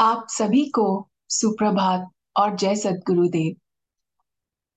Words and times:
आप 0.00 0.26
सभी 0.28 0.64
को 0.66 1.10
सुप्रभात 1.28 2.08
और 2.36 2.56
जय 2.56 2.74
सद्गुरुदेव। 2.74 3.56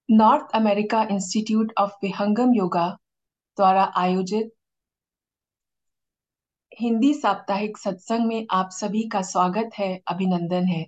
North 0.09 0.55
America 0.55 1.03
Institute 1.03 1.73
of 1.77 1.91
Vihangam 2.03 2.53
Yoga 2.53 2.89
द्वारा 3.57 3.93
आयोजित 3.95 4.51
हिंदी 6.81 7.13
साप्ताहिक 7.13 7.77
सत्संग 7.77 8.27
में 8.27 8.47
आप 8.51 8.69
सभी 8.71 9.09
का 9.09 9.21
स्वागत 9.21 9.69
है, 9.79 10.01
अभिनंदन 10.07 10.65
है। 10.65 10.87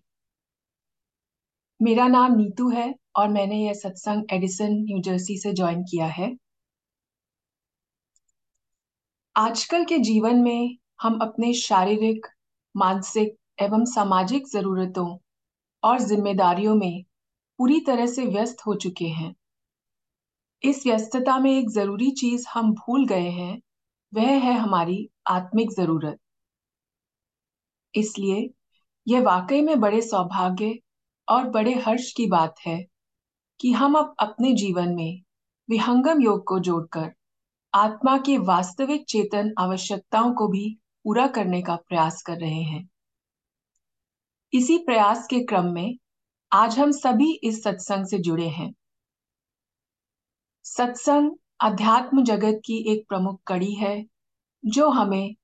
मेरा 1.82 2.08
नाम 2.08 2.36
नीतू 2.36 2.70
है 2.70 2.96
और 3.16 3.30
मैंने 3.30 3.66
यह 3.66 3.74
सत्संग 3.74 4.24
एडिसन, 4.32 4.74
न्यू 4.74 5.02
जर्सी 5.02 5.38
से 5.38 5.54
ज्वाइन 5.54 5.84
किया 5.84 6.06
है। 6.06 6.38
आजकल 9.36 9.86
के 9.86 9.98
जीवन 9.98 10.36
में 10.36 10.78
हम 11.02 11.20
अपने 11.22 11.54
शारीरिक, 11.54 12.28
मानसिक 12.76 13.38
एवं 13.62 13.86
सामाजिक 13.86 14.48
जरूरतों 14.48 15.18
और 15.84 16.00
जिम्मेदारियों 16.00 16.76
में 16.76 17.04
पूरी 17.58 17.80
तरह 17.80 18.06
से 18.06 18.26
व्यस्त 18.26 18.58
हो 18.68 18.76
चुके 18.76 19.06
हैं। 19.06 19.36
इस 20.64 20.88
व्यस्तता 20.88 21.40
में 21.40 21.52
एक 21.52 21.70
ज़रूरी 21.70 22.12
चीज़ 22.12 22.46
हम 22.54 22.74
भूल 22.74 23.06
गए 23.06 23.30
हैं, 23.30 23.62
वह 24.14 24.28
है 24.28 24.54
हमारी 24.54 25.10
आत्मिक 25.28 25.72
ज़रूरत। 25.72 26.20
इसलिए 27.96 28.50
यह 29.08 29.22
वाकई 29.22 29.62
में 29.62 29.80
बड़े 29.80 30.02
सौभाग्य 30.02 30.80
और 31.30 31.50
बड़े 31.50 31.74
हर्ष 31.74 32.12
की 32.12 32.26
बात 32.26 32.56
है 32.68 32.86
कि 33.60 33.72
हम 33.72 33.96
अब 33.96 34.16
अपने 34.20 34.54
जीवन 34.54 34.96
में 34.96 35.22
विहंगम 35.70 36.22
योग 36.22 36.44
को 36.44 36.60
जोड़कर 36.60 37.12
आत्मा 37.74 38.18
की 38.18 38.38
वास्तविक 38.38 39.06
चेतन 39.06 39.54
आवश्यकताओं 39.60 40.34
को 40.34 40.48
भी 40.48 40.78
पूरा 41.04 41.28
करने 41.28 41.62
का 41.62 41.76
प्रयास 41.76 42.22
कर 42.22 42.38
रहे 42.38 42.62
हैं। 42.62 42.90
इसी 44.56 44.78
प्रयास 44.78 45.28
के 45.28 45.44
क्रम 45.44 45.66
में 45.66 45.98
आज 46.52 46.80
हम 46.80 46.92
सभी 46.92 47.40
इस 47.44 47.64
सत्संग 47.64 48.06
से 48.06 48.20
जुड़े 48.20 48.48
हैं। 48.48 48.74
सत्संग 50.64 51.32
अध्यात्म 51.60 52.24
जगत 52.24 52.62
की 52.66 52.94
एक 52.94 53.08
प्रमुख 53.10 53.42
कड़ी 53.48 53.74
है, 53.74 54.06
जो 54.66 54.90
हमें 54.90 55.36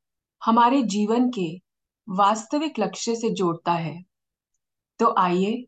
हमारे 0.45 0.83
जीवन 0.83 1.29
के 1.29 1.61
वास्तविक 2.09 2.79
लक्ष्य 2.79 3.15
से 3.15 3.29
जोड़ता 3.29 3.73
है। 3.73 4.03
तो 4.99 5.15
आइए, 5.17 5.65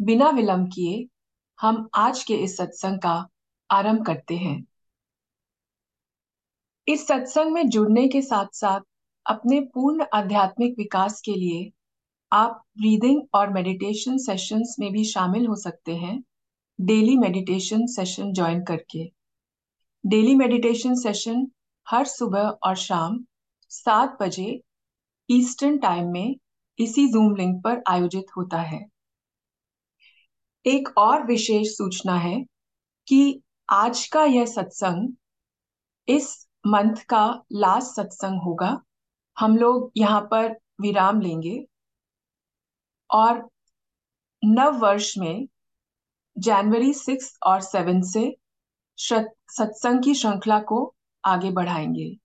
बिना 0.00 0.30
विलंब 0.30 0.68
किए, 0.68 1.08
हम 1.60 1.88
आज 1.94 2.24
के 2.24 2.34
इस 2.34 2.56
सत्संग 2.56 2.98
का 2.98 3.28
आरंभ 3.70 4.06
करते 4.06 4.36
हैं। 4.36 4.66
इस 6.88 7.06
सत्संग 7.06 7.52
में 7.52 7.68
जुड़ने 7.68 8.08
के 8.08 8.22
साथ 8.22 8.46
साथ 8.52 8.80
अपने 9.26 9.60
पूर्ण 9.60 10.06
आध्यात्मिक 10.14 10.74
विकास 10.78 11.20
के 11.20 11.32
लिए 11.32 11.72
आप 12.32 12.62
ब्रीदिंग 12.78 13.22
और 13.34 13.50
मेडिटेशन 13.50 14.16
सेशंस 14.18 14.76
में 14.80 14.92
भी 14.92 15.04
शामिल 15.04 15.46
हो 15.46 15.54
सकते 15.56 15.96
हैं। 15.96 16.22
डेली 16.80 17.16
मेडिटेशन 17.16 17.86
सेशन 17.86 18.32
ज्वाइन 18.32 18.64
करके। 18.64 19.12
डेली 20.06 20.34
मेडिटेशन 20.34 20.94
सेशन 20.94 21.46
हर 21.90 22.04
सुबह 22.04 22.48
और 22.62 22.76
शाम 22.76 23.24
सात 23.68 24.18
बजे 24.22 24.62
ईस्टर्न 25.30 25.78
टाइम 25.78 26.12
में 26.12 26.36
इसी 26.78 27.06
जूम 27.08 27.36
लिंक 27.36 27.62
पर 27.64 27.82
आयोजित 27.88 28.26
होता 28.36 28.60
है। 28.60 28.86
एक 30.66 30.88
और 30.98 31.26
विशेष 31.26 31.68
सूचना 31.68 32.14
है 32.14 32.44
कि 33.08 33.42
आज 33.70 34.06
का 34.06 34.24
यह 34.24 34.46
सत्संग 34.46 35.08
इस 36.08 36.48
मंथ 36.66 36.96
का 37.08 37.42
लास्ट 37.52 37.96
सत्संग 37.96 38.42
होगा। 38.42 38.82
हम 39.38 39.56
लोग 39.56 39.92
यहाँ 39.96 40.20
पर 40.20 40.58
विराम 40.80 41.20
लेंगे। 41.20 41.66
और 43.10 43.48
नव 44.42 44.78
वर्ष 44.78 45.12
में 45.18 45.46
जनवरी 46.38 46.92
सिक्स 46.94 47.38
और 47.42 47.60
सेवन 47.60 48.00
से 48.02 48.36
सत्संग 48.98 50.02
की 50.04 50.14
श्रृंखला 50.14 50.58
को 50.60 50.94
आगे 51.24 51.50
बढ़ाएँगे। 51.50 52.16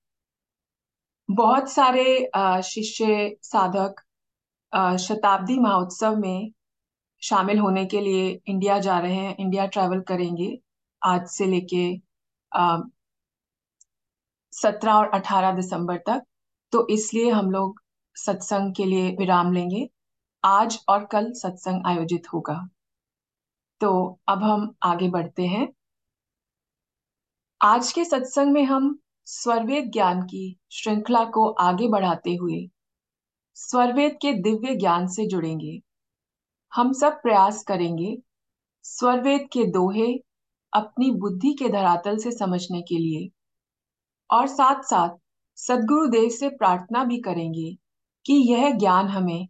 बहुत 1.30 1.69
सारे 1.69 2.30
शिष्य, 2.64 3.36
साधक 3.44 4.02
शताब्दी 5.00 5.59
महोत्सव 5.59 6.16
में 6.16 6.52
शामिल 7.22 7.59
होने 7.59 7.86
के 7.86 8.02
लिए 8.02 8.42
इंडिया 8.48 8.80
जा 8.80 9.00
रहे 9.00 9.16
हैं, 9.16 9.36
इंडिया 9.40 9.66
ट्रैवल 9.66 10.02
करेंगे 10.02 10.58
आज 11.02 11.28
से 11.28 11.46
लेके 11.46 11.86
सत्रह 14.53 14.94
और 14.94 15.09
अठारह 15.09 15.52
दिसंबर 15.52 15.98
तक। 15.98 16.22
तो 16.72 16.88
इसलिए 16.88 17.30
हम 17.31 17.52
लोग 17.52 17.81
सत्संग 18.16 18.74
के 18.75 18.86
लिए 18.86 19.16
विराम 19.19 19.52
लेंगे। 19.53 19.90
आज 20.44 20.79
और 20.90 21.06
कल 21.06 21.31
सत्संग 21.31 21.85
आयोजित 21.85 22.24
होगा। 22.34 22.69
तो 23.81 24.19
अब 24.28 24.44
हम 24.44 24.75
आगे 24.84 25.09
बढ़ते 25.09 25.46
हैं। 25.47 25.68
आज 27.62 27.91
के 27.91 28.06
सत्संग 28.06 28.51
में 28.51 28.63
हम 28.63 29.00
स्वरवेद 29.25 29.91
ज्ञान 29.91 30.22
की 30.22 30.59
श्रृंखला 30.72 31.24
को 31.25 31.50
आगे 31.50 31.88
बढ़ाते 31.88 32.35
हुए 32.35 32.69
स्वरवेद 33.56 34.18
के 34.22 34.34
दिव्य 34.34 34.75
ज्ञान 34.75 35.07
से 35.07 35.28
जुड़ेंगे। 35.28 35.81
हम 36.72 36.94
सब 36.94 37.22
प्रयास 37.22 37.63
करेंगे 37.63 38.18
स्वरवेद 38.84 39.47
के 39.53 39.66
दोहे 39.66 40.13
अपनी 40.74 41.12
बुद्धि 41.12 41.53
के 41.53 41.69
धरातल 41.69 42.18
से 42.18 42.31
समझने 42.31 42.81
के 42.81 42.97
लिए 42.97 43.30
और 44.30 44.47
साथ 44.47 44.84
साथ 44.84 45.09
सदगुरुदेव 45.56 46.30
से 46.30 46.50
प्रार्थना 46.50 47.03
भी 47.03 47.18
करेंगे 47.22 47.78
कि 48.25 48.34
यह 48.34 48.72
ज्ञान 48.78 49.07
हमें 49.07 49.47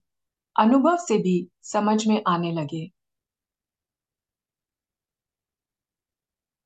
अनुभव 0.56 0.98
से 0.98 1.18
भी 1.18 1.48
समझ 1.64 2.08
में 2.08 2.22
आने 2.28 2.52
लगे। 2.52 2.90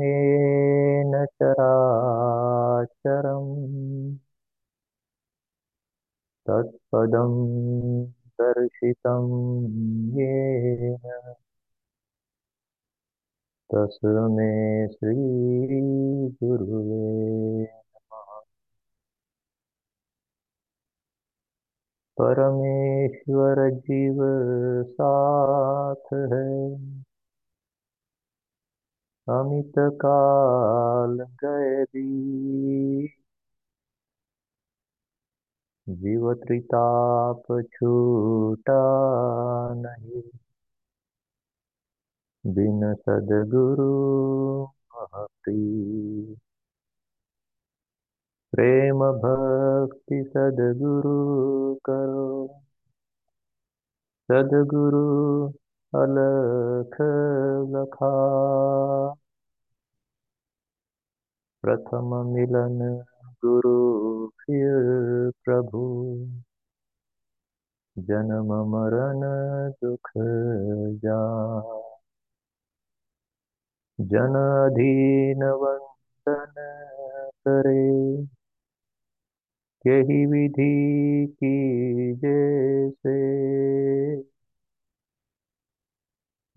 येन 0.03 1.25
चराचरम् 1.25 3.47
तत्पदं 6.93 8.05
दर्शितं 8.05 9.25
तस्मै 13.71 14.87
श्रीगुरुवे 14.87 16.19
परमेश्वर 22.17 23.69
जीव 23.69 24.17
साथ 24.83 26.13
है। 26.13 26.73
अमित 29.29 29.73
काल 29.79 31.17
भी 31.83 33.18
जीव 35.89 36.33
त्रिताप 36.33 37.43
छूटा 37.73 38.79
नहीं। 39.73 40.21
बिन 42.45 42.95
सदगुरु 42.95 43.89
महती। 44.63 45.59
प्रेम 48.51 48.99
भक्ति 48.99 50.23
सदगुरु 50.27 51.75
करो। 51.85 52.47
सदगुरु 54.31 55.47
अलख 55.95 56.97
लखा। 57.75 58.11
प्रथम 61.61 62.25
मिलन 62.25 63.05
गुरु, 63.45 64.27
फिर 64.27 64.73
प्रभु। 65.45 66.15
जन्म, 67.97 68.53
मरण, 68.53 69.19
दुख 69.71 70.09
जा 70.97 71.39
जन। 74.01 74.35
अधीन 74.71 75.43
वंदन 75.43 76.53
करे। 77.47 78.21
यही 79.87 80.25
विधि 80.25 81.27
की 81.27 82.13
जैसे। 82.15 83.19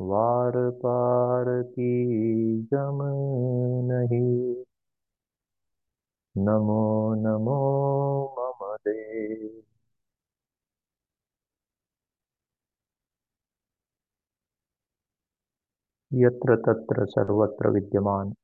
वार 0.01 0.71
पार 0.71 1.63
की 1.63 2.07
जम 2.63 2.99
नहीं। 3.93 4.65
नमो 6.37 7.15
नमो 7.15 7.57
मम 8.39 8.77
देव। 8.77 9.63
यत्र 16.13 16.57
तत्र 16.57 17.07
सर्वत्र 17.07 17.69
विद्यमान। 17.69 18.35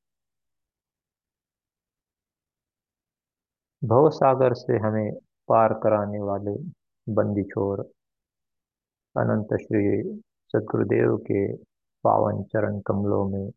भवसागर 3.85 4.55
से 4.55 4.79
हमें 4.79 5.13
पार 5.49 5.75
कराने 5.75 6.21
वाले 6.21 6.55
बंदी 7.15 7.45
छोर, 7.45 7.81
अनंत 9.17 9.49
श्री 9.63 10.21
सदगुरुदेव 10.49 11.17
के 11.17 11.57
पावन 12.05 12.43
चरण 12.43 12.81
कमलों 12.81 13.29
में 13.29 13.51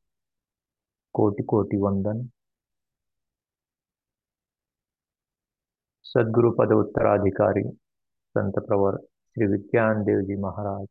कोटि 1.13 1.44
कोटि 1.44 1.78
वंदन। 1.78 2.30
सदगुरु 6.11 6.51
पद 6.51 6.71
उत्तराधिकारी, 6.71 7.63
संत 8.35 8.53
प्रवर, 8.59 8.97
श्री 9.35 9.47
विज्ञान 9.47 10.03
देव 10.03 10.21
जी 10.21 10.35
महाराज। 10.35 10.87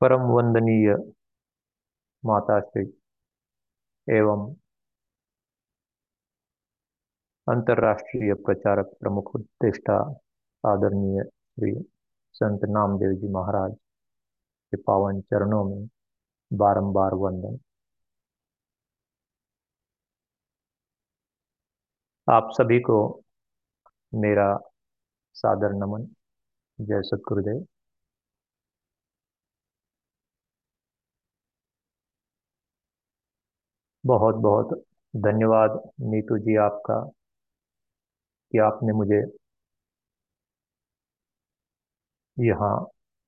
परम 0.00 0.20
वंदनीय 0.20 0.94
माता 2.24 2.60
श्री 2.60 2.84
एवं 4.08 4.54
अंतर्राष्ट्रीय 7.48 8.34
प्रचारक 8.34 8.86
प्रमुख 9.00 9.34
उद्देष्टा 9.34 9.96
आदरणीय 10.64 11.22
श्री 11.24 11.72
संत 12.32 12.60
नामदेव 12.64 13.12
जी 13.12 13.28
महाराज 13.28 13.74
के 14.70 14.76
पावन 14.76 15.20
चरणों 15.20 15.64
में 15.64 15.88
बारंबार 16.52 17.14
वंदन। 17.14 17.58
आप 22.30 22.50
सभी 22.52 22.78
को 22.80 22.96
मेरा 24.14 24.46
सादर 25.36 25.72
नमन। 25.74 26.06
जय 26.78 27.02
सतगुरुदेव। 27.02 27.66
बहुत 34.04 34.34
बहुत 34.42 34.72
धन्यवाद 35.14 35.80
नीतू 36.10 36.38
जी 36.38 36.56
आपका 36.60 37.00
कि 38.52 38.58
आपने 38.58 38.92
मुझे 38.92 39.20
यहाँ 42.36 42.74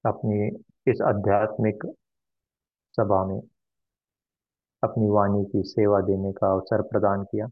अपनी 0.05 0.49
इस 0.91 1.01
आध्यात्मिक 1.09 1.87
सभा 2.95 3.25
में 3.27 3.41
अपनी 4.83 5.09
वाणी 5.11 5.45
की 5.45 5.63
सेवा 5.69 6.01
देने 6.03 6.33
का 6.33 6.53
अवसर 6.53 6.83
प्रदान 6.83 7.25
किया। 7.25 7.47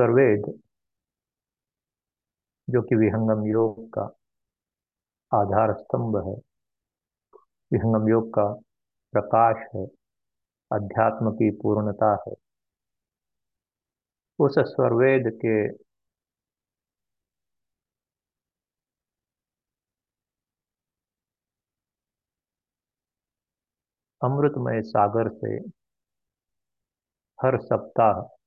स्वरवेद 0.00 0.62
जो 2.70 2.82
कि 2.82 2.94
विहंगम 2.94 3.46
योग 3.46 3.88
का 3.88 4.02
आधार 5.34 5.74
स्तंभ 5.74 6.16
है। 6.28 6.34
विहंगम 7.72 8.08
योग 8.08 8.28
का 8.28 8.54
प्रकाश 9.12 9.56
है, 9.74 9.86
अध्यात्म 10.72 11.30
की 11.30 11.50
पूर्णता 11.50 12.24
है। 12.28 12.34
उस 14.38 14.54
स्वरवेद 14.58 15.24
के 15.44 15.68
अमृतमय 24.22 24.82
सागर 24.82 25.28
से 25.28 25.56
हर 27.46 27.58
सप्ताह 27.60 28.39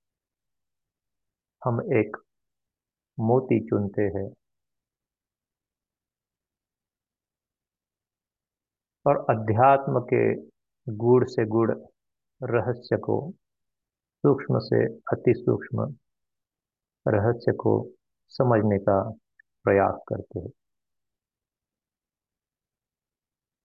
हम 1.65 1.81
एक 1.81 2.17
मोती 3.19 3.59
चुनते 3.59 4.01
हैं। 4.01 4.33
और 9.07 9.17
अध्यात्म 9.29 9.99
के 9.99 10.35
गुड़ 10.97 11.29
से 11.29 11.45
गुड़ 11.45 11.71
रहस्य 12.43 12.97
को, 12.97 13.31
सूक्ष्म 14.17 14.59
से 14.59 14.85
अति 14.85 15.33
सूक्ष्म 15.37 15.95
रहस्य 17.07 17.51
को 17.51 17.91
समझने 18.27 18.79
का 18.79 19.11
प्रयास 19.63 20.01
करते 20.07 20.39
हैं। 20.39 20.51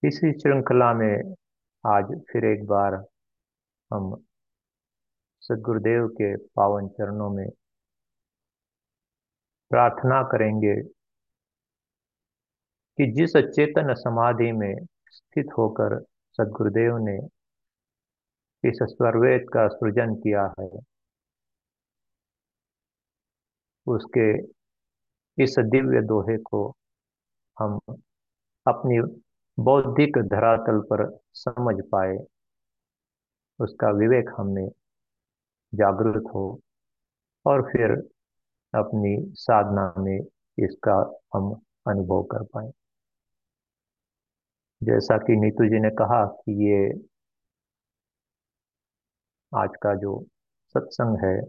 इसी 0.03 0.39
श्रृंखला 0.39 0.93
में 0.93 1.35
आज 1.87 2.05
फिर 2.31 2.45
एक 2.45 2.65
बार 2.65 2.93
हम 3.93 4.23
सदगुरुदेव 5.41 6.07
के 6.07 6.37
पावन 6.37 6.87
चरणों 6.87 7.29
में 7.29 7.49
प्रार्थना 9.71 10.21
करेंगे 10.23 10.75
कि 12.97 13.11
जिस 13.11 13.33
चेतन 13.37 13.93
समाधि 13.93 14.51
में 14.51 14.73
स्थित 15.11 15.49
होकर 15.57 15.99
सदगुरुदेव 16.39 16.97
ने 16.97 17.17
इस 18.63 18.79
स्वरवेद 18.83 19.45
का 19.53 19.67
सृजन 19.67 20.15
किया 20.15 20.43
है, 20.59 20.67
उसके 23.87 24.27
इस 25.37 25.55
दिव्य 25.71 26.01
दोहे 26.01 26.37
को 26.37 26.67
हम 27.57 27.79
अपनी 28.65 28.99
बौद्धिक 29.57 30.17
धरातल 30.27 30.79
पर 30.91 31.05
समझ 31.33 31.75
पाए, 31.91 32.17
उसका 33.59 33.89
विवेक 33.91 34.29
हमें 34.37 34.67
जागृत 35.73 36.23
हो 36.35 36.45
और 37.45 37.61
फिर 37.71 37.95
अपनी 38.73 39.15
साधना 39.35 39.93
में 39.97 40.19
इसका 40.57 40.95
हम 41.35 41.51
अनुभव 41.87 42.23
कर 42.23 42.43
पाए। 42.43 42.71
जैसा 44.83 45.17
कि 45.17 45.35
नीतू 45.35 45.65
जी 45.65 45.79
ने 45.79 45.89
कहा 45.89 46.25
कि 46.25 46.51
ये 46.67 46.89
आज 49.51 49.69
का 49.83 49.93
जो 49.95 50.25
सत्संग 50.67 51.17
है, 51.25 51.41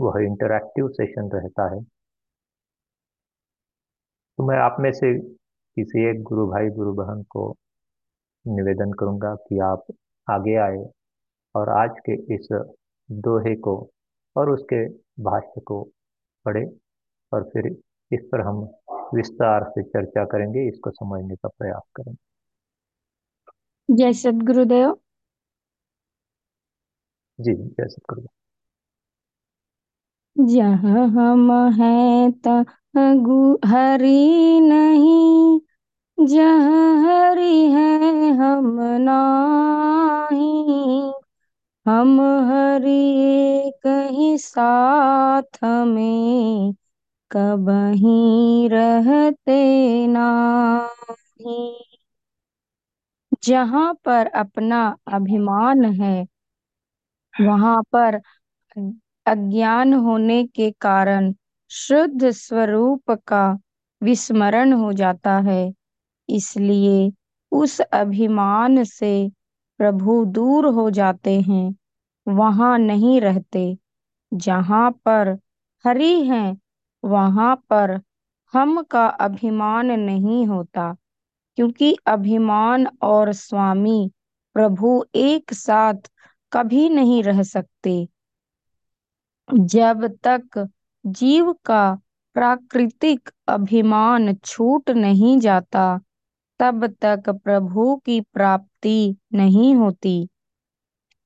वह 0.00 0.22
इंटरैक्टिव 0.22 0.88
सेशन 0.88 1.30
रहता 1.34 1.74
है। 1.74 1.82
तो 4.38 4.46
मैं 4.46 4.58
आप 4.58 4.76
में 4.80 4.92
से 4.92 5.18
किसी 5.18 6.10
एक 6.10 6.22
गुरु 6.22 6.46
भाई, 6.46 6.68
गुरु 6.68 6.92
बहन 6.92 7.22
को 7.22 7.56
निवेदन 8.46 8.92
करूँगा 8.92 9.34
कि 9.34 9.58
आप 9.58 9.86
आगे 10.30 10.56
आए 10.56 10.84
और 11.54 11.68
आज 11.68 11.90
के 12.10 12.34
इस 12.34 12.48
दोहे 13.10 13.54
को 13.56 13.90
और 14.36 14.50
उसके 14.50 14.88
भाष्य 15.22 15.60
को 15.60 15.88
पढ़े 16.48 16.64
और 17.32 17.44
फिर 17.50 17.66
इस 18.10 18.28
पर 18.32 18.40
हम 18.42 18.60
विस्तार 19.14 19.64
से 19.70 19.82
चर्चा 19.84 20.24
करेंगे 20.32 20.68
इसको 20.68 20.90
समझने 20.92 21.36
का 21.36 21.48
प्रयास 21.50 21.82
करेंगे। 21.96 22.18
जय 23.88 24.12
सदगुरुदेव। 24.20 24.94
जी 27.38 27.54
जय 27.54 27.88
सतगुरु 27.88 28.26
जहाँ 30.36 31.06
हम 31.10 31.50
हैं 31.74 32.30
तहाँ 32.40 33.12
हरि 33.66 34.60
नहीं 34.62 35.60
जहाँ 36.18 36.94
हरि 37.04 37.54
है 37.72 38.30
हम 38.38 38.80
नाही 39.00 39.77
हम 41.88 42.20
हरि 42.48 43.72
कहीं 43.84 44.36
साथ 44.38 45.58
में 45.86 46.72
कबहीं 47.30 48.68
रहते 48.70 49.56
नाही। 50.08 51.56
जहाँ 53.44 53.92
पर 54.04 54.26
अपना 54.36 54.80
अभिमान 55.12 55.84
है, 56.00 56.26
वहाँ 57.34 57.82
पर 57.92 58.20
अज्ञान 59.26 59.92
होने 59.94 60.42
के 60.46 60.70
कारण 60.80 61.32
शुद्ध 61.70 62.30
स्वरूप 62.30 63.10
का 63.28 63.42
विस्मरण 64.02 64.72
हो 64.72 64.92
जाता 64.92 65.38
है। 65.40 65.60
इसलिए 66.28 67.10
उस 67.52 67.80
अभिमान 67.82 68.84
से 68.84 69.12
प्रभु 69.80 70.24
दूर 70.24 70.66
हो 70.66 70.88
जाते 70.90 71.40
हैं, 71.40 71.74
वहाँ 72.26 72.78
नहीं 72.78 73.20
रहते। 73.20 73.76
जहाँ 74.32 74.90
पर 75.04 75.28
हरि 75.84 76.12
हैं, 76.24 76.56
वहाँ 77.02 77.54
पर 77.70 78.00
हम 78.54 78.82
का 78.82 79.06
अभिमान 79.20 79.90
नहीं 80.00 80.46
होता, 80.46 80.92
क्योंकि 81.58 81.96
अभिमान 82.06 82.86
और 83.02 83.32
स्वामी 83.32 84.10
प्रभु 84.56 85.04
एक 85.14 85.52
साथ 85.54 86.10
कभी 86.52 86.88
नहीं 86.88 87.22
रह 87.22 87.42
सकते। 87.42 88.08
जब 89.66 90.06
तक 90.26 90.66
जीव 91.04 91.52
का 91.64 91.82
प्राकृतिक 92.36 93.30
अभिमान 93.48 94.34
छूट 94.34 94.90
नहीं 94.90 95.38
जाता 95.38 95.84
तब 96.58 96.86
तक 96.86 97.28
प्रभु 97.28 97.96
की 97.96 98.20
प्राप्ति 98.20 99.16
नहीं 99.34 99.74
होती। 99.74 100.28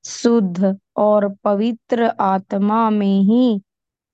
शुद्ध 0.05 0.79
और 0.97 1.35
पवित्र 1.43 2.03
आत्मा 2.19 2.89
में 2.89 3.19
ही 3.19 3.61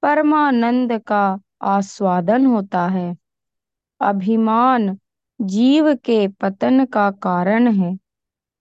परमानंद 0.02 1.02
का 1.08 1.40
आस्वादन 1.62 2.46
होता 2.46 2.88
है। 2.88 3.18
अभिमान 4.02 4.98
जीव 5.42 5.96
के 5.96 6.28
पतन 6.28 6.86
का 6.86 7.12
कारण 7.12 7.68
है। 7.74 7.98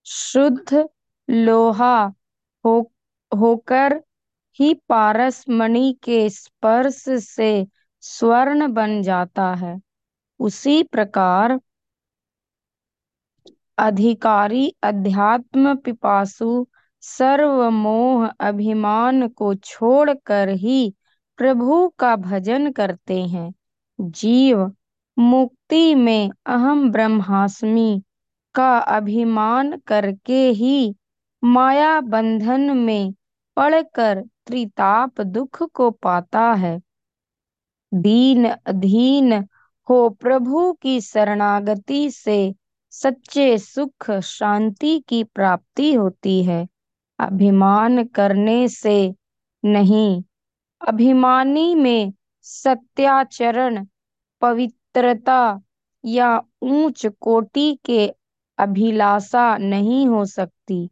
शुद्ध 0.05 0.89
लोहा 1.29 2.13
हो, 2.65 2.91
होकर 3.31 4.03
ही 4.59 4.73
पारस 4.73 5.45
मणि 5.49 5.99
के 6.03 6.29
स्पर्श 6.29 7.05
से 7.09 7.67
स्वर्ण 8.01 8.73
बन 8.73 9.01
जाता 9.01 9.53
है। 9.53 9.81
उसी 10.39 10.83
प्रकार 10.83 11.59
अधिकारी 13.79 14.75
अध्यात्म 14.83 15.75
पिपासु 15.75 16.67
सर्व 17.03 17.69
मोह 17.69 18.27
अभिमान 18.39 19.27
को 19.27 19.55
छोड़कर 19.55 20.49
ही 20.49 20.93
प्रभु 21.37 21.87
का 21.89 22.15
भजन 22.15 22.71
करते 22.71 23.21
हैं। 23.23 23.53
जीव, 24.01 24.71
मुक्ति 25.17 25.95
में 25.95 26.29
अहम 26.45 26.91
ब्रह्मास्मि 26.91 28.01
का 28.55 28.77
अभिमान 28.77 29.77
करके 29.87 30.49
ही 30.49 30.95
माया 31.43 32.01
बंधन 32.01 32.77
में 32.77 33.13
पड़कर 33.57 34.23
त्रिताप 34.45 35.21
दुख 35.21 35.63
को 35.63 35.91
पाता 35.91 36.51
है। 36.53 36.79
दीन 37.93 38.49
अधीन 38.49 39.33
हो 39.89 40.09
प्रभु 40.09 40.71
की 40.73 41.01
शरणागति 41.01 42.09
से 42.11 42.55
सच्चे 42.91 43.57
सुख 43.57 44.11
शांति 44.11 44.99
की 44.99 45.23
प्राप्ति 45.23 45.93
होती 45.93 46.43
है। 46.43 46.67
अभिमान 47.19 48.03
करने 48.05 48.67
से 48.67 49.13
नहीं। 49.63 50.23
अभिमानी 50.81 51.75
में 51.75 52.13
सत्याचरण, 52.41 53.85
पवित्रता 54.41 55.39
या 56.03 56.41
ऊंच 56.63 57.05
कोटि 57.19 57.79
के 57.85 58.07
अभिलाषा 58.57 59.57
नहीं 59.57 60.07
हो 60.07 60.25
सकती। 60.25 60.89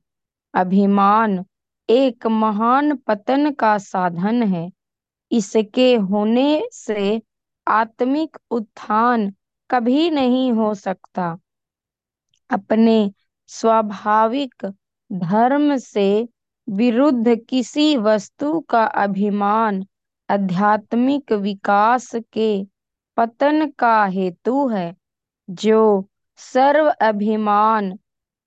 अभिमान 0.54 1.46
एक 1.90 2.28
महान 2.28 2.96
पतन 2.98 3.52
का 3.52 3.78
साधन 3.78 4.44
है। 4.44 4.70
इसके 5.32 5.96
होने 5.96 6.62
से 6.72 7.22
आत्मिक 7.68 8.38
उत्थान 8.52 9.34
कभी 9.70 10.10
नहीं 10.10 10.52
हो 10.52 10.74
सकता। 10.74 11.38
अपने 12.50 13.12
स्वाभाविक 13.48 14.66
धर्म 15.12 15.78
से 15.78 16.28
विरुद्ध 16.68 17.36
किसी 17.50 17.98
वस्तु 17.98 18.60
का 18.60 18.84
अभिमान, 18.84 19.86
आध्यात्मिक 20.30 21.32
विकास 21.32 22.16
के 22.16 22.66
पतन 23.18 23.72
का 23.80 24.06
हेतु 24.06 24.68
है, 24.68 24.96
जो 25.50 26.10
सर्व 26.38 26.90
अभिमान, 26.90 28.00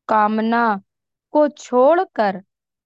कामना 0.09 0.83
को 1.33 1.49
छोड़कर 1.49 2.43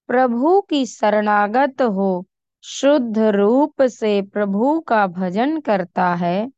प्रभु 0.09 0.61
की 0.61 0.87
शरणागत 0.87 1.83
हो, 1.83 2.27
शुद्ध 2.63 3.19
रूप 3.19 3.83
से 3.83 4.23
प्रभु 4.23 4.81
का 4.81 5.07
भजन 5.07 5.61
करता 5.61 6.15
है, 6.15 6.51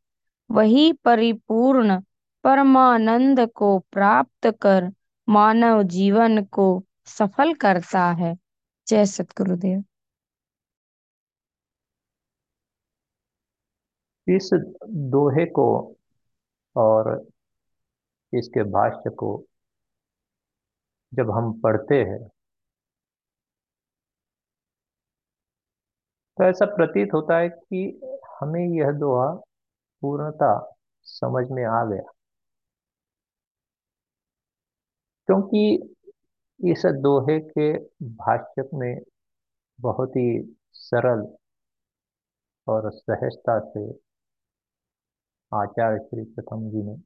वही 0.50 0.92
परिपूर्ण 0.92 2.00
परमानंद 2.46 3.40
को 3.54 3.78
प्राप्त 3.92 4.46
कर 4.62 4.90
मानव 5.28 5.82
जीवन 5.90 6.42
को 6.52 6.66
सफल 7.06 7.54
करता 7.54 8.04
है। 8.12 8.34
जय 8.86 9.04
सतगुरुदेव। 9.06 9.84
इस 14.26 14.50
दोहे 15.10 15.46
को 15.50 15.66
और 16.76 17.10
इसके 18.32 18.62
भाष्य 18.70 19.10
को 19.10 19.30
जब 21.12 21.30
हम 21.30 21.52
पढ़ते 21.60 21.94
हैं 22.02 22.18
तो 26.38 26.44
ऐसा 26.44 26.66
प्रतीत 26.66 27.14
होता 27.14 27.38
है 27.38 27.48
कि 27.48 27.82
हमें 28.40 28.64
यह 28.78 28.90
दोहा 28.92 29.28
पूर्णता 30.02 30.50
समझ 31.06 31.46
में 31.50 31.64
आ 31.64 31.84
गया। 31.84 32.12
क्योंकि 35.28 35.62
इस 36.60 36.82
दोहे 37.02 37.38
के 37.40 37.72
भाष्य 38.16 38.68
में 38.74 39.00
बहुत 39.78 40.16
ही 40.16 40.28
सरल 40.74 41.26
और 42.66 42.90
सहजता 42.92 43.58
से 43.68 43.86
आचार्य 45.52 45.98
श्री 46.00 46.24
प्रथम 46.26 46.68
जी 46.70 46.82
ने 46.82 46.96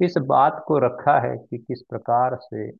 इस 0.00 0.14
बात 0.26 0.64
को 0.68 0.78
रखा 0.78 1.18
है 1.20 1.36
कि 1.38 1.58
किस 1.58 1.82
प्रकार 1.90 2.36
से 2.42 2.70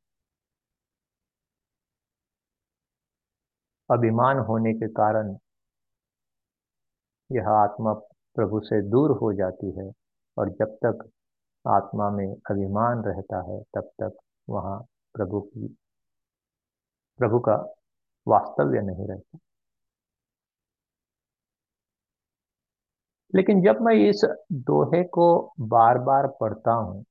अभिमान 3.90 4.38
होने 4.48 4.72
के 4.74 4.88
कारण 4.92 5.34
यह 7.36 7.48
आत्मा 7.48 7.92
प्रभु 8.36 8.60
से 8.60 8.80
दूर 8.90 9.10
हो 9.18 9.32
जाती 9.32 9.70
है 9.78 9.90
और 10.36 10.50
जब 10.50 10.76
तक 10.86 11.08
आत्मा 11.64 12.10
में 12.10 12.26
अभिमान 12.50 13.02
रहता 13.04 13.40
है, 13.50 13.60
तब 13.74 13.90
तक 14.02 14.16
वहाँ 14.50 14.78
प्रभु 15.14 15.40
की, 15.40 15.76
प्रभु 17.18 17.38
का 17.40 17.54
वास्तव्य 18.26 18.80
नहीं 18.80 19.06
रहता। 19.08 19.38
लेकिन 23.34 23.62
जब 23.62 23.80
मैं 23.80 23.94
इस 24.08 24.20
दोहे 24.52 25.02
को 25.04 25.26
बार 25.60 25.98
बार 25.98 26.26
पढ़ता 26.40 26.72
हूँ, 26.72 27.04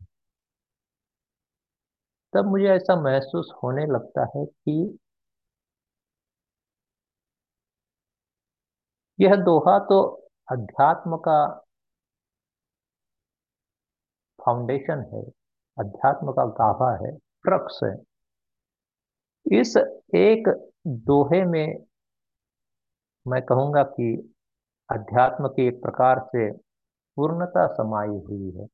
तब 2.33 2.45
मुझे 2.45 2.67
ऐसा 2.67 2.95
महसूस 3.01 3.51
होने 3.63 3.85
लगता 3.85 4.21
है 4.35 4.45
कि 4.45 4.97
यह 9.21 9.35
दोहा 9.35 9.77
तो 9.79 10.01
अध्यात्म 10.47 11.17
का 11.17 11.37
फाउंडेशन 14.39 14.99
है, 15.13 15.21
अध्यात्म 15.77 16.31
का 16.31 16.45
गाभा 16.59 16.91
है 17.03 17.11
क्रक्स 17.45 17.79
है। 17.83 17.93
इस 19.45 19.75
एक 20.15 20.47
दोहे 21.07 21.43
में 21.45 21.85
मैं 23.25 23.41
कहूँगा 23.41 23.83
कि 23.83 24.13
अध्यात्म 24.89 25.47
की 25.47 25.67
एक 25.67 25.81
प्रकार 25.81 26.19
से 26.27 26.49
पूर्णता 27.17 27.67
समाई 27.73 28.07
हुई 28.07 28.51
है। 28.57 28.67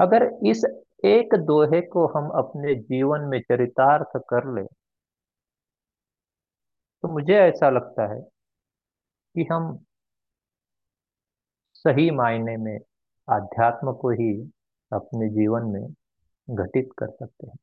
अगर 0.00 0.28
इस 0.46 0.64
एक 1.04 1.34
दोहे 1.44 1.80
को 1.86 2.06
हम 2.08 2.28
अपने 2.38 2.74
जीवन 2.74 3.28
में 3.28 3.40
चरितार्थ 3.40 4.18
कर 4.30 4.52
ले 4.54 4.66
तो 7.02 7.08
मुझे 7.08 7.34
ऐसा 7.34 7.70
लगता 7.70 8.14
है 8.14 8.20
कि 9.34 9.46
हम 9.52 9.84
सही 11.74 12.10
मायने 12.10 12.56
में, 12.56 12.78
आध्यात्म 13.28 13.92
को 13.92 14.10
ही 14.10 14.50
अपने 14.92 15.28
जीवन 15.28 15.62
में 15.62 15.94
घटित 16.50 16.90
कर 16.98 17.10
सकते 17.10 17.46
हैं। 17.46 17.56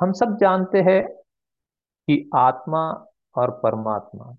हम 0.00 0.12
सब 0.12 0.36
जानते 0.40 0.78
हैं 0.78 1.02
कि 2.08 2.30
आत्मा 2.34 3.06
और 3.36 3.50
परमात्मा 3.50 4.36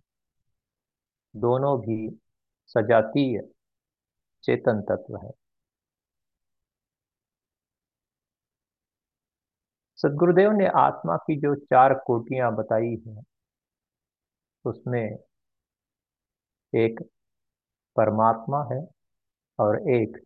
दोनों 1.35 1.79
भी 1.79 2.19
सजातीय 2.67 3.49
चेतन 4.43 4.81
तत्व 4.81 5.17
है। 5.17 5.31
सदगुरुदेव 10.03 10.51
ने 10.51 10.67
आत्मा 10.67 11.15
की 11.17 11.35
जो 11.39 11.55
चार 11.55 11.93
कोटियाँ 11.93 12.55
बताई 12.55 12.95
हैं, 13.07 13.23
उसमें 14.65 15.17
एक 16.73 16.99
परमात्मा 17.95 18.63
है 18.71 18.87
और 19.59 19.89
एक 19.89 20.17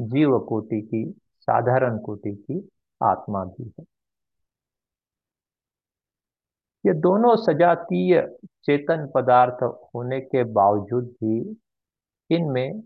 जीव 0.00 0.38
कोटि 0.38 0.80
की, 0.82 1.04
साधारण 1.40 1.98
कोटि 1.98 2.34
की 2.34 2.68
आत्मा 3.02 3.44
भी 3.44 3.72
है। 3.80 3.84
ये 6.86 6.92
दोनों 6.94 7.36
सजातीय 7.36 8.20
चेतन 8.64 9.12
पदार्थ 9.14 9.62
होने 9.94 10.20
के 10.20 10.44
बावजूद 10.44 11.04
भी 11.04 11.56
इनमें 12.30 12.80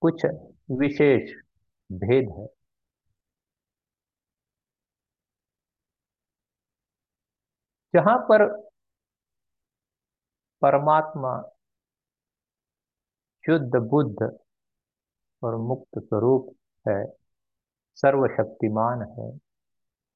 कुछ 0.00 0.26
विशेष 0.70 1.34
भेद 1.92 2.30
है। 2.38 2.46
जहाँ 7.94 8.18
पर 8.18 8.46
परमात्मा 10.62 11.42
शुद्ध 13.44 13.76
बुद्ध 13.76 14.38
और 15.42 15.56
मुक्त 15.56 15.98
स्वरूप 15.98 16.54
है, 16.88 17.04
सर्वशक्तिमान 17.94 19.02
है, 19.18 19.38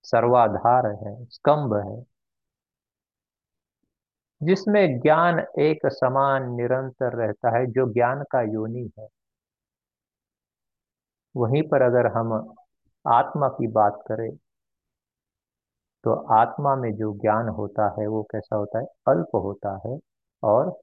सर्वाधार 0.02 0.87
है 0.87 1.25
स्कंभ 1.25 1.75
है, 1.75 2.06
जिसमें 4.42 5.00
ज्ञान 5.00 5.38
एक 5.61 5.87
समान 5.87 6.50
निरंतर 6.54 7.16
रहता 7.16 7.58
है, 7.58 7.66
जो 7.66 7.92
ज्ञान 7.92 8.25
का 8.30 8.42
योनि 8.42 8.90
है। 8.99 9.08
वहीं 11.37 11.62
पर 11.62 11.82
अगर 11.82 12.06
हम 12.06 12.32
आत्मा 13.06 13.49
की 13.49 13.66
बात 13.66 14.04
करें 14.08 14.30
तो 16.05 16.14
आत्मा 16.14 16.76
में 16.76 16.95
जो 16.95 17.12
ज्ञान 17.14 17.49
होता 17.49 17.97
है, 18.00 18.07
वो 18.07 18.23
कैसा 18.23 18.57
होता 18.57 18.78
है? 18.78 18.85
अल्प 18.85 19.28
होता 19.35 19.81
है 19.87 19.99
और 20.43 20.78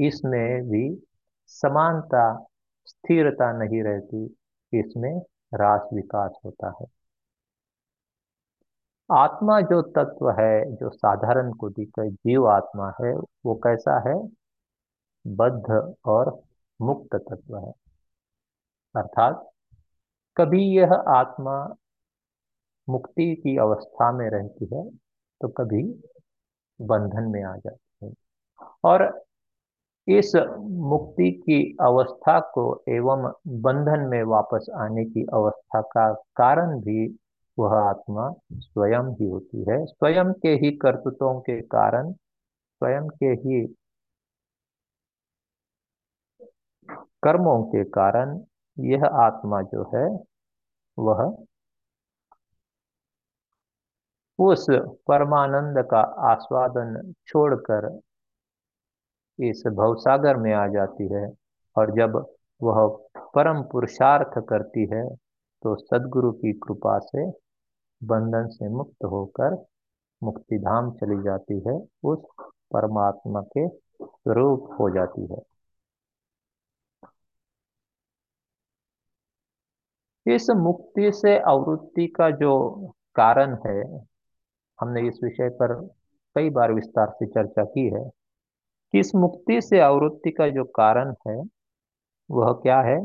इसमें 0.00 0.62
भी 0.68 1.08
समानता, 1.46 2.46
स्थिरता 2.86 3.52
नहीं 3.52 3.82
रहती, 3.82 4.36
इसमें 4.72 5.20
रास 5.54 5.88
विकास 5.94 6.32
होता 6.44 6.74
है। 6.80 6.86
आत्मा 9.12 9.60
जो 9.60 9.82
तत्व 9.82 10.30
है, 10.30 10.76
जो 10.76 10.90
साधारण 10.90 11.52
को 11.52 11.70
का 11.70 12.08
जीव 12.08 12.48
आत्मा 12.48 12.88
है, 13.04 13.14
वो 13.16 13.54
कैसा 13.54 14.08
है? 14.08 14.28
बद्ध 15.26 15.94
और 16.04 16.42
मुक्त 16.80 17.16
तत्व 17.16 17.58
है। 17.58 17.72
अर्थात 18.96 19.50
कभी 20.36 20.62
यह 20.64 20.92
आत्मा 20.92 21.74
मुक्ति 22.88 23.34
की 23.36 23.56
अवस्था 23.56 24.10
में 24.12 24.28
रहती 24.30 24.68
है 24.74 24.88
तो 25.40 25.48
कभी 25.48 25.82
बंधन 26.80 27.30
में 27.30 27.42
आ 27.42 27.56
जाती 27.56 28.06
है। 28.06 28.12
और 28.84 29.02
इस 30.08 30.32
मुक्ति 30.60 31.30
की 31.32 31.76
अवस्था 31.80 32.38
को 32.54 32.62
एवं 32.88 33.32
बंधन 33.62 34.06
में 34.08 34.22
वापस 34.22 34.66
आने 34.74 35.04
की 35.04 35.24
अवस्था 35.32 35.80
का 35.82 36.12
कारण 36.36 36.78
भी 36.80 37.18
वह 37.58 37.74
आत्मा 37.78 38.30
स्वयं 38.52 39.12
ही 39.14 39.26
होती 39.26 39.64
है। 39.70 39.84
स्वयं 39.86 40.32
के 40.32 40.48
ही 40.48 40.70
कर्तृत्वों 40.76 41.40
के 41.40 41.60
कारण, 41.62 42.12
स्वयं 42.12 43.08
के 43.08 43.26
ही 43.26 43.66
कर्मों 47.22 47.62
के 47.62 47.84
कारण 47.84 48.38
यह 48.78 49.04
आत्मा 49.04 49.62
जो 49.62 49.82
है, 49.94 50.06
वह 50.98 51.44
उस 54.38 54.66
परमानंद 55.08 55.78
का 55.90 56.00
आस्वादन 56.30 57.12
छोड़कर 57.26 57.88
इस 59.38 59.62
भवसागर 59.66 60.36
में 60.36 60.52
आ 60.54 60.66
जाती 60.66 61.08
है 61.14 61.26
और 61.76 61.90
जब 61.96 62.16
वह 62.60 62.86
परम 63.34 63.62
पुरुषार्थ 63.62 64.38
करती 64.48 64.86
है 64.92 65.04
तो 65.62 65.74
सदगुरु 65.76 66.32
की 66.32 66.52
कृपा 66.52 66.98
से 66.98 67.26
बंधन 68.02 68.48
से 68.48 68.68
मुक्त 68.68 69.04
होकर 69.04 69.64
मुक्तिधाम 70.22 70.90
चली 70.92 71.22
जाती 71.24 71.58
है, 71.68 71.74
उस 72.04 72.18
परमात्मा 72.72 73.40
के 73.56 73.68
स्वरूप 73.68 74.76
हो 74.80 74.88
जाती 74.90 75.26
है। 75.32 75.38
इस 80.26 80.46
मुक्ति 80.56 81.10
से 81.12 81.38
आवृत्ति 81.40 82.06
का 82.16 82.30
जो 82.30 82.52
कारण 83.16 83.56
है 83.66 83.82
हमने 84.80 85.08
इस 85.08 85.20
विषय 85.24 85.48
पर 85.48 85.74
कई 86.36 86.50
बार 86.50 86.72
विस्तार 86.72 87.10
से 87.10 87.26
चर्चा 87.26 87.64
की 87.64 87.88
है 87.88 88.10
कि 88.92 89.00
इस 89.00 89.14
मुक्ति 89.14 89.60
से 89.62 89.80
आवृत्ति 89.80 90.30
का 90.30 90.48
जो 90.48 90.64
कारण 90.64 91.14
है, 91.28 91.42
वह 92.30 92.52
क्या 92.52 92.80
है? 92.80 92.98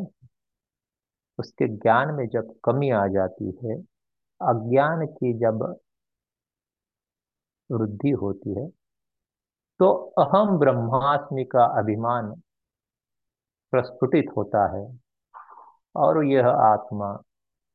उसके 1.39 1.67
ज्ञान 1.67 2.13
में 2.13 2.27
जब 2.27 2.55
कमी 2.63 2.89
आ 2.89 3.07
जाती 3.07 3.59
है, 3.65 3.75
अज्ञान 4.41 5.05
की 5.05 5.33
जब 5.33 5.63
वृद्धि 7.69 8.09
होती 8.09 8.53
है 8.53 8.67
तो 9.79 9.91
अहम 10.19 10.57
ब्रह्मास्मि 10.59 11.43
का 11.43 11.65
अभिमान 11.79 12.31
प्रस्फुटित 13.73 14.25
होता 14.37 14.65
है 14.77 14.99
और 15.95 16.23
यह 16.25 16.47
आत्मा 16.47 17.23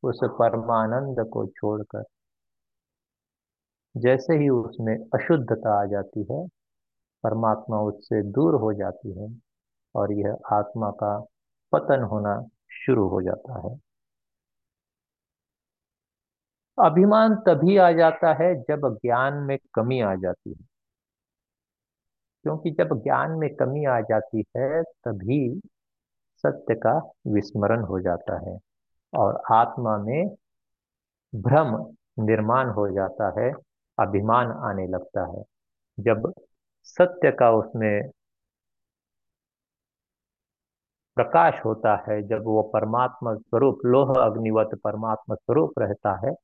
उस 0.03 0.21
परमानंद 0.25 1.29
को 1.29 1.47
छोड़कर 1.47 2.05
जैसे 4.01 4.35
ही 4.35 4.49
उसमें 4.49 4.99
अशुद्धता 4.99 5.83
आ 5.83 5.85
जाती 5.85 6.21
है, 6.21 6.47
परमात्मा 7.23 7.81
उससे 7.81 8.23
दूर 8.23 8.55
हो 8.55 8.73
जाती 8.73 9.13
है 9.13 9.41
और 9.95 10.13
यह 10.13 10.39
आत्मा 10.53 10.91
का 10.91 11.19
पतन 11.73 12.03
होना 12.03 12.47
शुरू 12.71 13.09
हो 13.09 13.23
जाता 13.23 13.69
है। 13.69 13.81
अभिमान 16.85 17.35
तभी 17.35 17.77
आ 17.77 17.93
जाता 17.93 18.33
है 18.33 18.55
जब 18.55 18.99
ज्ञान 19.03 19.35
में 19.35 19.59
कमी 19.75 20.01
आ 20.01 20.15
जाती 20.15 20.51
है। 20.51 20.67
क्योंकि 22.43 22.71
जब 22.71 23.03
ज्ञान 23.03 23.31
में 23.31 23.55
कमी 23.55 23.85
आ 23.85 24.01
जाती 24.01 24.45
है, 24.57 24.83
तभी 24.83 25.61
सत्य 26.37 26.75
का 26.75 27.11
विस्मरण 27.27 27.83
हो 27.83 28.01
जाता 28.01 28.51
है 28.51 28.59
और 29.15 29.43
आत्मा 29.53 29.99
में 29.99 30.29
भ्रम 31.35 31.95
निर्माण 32.25 32.71
हो 32.71 32.89
जाता 32.91 33.41
है। 33.41 33.53
अभिमान 34.01 34.51
आने 34.51 34.87
लगता 34.87 35.27
है। 35.27 35.45
जब 36.01 36.33
सत्य 36.83 37.31
का 37.31 37.51
उसमें 37.51 38.11
प्रकाश 41.17 41.65
होता 41.65 42.05
है, 42.09 42.23
जब 42.23 42.45
वो 42.45 42.63
परमात्मा 42.63 43.35
स्वरूप, 43.35 43.79
लोह, 43.87 44.15
अग्निवत 44.15 44.71
परमात्मा 44.85 45.35
स्वरूप 45.35 45.73
रहता 45.79 46.21
है, 46.27 46.35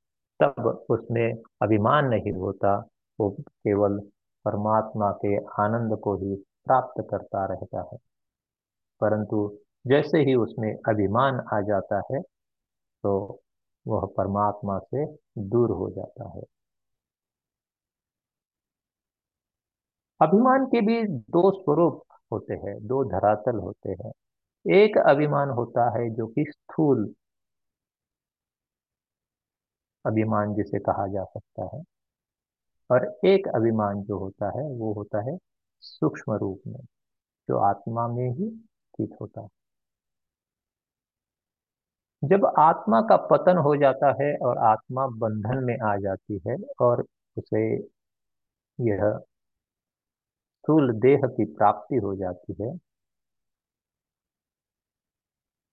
तब 0.40 0.86
उसमें 0.90 1.34
अभिमान 1.62 2.04
नहीं 2.06 2.32
होता। 2.32 2.88
वो 3.20 3.30
केवल 3.40 3.98
परमात्मा 4.44 5.12
के 5.12 5.36
आनंद 5.36 5.98
को 5.98 6.16
ही 6.16 6.36
प्राप्त 6.36 7.04
करता 7.10 7.44
रहता 7.44 7.80
है। 7.92 7.98
परंतु 9.00 9.58
जैसे 9.86 10.18
ही 10.18 10.34
उसमें 10.34 10.74
अभिमान 10.88 11.40
आ 11.52 11.60
जाता 11.60 12.02
है 12.12 12.20
तो 13.02 13.40
वह 13.86 14.06
परमात्मा 14.16 14.78
से 14.78 15.06
दूर 15.38 15.70
हो 15.70 15.90
जाता 15.90 16.28
है। 16.28 16.42
अभिमान 20.20 20.64
के 20.66 20.80
भी 20.80 21.02
दो 21.06 21.50
स्वरूप 21.52 22.02
होते 22.32 22.54
हैं, 22.54 22.76
दो 22.86 23.02
धरातल 23.04 23.58
होते 23.58 23.90
हैं। 23.92 24.12
एक 24.66 24.98
अभिमान 25.08 25.50
होता 25.50 25.88
है 25.98 26.08
जो 26.10 26.26
कि 26.26 26.44
स्थूल 26.50 27.14
अभिमान 30.04 30.54
जिसे 30.54 30.78
कहा 30.78 31.06
जा 31.06 31.24
सकता 31.24 31.68
है, 31.76 31.82
और 32.90 33.04
एक 33.26 33.48
अभिमान 33.48 34.02
जो 34.02 34.18
होता 34.18 34.46
है 34.58 34.64
वो 34.70 34.92
होता 34.92 35.20
है 35.30 35.36
सूक्ष्म 35.82 36.34
रूप 36.34 36.60
में, 36.66 36.80
जो 37.48 37.58
आत्मा 37.60 38.08
में 38.08 38.28
ही 38.30 38.50
स्थित 38.50 39.16
होता 39.20 39.40
है। 39.42 39.48
जब 42.22 42.44
आत्मा 42.58 43.00
का 43.02 43.16
पतन 43.30 43.56
हो 43.58 43.76
जाता 43.76 44.10
है 44.22 44.34
और 44.38 44.58
आत्मा 44.66 45.06
बंधन 45.18 45.64
में 45.64 45.76
आ 45.84 45.96
जाती 45.96 46.40
है 46.48 46.56
और 46.80 47.04
उसे 47.36 47.64
यह 48.78 49.20
स्थूल 50.64 50.92
देह 51.00 51.26
की 51.26 51.44
प्राप्ति 51.44 51.96
हो 51.96 52.14
जाती 52.16 52.54
है, 52.60 52.76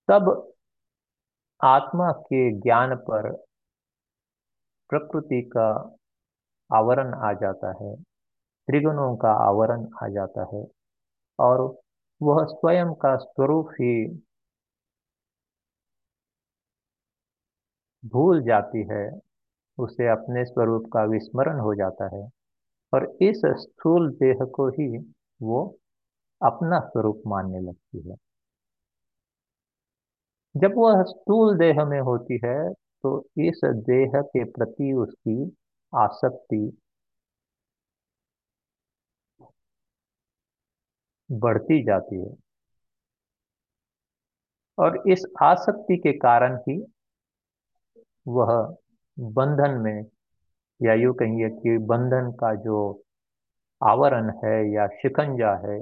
तब 0.09 0.53
आत्मा 1.61 2.11
के 2.11 2.39
ज्ञान 2.59 2.95
पर 2.95 3.31
प्रकृति 4.89 5.41
का 5.57 5.67
आवरण 6.69 7.13
आ 7.25 7.31
जाता 7.33 7.69
है, 7.83 7.95
त्रिगुणों 8.67 9.15
का 9.17 9.31
आवरण 9.47 9.87
आ 10.03 10.07
जाता 10.07 10.45
है 10.53 10.63
और 11.39 11.61
वह 12.21 12.43
स्वयं 12.45 12.93
का 12.93 13.15
स्वरूप 13.17 13.69
ही 13.71 13.93
भूल 18.05 18.41
जाती 18.43 18.83
है, 18.91 19.09
उसे 19.77 20.07
अपने 20.07 20.45
स्वरूप 20.45 20.89
का 20.93 21.03
विस्मरण 21.05 21.59
हो 21.59 21.75
जाता 21.75 22.15
है। 22.15 22.40
और 22.93 23.05
इस 23.21 23.41
स्थूल 23.61 24.09
देह 24.15 24.43
को 24.55 24.67
ही 24.71 24.87
वो 25.41 25.63
अपना 26.41 26.79
स्वरूप 26.81 27.21
मानने 27.27 27.59
लगती 27.61 28.09
है। 28.09 28.15
जब 30.55 30.73
वह 30.77 31.01
स्थूल 31.03 31.57
देह 31.57 31.83
में 31.85 31.99
होती 32.01 32.39
है 32.45 32.55
तो 33.03 33.17
इस 33.41 33.61
देह 33.89 34.21
के 34.33 34.43
प्रति 34.51 34.91
उसकी 35.01 35.35
आसक्ति 35.93 36.57
बढ़ती 41.29 41.81
जाती 41.83 42.19
है। 42.19 42.35
और 44.77 44.97
इस 45.11 45.23
आसक्ति 45.43 45.97
के 45.97 46.11
कारण 46.19 46.57
ही 46.69 46.77
वह 48.25 48.51
बंधन 49.17 49.79
में 49.83 50.03
या 50.81 50.93
यूँ 50.93 51.13
कहिए 51.13 51.49
कि 51.49 51.77
बंधन 51.77 52.31
का 52.31 52.53
जो 52.55 52.77
आवरण 53.81 54.29
है 54.43 54.55
या 54.73 54.87
शिकंजा 54.87 55.53
है, 55.65 55.79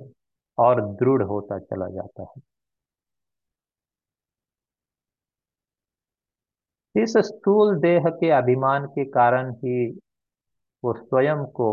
और 0.58 0.82
दृढ़ 0.96 1.22
होता 1.24 1.60
चला 1.60 1.88
जाता 1.90 2.24
है। 2.24 2.42
इस 7.04 7.14
स्थूल 7.18 7.80
देह 7.80 8.04
के 8.10 8.30
अभिमान 8.30 8.86
के 8.86 9.06
कारण 9.06 9.52
ही 9.54 10.00
वो 10.84 10.94
स्वयं 10.94 11.46
को, 11.46 11.70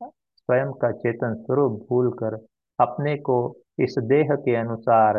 स्वयं 0.00 0.72
का 0.72 0.90
चेतन 0.92 1.34
स्वरूप 1.34 1.86
भूलकर 1.88 2.34
अपने 2.78 3.16
को 3.18 3.36
इस 3.80 3.94
देह 3.98 4.34
के 4.36 4.56
अनुसार 4.56 5.18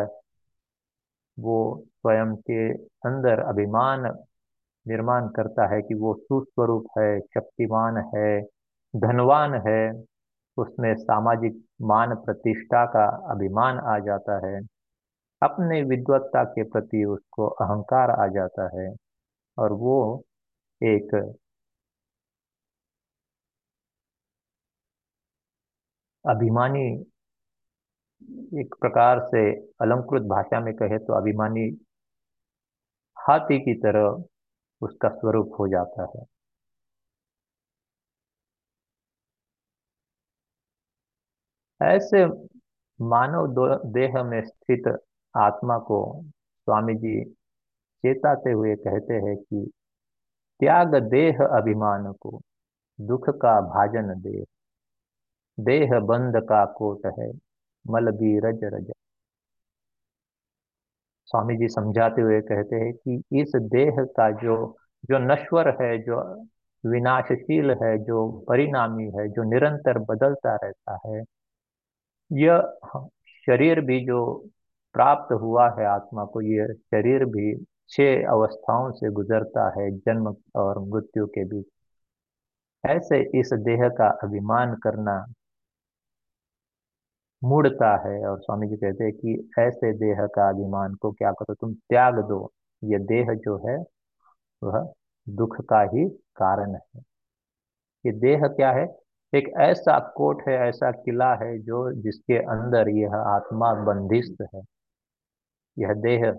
वो 1.38 1.58
स्वयं 1.86 2.34
के 2.36 2.68
अंदर 3.08 3.40
अभिमान 3.40 4.08
निर्माण 4.88 5.28
करता 5.28 5.66
है 5.74 5.80
कि 5.82 5.94
वो 5.94 6.14
सुस्वरूप 6.14 6.86
है, 6.98 7.20
शक्तिमान 7.20 7.96
है, 8.14 8.40
धनवान 8.94 9.54
है, 9.66 9.80
उसमें 10.56 10.94
सामाजिक 10.96 11.62
मान 11.82 12.14
प्रतिष्ठा 12.16 12.84
का 12.86 13.06
अभिमान 13.32 13.78
आ 13.86 13.98
जाता 13.98 14.38
है। 14.46 14.60
अपने 15.42 15.82
विद्वत्ता 15.82 16.44
के 16.44 16.62
प्रति 16.64 17.04
उसको 17.04 17.46
अहंकार 17.64 18.10
आ 18.10 18.26
जाता 18.28 18.68
है 18.78 18.88
और 19.58 19.72
वो 19.72 19.98
एक 20.80 21.14
अभिमानी, 26.24 26.86
एक 28.60 28.74
प्रकार 28.80 29.20
से 29.26 29.40
अलंकृत 29.80 30.22
भाषा 30.22 30.60
में 30.60 30.74
कहे 30.74 30.98
तो 30.98 31.12
अभिमानी 31.12 31.68
हाथी 33.16 33.58
की 33.60 33.74
तरह 33.74 34.22
उसका 34.82 35.08
स्वरूप 35.08 35.56
हो 35.60 35.68
जाता 35.68 36.02
है। 36.16 36.24
ऐसे 41.80 42.24
मानव 43.00 43.46
देह 43.92 44.22
में 44.22 44.40
स्थित 44.44 44.88
आत्मा 45.34 45.78
को 45.78 45.98
स्वामी 46.22 46.94
जी 46.94 47.24
चेताते 48.04 48.52
हुए 48.52 48.74
कहते 48.76 49.14
हैं 49.14 49.36
कि 49.36 49.70
त्याग 50.60 50.94
देह 51.10 51.44
अभिमान 51.46 52.12
को, 52.12 52.40
दुख 52.98 53.28
का 53.42 53.60
भाजन 53.60 54.14
देह। 54.20 54.44
देह 55.58 55.98
बंद 56.00 56.36
का 56.42 56.64
कोट 56.72 57.06
है 57.18 57.30
मल 57.84 58.08
रज 58.44 58.60
रज। 58.64 58.92
स्वामी 61.28 61.56
जी 61.56 61.68
समझाते 61.68 62.22
हुए 62.22 62.40
कहते 62.40 62.76
हैं 62.76 62.92
कि 62.92 63.22
इस 63.42 63.52
देह 63.56 63.96
का 63.98 64.30
जो 64.30 64.76
जो 65.10 65.18
नश्वर 65.18 65.68
है, 65.82 65.98
जो 65.98 66.46
विनाशशील 66.86 67.70
है, 67.70 67.98
जो 67.98 68.30
परिणामी 68.48 69.04
है, 69.04 69.28
जो 69.28 69.42
निरंतर 69.42 69.98
बदलता 69.98 70.56
रहता 70.56 70.98
है, 71.06 71.24
यह 72.32 72.78
शरीर 73.46 73.80
भी 73.80 74.00
जो 74.06 74.48
प्राप्त 74.94 75.32
हुआ 75.32 75.68
है 75.78 75.84
आत्मा 75.84 76.24
को 76.24 76.40
यह 76.40 76.72
शरीर 76.72 77.24
भी 77.24 77.64
छह 77.88 78.28
अवस्थाओं 78.30 78.90
से 78.92 79.10
गुजरता 79.10 79.68
है, 79.80 79.90
जन्म 79.90 80.36
और 80.56 80.78
मृत्यु 80.78 81.26
के 81.26 81.44
बीच। 81.44 81.66
ऐसे 82.86 83.40
इस 83.40 83.52
देह 83.52 83.88
का 83.88 84.08
अभिमान 84.24 84.74
करना 84.74 85.24
मुड़ता 87.44 88.08
है 88.08 88.28
और 88.28 88.40
स्वामी 88.40 88.68
जी 88.68 88.76
कहते 88.76 89.04
हैं 89.04 89.12
कि 89.12 89.50
ऐसे 89.58 89.92
देह 89.92 90.26
का 90.26 90.48
अभिमान 90.48 90.94
को 90.94 91.12
क्या 91.12 91.32
करो? 91.32 91.54
तुम 91.54 91.74
त्याग 91.74 92.14
दो। 92.28 92.52
ये 92.84 92.98
देह 92.98 93.34
जो 93.34 93.56
है, 93.68 93.84
वह 94.62 94.92
दुख 95.28 95.56
का 95.60 95.80
ही 95.82 96.08
कारण 96.08 96.74
है। 96.74 97.02
ये 98.06 98.12
देह 98.12 98.46
क्या 98.46 98.72
है? 98.72 98.86
एक 99.34 99.48
ऐसा 99.60 99.98
कोट 100.16 100.42
है, 100.48 100.54
ऐसा 100.54 100.90
किला 100.92 101.34
है 101.34 101.58
जो 101.58 101.92
जिसके 101.92 102.38
अंदर 102.38 102.88
यह 102.88 103.14
आत्मा 103.14 103.74
बंदिस्त 103.74 104.46
है। 104.54 104.62
यह 105.78 105.94
देह 105.94 106.32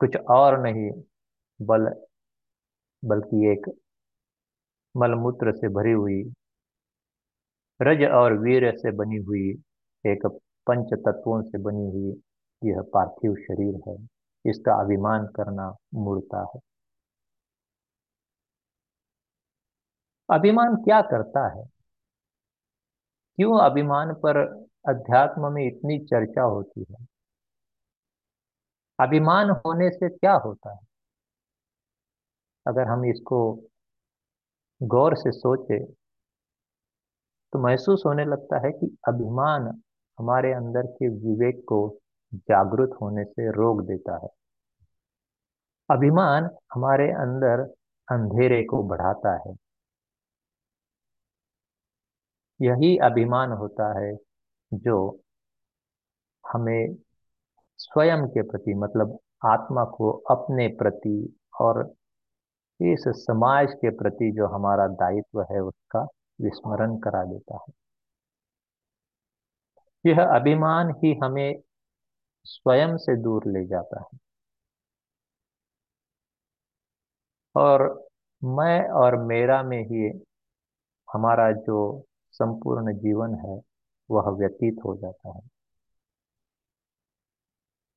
कुछ 0.00 0.16
और 0.16 0.60
नहीं, 0.60 0.90
बल, 1.62 1.94
बल्कि 3.04 3.52
एक 3.52 3.78
मलमूत्र 4.96 5.52
से 5.52 5.68
भरी 5.68 5.92
हुई 5.92 6.22
रज 7.82 8.10
और 8.10 8.32
वीर 8.32 8.76
से 8.76 8.90
बनी 8.92 9.16
हुई, 9.16 9.50
एक 10.06 10.26
पंच 10.66 10.86
तत्वों 10.94 11.42
से 11.42 11.58
बनी 11.58 11.86
हुई 11.86 12.22
यह 12.64 12.82
पार्थिव 12.94 13.34
शरीर 13.34 13.74
है। 13.88 14.08
इसका 14.50 14.80
अभिमान 14.80 15.26
करना 15.26 15.76
मूर्ता 15.94 16.52
है। 16.54 16.60
अभिमान 20.30 20.76
क्या 20.76 21.00
करता 21.02 21.58
है? 21.58 21.64
क्यों 23.36 23.60
अभिमान 23.70 24.14
पर 24.14 24.36
अध्यात्म 24.88 25.52
में 25.52 25.66
इतनी 25.66 25.98
चर्चा 25.98 26.42
होती 26.42 26.86
है? 26.90 27.06
अभिमान 29.00 29.50
होने 29.50 29.90
से 29.90 30.08
क्या 30.08 30.32
होता 30.32 30.72
है? 30.72 30.86
अगर 32.66 32.88
हम 32.88 33.04
इसको 33.04 33.54
गौर 34.82 35.14
से 35.16 35.32
सोचे 35.32 36.05
तो 37.52 37.58
महसूस 37.58 38.02
होने 38.06 38.24
लगता 38.24 38.66
है 38.66 38.72
कि 38.72 38.96
अभिमान 39.08 39.82
हमारे 40.18 40.52
अंदर 40.52 40.86
के 40.86 41.08
विवेक 41.08 41.64
को 41.68 41.98
जागृत 42.34 42.90
होने 43.02 43.24
से 43.24 43.50
रोक 43.50 43.82
देता 43.82 44.16
है। 44.22 44.28
अभिमान 45.90 46.50
हमारे 46.74 47.10
अंदर 47.12 47.60
अंधेरे 48.08 48.62
को 48.64 48.82
बढ़ाता 48.82 49.34
है। 49.48 49.54
यही 52.60 52.96
अभिमान 52.98 53.52
होता 53.52 54.00
है 54.00 54.16
जो 54.72 54.96
हमें 56.44 56.96
स्वयं 57.78 58.26
के 58.28 58.42
प्रति 58.42 58.74
मतलब 58.74 59.18
आत्मा 59.44 59.84
को 59.84 60.10
अपने 60.30 60.68
प्रति 60.68 61.36
और 61.60 61.80
इस 62.80 63.04
समाज 63.08 63.72
के 63.74 63.90
प्रति 63.90 64.32
जो 64.32 64.46
हमारा 64.46 64.86
दायित्व 64.86 65.42
है 65.42 65.60
उसका 65.60 66.06
विस्मरण 66.40 66.96
करा 66.98 67.24
देता 67.24 67.56
है। 67.56 67.74
यह 70.06 70.24
अभिमान 70.24 70.90
ही 70.90 71.18
हमें 71.24 71.62
स्वयं 72.44 72.96
से 72.96 73.16
दूर 73.22 73.42
ले 73.46 73.66
जाता 73.66 74.00
है। 74.00 74.18
और 77.56 78.08
मैं 78.44 78.88
और 78.88 79.16
मेरा 79.16 79.62
में 79.62 79.82
ही 79.84 80.22
हमारा 81.12 81.52
जो 81.52 82.04
संपूर्ण 82.32 82.92
जीवन 82.92 83.34
है, 83.34 83.60
वह 84.10 84.30
व्यतीत 84.30 84.76
हो 84.84 84.96
जाता 84.96 85.28
है। 85.28 85.40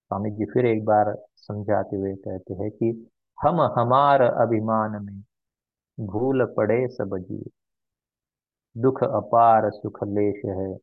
स्वामी 0.08 0.32
जी 0.32 0.46
फिर 0.46 0.66
एक 0.66 0.86
बार 0.86 1.18
समझाते 1.36 1.96
हुए 1.96 2.16
कहते 2.16 2.54
हैं 2.54 2.72
कि 2.72 3.10
हम 3.44 3.62
हमार 3.62 4.22
अभिमान 4.22 5.06
में 5.06 5.24
भूल 6.08 6.54
पड़े 6.58 6.88
सब 6.88 7.18
जीव। 7.18 7.52
दुख 8.76 9.04
अपार 9.04 9.70
सुख 9.72 10.04
लेश 10.04 10.42
है, 10.46 10.76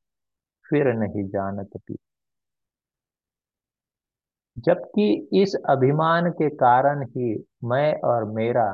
फिर 0.66 0.92
नहीं 0.94 1.28
जानत 1.28 1.70
पी। 1.76 1.96
जबकि 4.56 5.28
इस 5.42 5.54
अभिमान 5.70 6.30
के 6.30 6.48
कारण 6.56 7.02
ही 7.06 7.34
मैं 7.64 8.00
और 8.00 8.24
मेरा, 8.24 8.68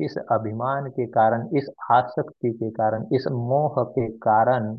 इस 0.00 0.16
अभिमान 0.32 0.90
के 0.90 1.06
कारण, 1.06 1.48
इस 1.58 1.68
आसक्ति 1.92 2.50
के 2.52 2.70
कारण, 2.70 3.06
इस 3.12 3.26
मोह 3.32 3.82
के 3.90 4.10
कारण 4.18 4.76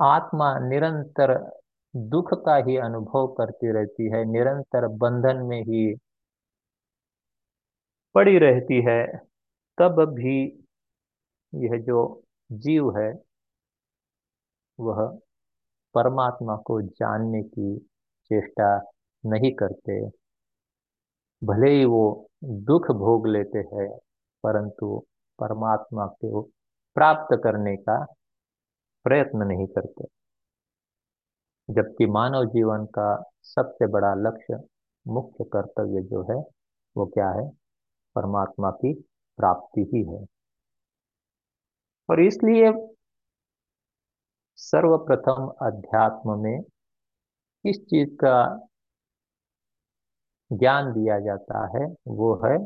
आत्मा 0.00 0.58
निरंतर 0.58 1.32
दुख 1.94 2.32
का 2.44 2.56
ही 2.56 2.76
अनुभव 2.76 3.26
करती 3.38 3.72
रहती 3.72 4.10
है, 4.10 4.24
निरंतर 4.24 4.86
बंधन 4.96 5.42
में 5.46 5.60
ही 5.62 5.94
पड़ी 8.14 8.38
रहती 8.38 8.82
है, 8.82 9.06
तब 9.78 10.04
भी 10.14 10.66
यह 11.54 11.78
जो 11.78 12.22
जीव 12.52 12.98
है, 12.98 13.12
वह 14.80 15.18
परमात्मा 15.94 16.56
को 16.56 16.82
जानने 16.82 17.42
की 17.42 17.78
चेष्टा 18.24 18.90
नहीं 19.26 19.52
करते। 19.52 20.06
भले 21.44 21.70
ही 21.70 21.84
वो 21.84 22.30
दुख 22.44 22.90
भोग 22.90 23.26
लेते 23.26 23.58
हैं, 23.58 23.98
परंतु 24.44 25.06
परमात्मा 25.38 26.06
को 26.06 26.42
प्राप्त 26.94 27.40
करने 27.44 27.76
का 27.76 28.04
प्रयत्न 29.04 29.42
नहीं 29.42 29.66
करते। 29.66 30.04
जबकि 31.74 32.06
मानव 32.06 32.44
जीवन 32.44 32.84
का 32.84 33.30
सबसे 33.42 33.86
बड़ा 33.86 34.14
लक्ष्य, 34.14 34.60
मुख्य 35.06 35.44
कर्तव्य 35.44 36.02
जो 36.02 36.22
है, 36.22 36.44
वो 36.96 37.06
क्या 37.06 37.30
है? 37.30 37.59
परमात्मा 38.20 38.70
की 38.70 38.94
प्राप्ति 39.36 39.80
ही 39.80 40.04
है। 40.04 40.26
और 42.10 42.20
इसलिए 42.20 42.72
सर्वप्रथम 44.56 45.66
अध्यात्म 45.66 46.42
में 46.42 46.60
इस 47.64 47.76
चीज़ 47.80 48.10
का 48.10 48.66
ज्ञान 50.52 50.92
दिया 50.92 51.20
जाता 51.20 51.78
है, 51.78 51.94
वो 52.08 52.34
है 52.34 52.58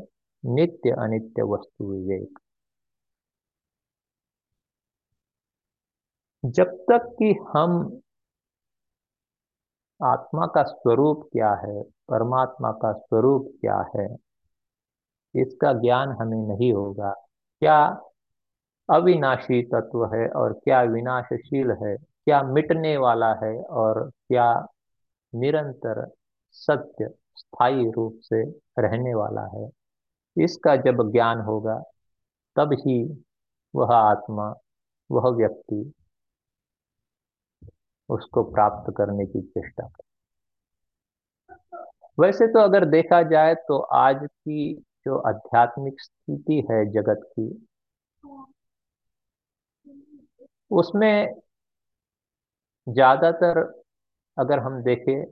नित्य 0.54 0.90
अनित्य 0.90 1.42
वस्तु 1.42 1.84
विवेक। 1.84 2.38
जब 6.44 6.66
तक 6.66 7.16
कि 7.18 7.38
हम 7.56 8.00
आत्मा 10.04 10.46
का 10.46 10.62
स्वरूप 10.62 11.28
क्या 11.32 11.54
है, 11.54 11.82
परमात्मा 11.82 12.72
का 12.72 12.92
स्वरूप 12.92 13.58
क्या 13.60 13.84
है 13.96 14.23
इसका 15.36 15.72
ज्ञान 15.72 16.08
हमें 16.08 16.38
नहीं 16.38 16.72
होगा। 16.72 17.12
क्या 17.60 17.78
अविनाशी 18.88 19.62
तत्व 19.62 20.04
है 20.14 20.28
और 20.28 20.52
क्या 20.52 20.82
विनाशशील 20.82 21.70
है? 21.70 21.96
क्या 21.96 22.42
मिटने 22.42 22.96
वाला 22.96 23.32
है 23.44 23.62
और 23.62 24.10
क्या 24.28 24.66
निरंतर 25.34 26.10
सत्य, 26.50 27.08
स्थायी 27.36 27.90
रूप 27.90 28.18
से 28.22 28.42
रहने 28.78 29.14
वाला 29.14 29.46
है? 29.54 29.70
इसका 30.36 30.76
जब 30.76 31.12
ज्ञान 31.12 31.40
होगा, 31.40 31.82
तब 32.56 32.72
ही 32.72 33.24
वह 33.74 33.94
आत्मा, 33.96 34.54
वह 35.10 35.30
व्यक्ति 35.30 35.92
उसको 38.08 38.42
प्राप्त 38.44 38.94
करने 38.96 39.26
की 39.26 39.42
चेष्टा 39.42 39.86
कर 39.86 40.02
वैसे 42.18 42.46
तो 42.46 42.58
अगर 42.58 42.84
देखा 42.84 43.22
जाए 43.22 43.54
तो 43.54 43.78
आज 43.78 44.16
की 44.22 44.84
जो 45.06 45.16
आध्यात्मिक 45.28 46.00
स्थिति 46.00 46.60
है 46.70 46.84
जगत 46.92 47.20
की, 47.32 47.48
उसमें 50.70 51.34
ज़्यादातर 52.86 53.60
अगर 54.36 54.58
हम 54.58 54.82
देखें 54.82 55.24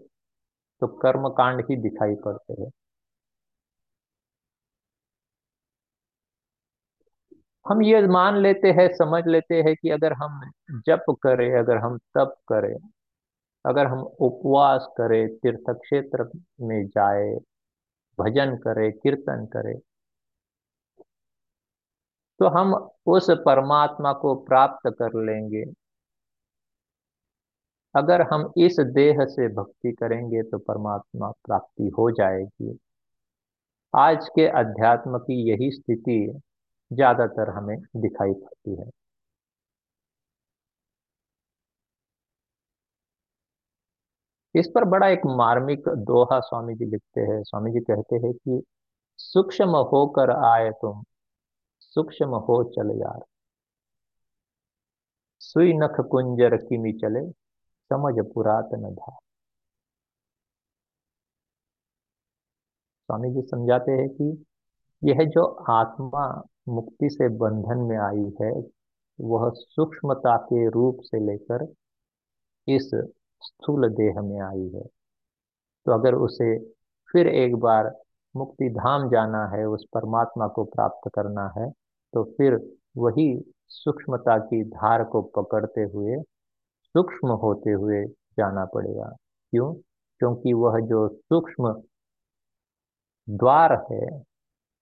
तो 0.82 0.86
कर्म 1.02 1.28
कांड 1.28 1.60
ही 1.70 1.76
दिखाई 1.82 2.14
पड़ते 2.24 2.62
हैं। 2.62 2.70
हम 7.66 7.82
ये 7.82 8.00
मान 8.08 8.36
लेते 8.36 8.68
हैं, 8.72 8.88
समझ 8.94 9.22
लेते 9.26 9.54
हैं 9.62 9.74
कि 9.76 9.90
अगर 9.90 10.12
हम 10.12 10.40
जप 10.86 11.04
करें, 11.22 11.50
अगर 11.58 11.76
हम 11.76 11.98
तप 12.16 12.34
करें, 12.48 12.74
अगर 13.64 13.86
हम 13.86 14.00
उपवास 14.20 14.86
करें 14.98 15.28
तीर्थ 15.36 15.70
क्षेत्र 15.80 16.30
में 16.60 16.86
जाए 16.88 17.34
भजन 18.22 18.56
करें, 18.56 18.90
कीर्तन 18.92 19.46
करे। 19.46 19.78
तो 22.40 22.48
हम 22.48 22.74
उस 23.06 23.26
परमात्मा 23.46 24.12
को 24.12 24.34
प्राप्त 24.44 24.88
कर 24.98 25.20
लेंगे। 25.24 25.64
अगर 27.94 28.22
हम 28.22 28.52
इस 28.58 28.76
देह 28.94 29.24
से 29.26 29.48
भक्ति 29.54 29.92
करेंगे 29.92 30.42
तो 30.42 30.58
परमात्मा 30.58 31.30
प्राप्ति 31.44 31.88
हो 31.98 32.10
जाएगी। 32.10 32.78
आज 33.94 34.28
के 34.28 34.46
अध्यात्म 34.58 35.18
की 35.18 35.34
यही 35.50 35.70
स्थिति 35.70 36.18
ज़्यादातर 36.90 37.50
हमें 37.50 37.76
दिखाई 37.96 38.32
पड़ती 38.32 38.74
है। 38.76 38.90
इस 44.54 44.68
पर 44.74 44.84
बड़ा 44.84 45.08
एक 45.08 45.20
मार्मिक 45.26 45.88
दोहा 45.88 46.40
स्वामी 46.40 46.74
जी 46.74 46.84
लिखते 46.84 47.20
हैं। 47.20 47.42
स्वामी 47.42 47.70
जी 47.72 47.80
कहते 47.80 48.16
हैं 48.16 48.32
कि 48.34 48.62
सूक्ष्म 49.18 49.76
होकर 49.92 50.30
आए 50.30 50.70
तुम, 50.72 51.02
सूक्ष्म 51.80 52.36
हो 52.48 52.62
चल 52.64 52.90
यार। 53.00 53.24
सुई 55.40 55.72
नख 55.72 56.00
कुंजर 56.00 56.56
किमी 56.56 56.92
चले, 56.92 57.30
समझ 57.90 58.14
पुरातन 58.34 58.90
धार। 58.94 59.16
स्वामी 63.08 63.30
जी 63.30 63.42
समझाते 63.42 63.92
हैं 63.92 64.08
कि 64.08 64.44
यह 65.02 65.24
जो 65.28 65.44
आत्मा 65.70 66.26
मुक्ति 66.68 67.08
से 67.10 67.28
बंधन 67.28 67.78
में 67.78 67.96
आई 67.98 68.32
है, 68.42 68.52
वह 69.20 69.50
सूक्ष्मता 69.54 70.36
के 70.36 70.68
रूप 70.70 70.98
से 71.02 71.20
लेकर 71.26 71.64
इस 72.68 72.90
स्थूल 73.42 73.88
देह 73.90 74.20
में 74.22 74.40
आई 74.40 74.68
है। 74.74 74.84
तो 75.86 75.92
अगर 75.92 76.14
उसे 76.16 76.58
फिर 77.08 77.28
एक 77.28 77.54
बार 77.56 77.90
मुक्ति 78.34 78.68
धाम 78.70 79.08
जाना 79.10 79.44
है, 79.48 79.64
उस 79.66 79.84
परमात्मा 79.94 80.46
को 80.48 80.64
प्राप्त 80.64 81.10
करना 81.14 81.46
है 81.58 81.70
तो 82.14 82.24
फिर 82.36 82.54
वही 82.96 83.26
सूक्ष्मता 83.68 84.38
की 84.38 84.62
धार 84.64 85.04
को 85.04 85.22
पकड़ते 85.36 85.82
हुए, 85.84 86.16
सूक्ष्म 86.94 87.32
होते 87.42 87.70
हुए 87.72 88.04
जाना 88.38 88.64
पड़ेगा। 88.64 89.08
क्यों? 89.52 89.72
क्योंकि 90.20 90.52
वह 90.52 90.78
जो 90.80 91.08
सूक्ष्म 91.08 91.72
द्वार 93.28 93.72
है, 93.92 94.06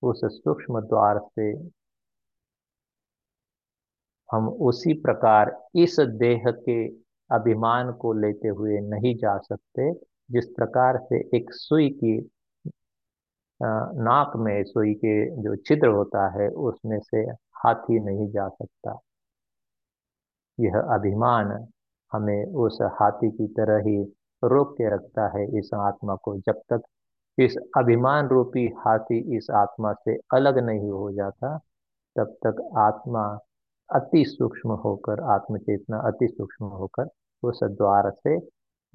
उस 0.02 0.20
सूक्ष्म 0.24 0.80
द्वार 0.80 1.18
से 1.30 1.52
हम 4.28 4.48
उसी 4.48 4.94
प्रकार 4.94 5.56
इस 5.74 5.96
देह 6.00 6.42
के 6.48 6.86
अभिमान 7.32 7.92
को 7.92 8.12
लेते 8.12 8.48
हुए 8.48 8.78
नहीं 8.80 9.14
जा 9.16 9.38
सकते। 9.38 9.92
जिस 10.30 10.46
प्रकार 10.46 10.98
से 10.98 11.36
एक 11.36 11.52
सुई 11.52 11.88
की 11.90 12.30
नाक 13.62 14.32
में 14.36 14.64
सुई 14.64 14.94
के 14.94 15.30
जो 15.42 15.56
छिद्र 15.56 15.88
होता 15.88 16.28
है, 16.28 16.48
उसमें 16.48 16.98
से 17.00 17.18
हाथी 17.30 17.98
नहीं 18.00 18.28
जा 18.30 18.48
सकता। 18.48 18.98
यह 20.60 20.78
अभिमान 20.80 21.68
हमें 22.12 22.46
उस 22.46 22.78
हाथी 22.82 23.30
की 23.30 23.46
तरह 23.46 23.82
ही 23.88 24.02
रोक 24.44 24.72
के 24.72 24.94
रखता 24.94 25.38
है 25.38 25.58
इस 25.58 25.70
आत्मा 25.74 26.14
को। 26.14 26.36
जब 26.38 26.60
तक 26.72 26.82
इस 27.38 27.56
अभिमान 27.76 28.28
रूपी 28.28 28.66
हाथी 28.66 29.36
इस 29.36 29.50
आत्मा 29.50 29.92
से 29.92 30.16
अलग 30.34 30.58
नहीं 30.58 30.90
हो 30.90 31.12
जाता, 31.12 31.58
तब 32.16 32.36
तक 32.46 32.70
आत्मा 32.78 33.38
अति 33.90 34.24
सूक्ष्म 34.24 34.72
होकर, 34.72 35.20
आत्मचेतना 35.20 35.98
अति 35.98 36.28
सूक्ष्म 36.28 36.66
होकर 36.66 37.08
उस 37.42 37.60
द्वार 37.64 38.10
से 38.10 38.36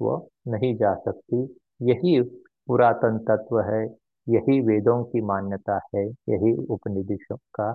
वो 0.00 0.28
नहीं 0.48 0.76
जा 0.76 0.94
सकती। 0.94 1.42
यही 1.82 2.20
पुरातन 2.68 3.18
तत्व 3.18 3.60
है, 3.60 3.84
यही 4.28 4.60
वेदों 4.60 5.04
की 5.04 5.20
मान्यता 5.20 5.80
है, 5.94 6.06
यही 6.06 6.66
उपनिषदों 6.66 7.36
का 7.36 7.74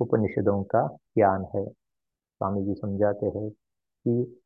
उपनिषदों 0.00 0.62
का 0.64 0.86
ज्ञान 1.16 1.46
है। 1.56 1.66
स्वामी 1.66 2.64
जी 2.64 2.74
समझाते 2.74 3.26
हैं 3.26 3.50
कि 3.50 4.40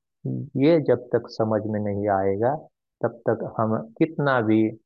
ये 0.56 0.80
जब 0.80 1.08
तक 1.12 1.22
समझ 1.26 1.62
में 1.66 1.80
नहीं 1.80 2.08
आएगा, 2.08 2.54
तब 3.00 3.20
तक 3.28 3.54
हम 3.58 3.76
कितना 3.98 4.40
भी 4.40 4.80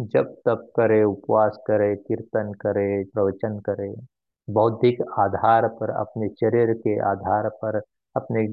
जब 0.00 0.34
तप 0.46 0.72
करे, 0.76 1.02
उपवास 1.04 1.58
करे, 1.66 1.96
कीर्तन 1.96 2.52
करे, 2.52 3.04
प्रवचन 3.04 3.58
करे, 3.58 3.94
बौद्धिक 4.50 5.02
आधार 5.18 5.68
पर, 5.68 5.90
अपने 5.90 6.28
शरीर 6.28 6.72
के 6.74 6.98
आधार 7.00 7.48
पर, 7.48 7.80
अपने 8.16 8.46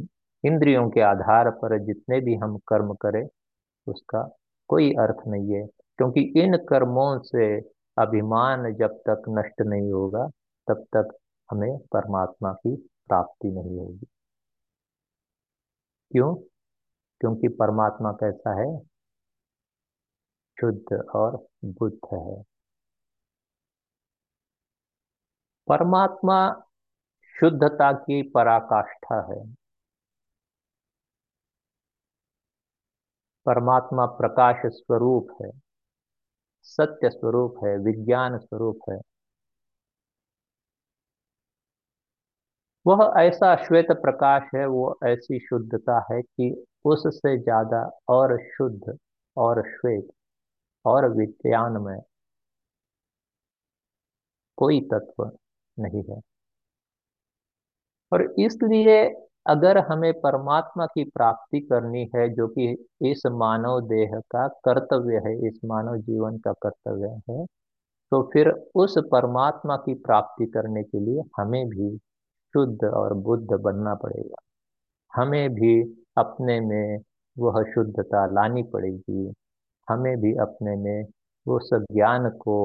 इंद्रियों 0.46 0.90
के 0.90 1.02
आधार 1.02 1.50
पर 1.50 1.80
जितने 1.80 2.20
भी 2.20 2.36
हम 2.36 2.58
कर्म 2.58 2.94
करें, 2.94 3.28
उसका 3.88 4.36
कोई 4.68 4.92
अर्थ 4.92 5.28
नहीं 5.28 5.54
है। 5.54 5.68
क्योंकि 5.68 6.34
इन 6.40 6.58
कर्मों 6.58 7.20
से 7.20 7.60
अभिमान 7.98 8.74
जब 8.74 8.94
तक 8.94 9.24
नष्ट 9.30 9.62
नहीं 9.62 9.92
होगा, 9.92 10.28
तब 10.68 10.86
तक 10.96 11.18
हमें 11.52 11.78
परमात्मा 11.78 12.54
की 12.54 12.76
प्राप्ति 13.08 13.48
नहीं 13.48 13.80
होगी। 13.80 14.06
क्यों? 16.12 16.36
क्योंकि 17.20 17.48
परमात्मा 17.48 18.12
कैसा 18.12 18.60
है? 18.60 18.80
शुद्ध 20.62 21.10
और 21.16 21.48
बुद्ध 21.66 22.00
है। 22.14 22.44
परमात्मा 25.68 26.64
शुद्धता 27.40 27.94
की 27.94 28.30
पराकाष्ठा 28.30 29.34
है। 29.34 29.61
परमात्मा 33.46 34.06
प्रकाश 34.18 34.62
स्वरूप 34.74 35.38
है, 35.42 35.52
सत्य 36.66 37.10
स्वरूप 37.10 37.60
है, 37.66 37.78
विज्ञान 37.78 38.38
स्वरूप 38.40 38.80
है। 38.90 39.00
वह 42.86 43.14
ऐसा 43.20 43.56
श्वेत 43.66 43.92
प्रकाश 44.02 44.50
है, 44.56 44.66
वो 44.68 45.00
ऐसी 45.06 45.40
शुद्धता 45.40 46.00
है 46.12 46.22
कि 46.22 46.66
उससे 46.86 47.38
ज़्यादा 47.38 47.84
और 48.10 48.38
शुद्ध 48.50 48.98
और 49.38 49.62
श्वेत 49.70 50.08
और 50.86 51.10
विज्ञान 51.10 51.78
में 51.82 51.98
कोई 54.58 54.80
तत्व 54.94 55.24
नहीं 55.78 56.04
है। 56.10 56.22
और 58.12 58.22
इसलिए 58.40 59.04
अगर 59.46 59.78
हमें 59.88 60.14
परमात्मा 60.14 60.86
की 60.86 61.04
प्राप्ति 61.06 61.60
करनी 61.62 62.10
है, 62.16 62.28
जो 62.30 62.48
कि 62.48 62.72
इस 63.02 63.26
मानव 63.34 63.80
देह 63.88 64.20
का 64.32 64.48
कर्तव्य 64.66 65.22
है, 65.26 65.36
इस 65.48 65.60
मानव 65.66 65.98
जीवन 66.00 66.38
का 66.38 66.54
कर्तव्य 66.64 67.08
है 67.30 67.46
तो 68.12 68.22
फिर 68.34 68.50
उस 68.76 68.98
परमात्मा 69.12 69.76
की 69.78 69.94
प्राप्ति 69.96 70.46
करने 70.46 70.84
के 70.84 71.00
लिए 71.00 71.24
हमें 71.38 71.68
भी 71.70 71.98
शुद्ध 72.54 72.84
और 72.86 73.14
बुद्ध 73.14 73.54
बनना 73.54 73.94
पड़ेगा। 73.96 74.42
हमें 75.14 75.50
भी 75.54 75.82
अपने 76.18 76.60
में 76.62 77.00
वह 77.38 77.62
शुद्धता 77.74 78.26
लानी 78.26 78.64
पड़ेगी। 78.64 79.34
हमें 79.88 80.18
भी 80.22 80.34
अपने 80.38 80.76
में 80.76 81.06
उस 81.46 81.70
ज्ञान 81.74 82.30
को 82.30 82.58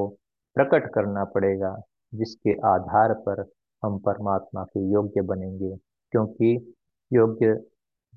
प्रकट 0.56 0.92
करना 0.94 1.24
पड़ेगा, 1.24 1.76
जिसके 2.12 2.52
आधार 2.66 3.14
पर 3.28 3.44
हम 3.82 3.98
परमात्मा 3.98 4.64
के 4.64 4.80
योग्य 4.92 5.22
बनेंगे। 5.22 5.74
क्योंकि 6.16 6.74
योग्य 7.10 7.54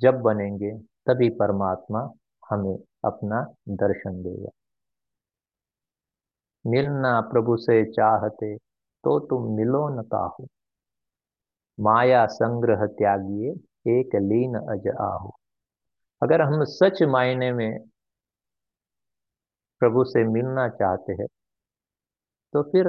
जब 0.02 0.20
बनेंगे, 0.22 0.72
तभी 1.08 1.30
परमात्मा 1.30 2.02
हमें 2.50 2.78
अपना 3.06 3.42
दर्शन 3.76 4.22
देगा। 4.24 4.50
मिलना 6.66 7.20
प्रभु 7.22 7.56
से 7.58 7.84
चाहते 7.92 8.56
तो 9.04 9.20
तुम 9.20 9.56
मिलो 9.56 9.88
न 9.90 10.04
काहू। 10.04 10.48
माया 11.80 12.26
संग्रह 12.28 12.86
त्यागिए, 12.86 13.52
एक 13.92 14.16
लीन 14.16 14.56
अज 14.56 14.88
आहो। 15.02 15.34
अगर 16.22 16.42
हम 16.42 16.64
सच 16.66 17.02
मायने 17.04 17.52
में 17.52 17.80
प्रभु 19.82 20.04
से 20.04 20.24
मिलना 20.24 20.68
चाहते 20.70 21.14
हैं 21.14 21.28
तो 22.54 22.64
फिर 22.64 22.88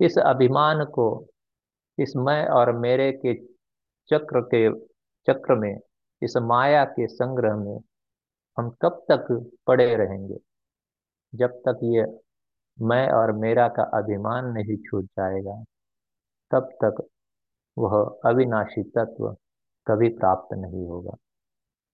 इस 0.00 0.18
अभिमान 0.18 0.84
को, 0.84 1.26
इस 1.98 2.12
मैं 2.16 2.46
और 2.48 2.72
मेरे 2.78 3.12
के 3.12 3.34
चक्र 4.10 4.40
के, 4.40 4.70
चक्र 5.28 5.54
में, 5.54 5.80
इस 6.22 6.36
माया 6.36 6.84
के 6.84 7.06
संग्रह 7.06 7.56
में 7.56 7.80
हम 8.58 8.70
कब 8.82 9.04
तक 9.10 9.50
पड़े 9.66 9.96
रहेंगे? 9.96 10.36
जब 11.34 11.50
तक 11.50 11.80
ये 11.82 12.18
मैं 12.82 13.08
और 13.10 13.32
मेरा 13.32 13.68
का 13.68 13.82
अभिमान 13.82 14.46
नहीं 14.46 14.76
छूट 14.76 15.04
जाएगा, 15.04 15.64
तब 16.50 16.68
तक 16.84 17.06
वह 17.78 18.20
अविनाशी 18.24 18.82
तत्व 18.82 19.36
कभी 19.86 20.08
प्राप्त 20.08 20.54
नहीं 20.54 20.86
होगा। 20.86 21.16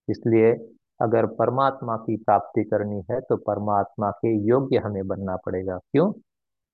इसलिए 0.09 0.77
अगर 1.01 1.27
परमात्मा 1.27 1.97
की 1.97 2.17
प्राप्ति 2.17 2.65
करनी 2.65 3.05
है 3.11 3.21
तो 3.21 3.37
परमात्मा 3.37 4.11
के 4.11 4.37
योग्य 4.49 4.79
हमें 4.79 5.07
बनना 5.07 5.37
पड़ेगा। 5.37 5.79
क्यों? 5.79 6.13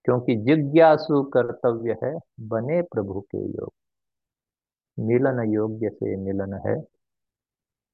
क्योंकि 0.05 0.37
जिज्ञासु 0.37 1.23
कर्तव्य 1.23 1.97
है 2.05 2.19
बने 2.41 2.83
प्रभु 2.83 3.21
के 3.21 3.39
योग। 3.39 3.73
मिलन 4.99 5.41
योग्य 5.53 5.89
से 5.91 6.17
मिलन 6.25 6.55
है 6.67 6.77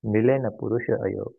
मिले 0.04 0.38
न 0.38 0.50
पुरुष 0.60 0.90
अयोग। 0.92 1.34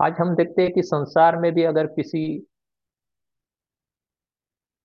आज 0.00 0.14
हम 0.20 0.34
देखते 0.34 0.62
हैं 0.62 0.72
कि 0.72 0.82
संसार 0.82 1.36
में 1.36 1.50
भी 1.54 1.64
अगर 1.64 1.86
किसी 1.90 2.20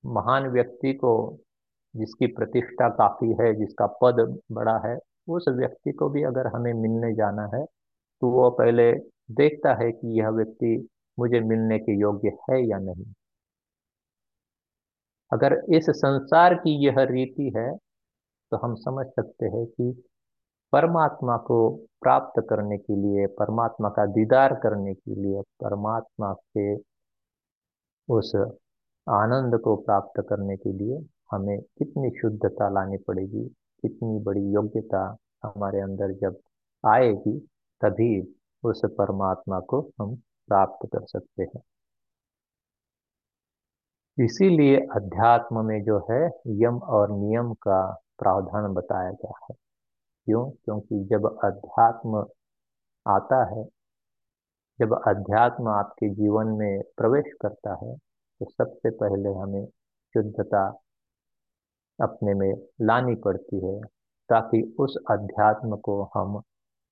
महान 0.04 0.48
व्यक्ति 0.50 0.94
को 0.94 1.10
जिसकी 1.94 2.28
प्रतिष्ठा 2.30 2.90
काफ़ी 2.92 3.30
है, 3.42 3.54
जिसका 3.56 3.88
पद 4.02 4.22
बड़ा 4.54 4.78
है, 4.88 4.98
उस 5.30 5.46
व्यक्ति 5.52 5.92
को 5.94 6.10
भी 6.10 6.24
अगर 6.24 6.48
हमें 6.48 6.74
मिलने 6.74 7.14
जाना 7.16 7.50
है 7.56 7.66
तो 8.22 8.32
वो 8.32 8.52
पहले 8.60 8.92
देखता 9.36 9.76
है 9.84 9.92
कि 9.94 10.20
यह 10.22 10.30
व्यक्ति 10.34 10.78
मुझे 11.18 11.42
मिलने 11.44 11.80
के 11.82 12.00
योग्य 12.02 12.38
है 12.52 12.66
या 12.70 12.80
नहीं। 12.82 13.15
अगर 15.32 15.54
इस 15.76 15.90
संसार 15.90 16.54
की 16.56 16.86
यह 16.86 16.96
रीति 17.12 17.52
है 17.58 17.72
तो 18.52 18.58
हम 18.58 18.76
समझ 18.76 19.06
सकते 19.08 19.46
हैं 19.46 19.66
कि 19.66 19.92
परमात्मा 20.74 21.38
को 21.38 21.58
प्राप्त 22.02 22.42
करने 22.50 22.78
के 22.78 22.96
लिए, 22.96 23.26
परमात्मा 23.28 23.90
का 23.90 24.06
दीदार 24.06 24.54
करने 24.54 24.94
के 24.94 25.16
लिए, 25.16 25.42
परमात्मा 25.42 26.34
के 26.34 26.76
उस 28.10 28.32
आनंद 29.08 29.60
को 29.60 29.76
प्राप्त 29.76 30.22
करने 30.30 30.58
के 30.58 30.72
लिए 30.74 30.98
हमें 31.32 31.60
कितनी 31.62 32.10
शुद्धता 32.20 32.70
लानी 32.70 32.98
पड़ेगी, 32.98 33.44
कितनी 33.84 34.20
बड़ी 34.24 34.42
योग्यता 34.54 35.06
हमारे 35.44 35.82
अंदर 35.82 36.12
जब 36.14 36.40
आएगी, 36.84 37.38
तभी 37.82 38.12
उस 38.64 38.82
परमात्मा 38.86 39.60
को 39.60 39.82
हम 40.02 40.16
प्राप्त 40.50 40.88
कर 40.94 41.06
सकते 41.06 41.44
हैं। 41.44 41.62
इसीलिए 44.18 44.76
अध्यात्म 44.96 45.66
में 45.66 45.82
जो 45.84 45.98
है 46.12 46.20
यम 46.62 46.78
और 46.90 47.10
नियम 47.12 47.54
का 47.54 47.80
प्रावधान 48.20 48.74
बताया 48.74 49.10
गया 49.12 49.34
है। 49.44 49.56
क्यों? 50.28 50.50
क्योंकि 50.52 51.04
जब 51.06 51.26
अध्यात्म 51.44 52.26
आता 53.06 53.44
है, 53.52 53.64
जब 54.80 54.94
अध्यात्म 55.08 55.68
आपके 55.70 56.10
जीवन 56.10 56.48
में 56.58 56.82
प्रवेश 56.98 57.34
करता 57.42 57.74
है 57.84 57.96
तो 57.98 58.46
सबसे 58.52 58.90
पहले 58.92 59.34
हमें 59.34 59.66
शुद्धता 60.16 60.66
अपने 62.00 62.34
में 62.34 62.52
लानी 62.82 63.16
पड़ती 63.16 63.66
है, 63.66 63.80
ताकि 64.30 64.62
उस 64.80 64.98
अध्यात्म 65.12 65.78
को 65.78 66.02
हम 66.16 66.42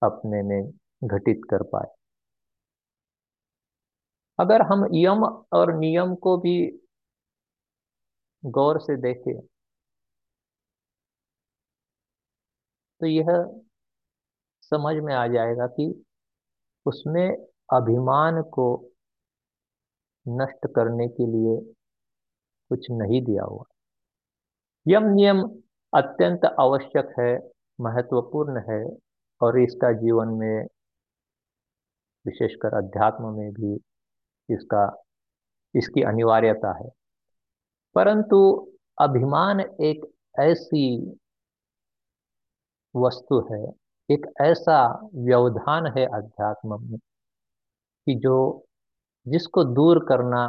अपने 0.02 0.42
में 0.44 0.72
घटित 1.04 1.42
कर 1.50 1.64
पाए। 1.64 1.88
अगर 4.40 4.62
हम 4.62 4.88
यम 4.94 5.24
और 5.54 5.74
नियम 5.74 6.16
को 6.16 6.38
भी 6.38 6.56
गौर 8.46 8.80
से 8.80 8.98
देखें। 8.98 9.42
तो 13.02 13.06
यह 13.06 13.26
समझ 14.62 14.96
में 15.04 15.14
आ 15.16 15.28
जाएगा 15.28 15.68
कि 15.68 16.06
उसमें 16.86 17.30
अभिमान 17.74 18.42
को 18.42 18.66
नष्ट 20.28 20.68
करने 20.76 21.08
के 21.08 21.26
लिए 21.26 21.74
कुछ 22.70 22.88
नहीं 22.92 23.22
दिया 23.22 23.44
हुआ। 23.44 23.64
यम 24.88 25.04
नियम 25.04 25.42
अत्यंत 25.94 26.46
आवश्यक 26.60 27.14
है, 27.20 27.36
महत्वपूर्ण 27.82 28.62
है 28.70 28.98
और 29.42 29.60
इसका 29.60 29.92
जीवन 29.92 30.28
में, 30.28 30.66
विशेषकर 32.26 32.78
अध्यात्म 32.78 33.34
में 33.38 33.52
भी 33.52 33.76
इसका, 34.50 35.04
इसकी 35.76 36.04
अनिवार्यता 36.04 36.78
है। 36.78 37.03
परंतु 37.96 38.38
अभिमान 39.02 39.60
एक 39.60 40.06
ऐसी 40.40 40.86
वस्तु 42.96 43.40
है, 43.52 43.64
एक 44.10 44.26
ऐसा 44.42 45.10
व्यवधान 45.16 45.88
है 45.98 46.06
अध्यात्म 46.06 46.80
में 46.82 47.00
कि 48.08 48.16
जो 48.16 48.66
जिसको 49.28 49.64
दूर 49.64 50.06
करना 50.10 50.48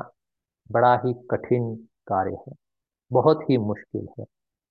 बड़ा 0.73 0.95
ही 0.97 1.12
कठिन 1.31 1.75
कार्य 2.07 2.37
है, 2.49 2.55
बहुत 3.12 3.41
ही 3.51 3.59
मुश्किल 3.59 4.07
है। 4.18 4.25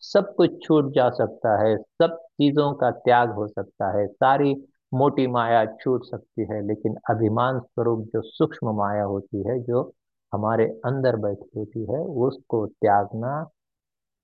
सब 0.03 0.33
कुछ 0.35 0.63
छूट 0.63 0.93
जा 0.93 1.09
सकता 1.09 1.57
है, 1.63 1.77
सब 1.77 2.17
चीज़ों 2.17 2.73
का 2.73 2.91
त्याग 2.91 3.31
हो 3.31 3.47
सकता 3.47 3.91
है, 3.97 4.07
सारी 4.07 4.53
मोटी 4.93 5.27
माया 5.27 5.65
छूट 5.65 6.05
सकती 6.05 6.41
है, 6.41 6.61
लेकिन 6.67 6.95
अभिमान 7.09 7.59
स्वरूप 7.59 8.05
जो 8.13 8.21
सूक्ष्म 8.21 8.75
माया 8.77 9.03
होती 9.03 9.43
है, 9.47 9.59
जो 9.59 9.93
हमारे 10.33 10.65
अंदर 10.85 11.15
बैठी 11.15 11.49
होती 11.59 11.85
है, 11.91 11.99
उसको 11.99 12.65
त्यागना 12.67 13.35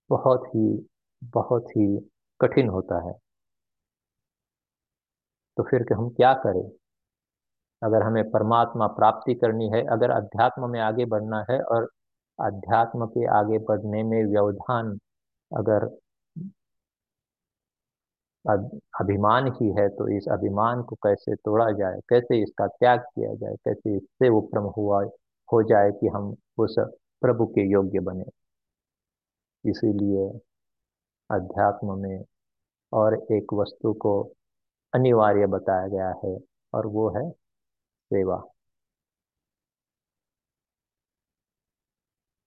बहुत 0.09 0.47
ही 0.47 0.67
बहुत 1.33 1.69
ही 1.69 1.87
कठिन 2.39 2.69
होता 2.69 3.07
है। 3.07 3.13
तो 5.57 5.63
फिर 5.63 5.85
हम 5.93 6.09
क्या 6.09 6.33
करें? 6.33 6.69
अगर 7.81 8.03
हमें 8.03 8.29
परमात्मा 8.31 8.87
प्राप्ति 8.87 9.33
करनी 9.35 9.69
है, 9.69 9.85
अगर 9.87 10.11
अध्यात्म 10.11 10.69
में 10.69 10.79
आगे 10.81 11.05
बढ़ना 11.05 11.45
है 11.51 11.61
और 11.63 11.89
अध्यात्म 12.39 13.05
के 13.07 13.25
आगे 13.39 13.57
बढ़ने 13.59 14.03
में 14.03 14.23
व्यवधान 14.25 14.97
अगर 15.51 15.85
अभिमान 18.99 19.47
ही 19.53 19.69
है 19.79 19.87
तो 19.89 20.07
इस 20.17 20.27
अभिमान 20.31 20.81
को 20.83 20.95
कैसे 20.95 21.35
तोड़ा 21.35 21.71
जाए? 21.71 21.99
कैसे 22.09 22.41
इसका 22.43 22.67
त्याग 22.67 22.99
किया 22.99 23.33
जाए? 23.35 23.55
कैसे 23.55 23.95
इससे 23.97 24.29
उपरम 24.29 24.63
हुआ? 24.77 25.03
हो 25.53 25.61
जाए 25.63 25.91
कि 25.91 26.07
हम 26.07 26.35
उस 26.57 26.75
प्रभु 27.21 27.45
के 27.47 27.71
योग्य 27.71 27.99
बने। 27.99 28.25
इसीलिए 29.65 30.27
अध्यात्म 31.29 31.97
में 31.99 32.23
और 32.93 33.15
एक 33.31 33.53
वस्तु 33.53 33.93
को 33.93 34.13
अनिवार्य 34.93 35.47
बताया 35.47 35.87
गया 35.87 36.09
है 36.25 36.37
और 36.73 36.87
वो 36.87 37.09
है 37.17 37.29
सेवा। 38.11 38.43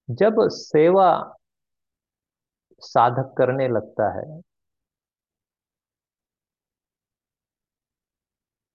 जब 0.08 0.36
सेवा 0.50 1.08
साधक 2.82 3.34
करने 3.38 3.68
लगता 3.68 4.08
है, 4.18 4.40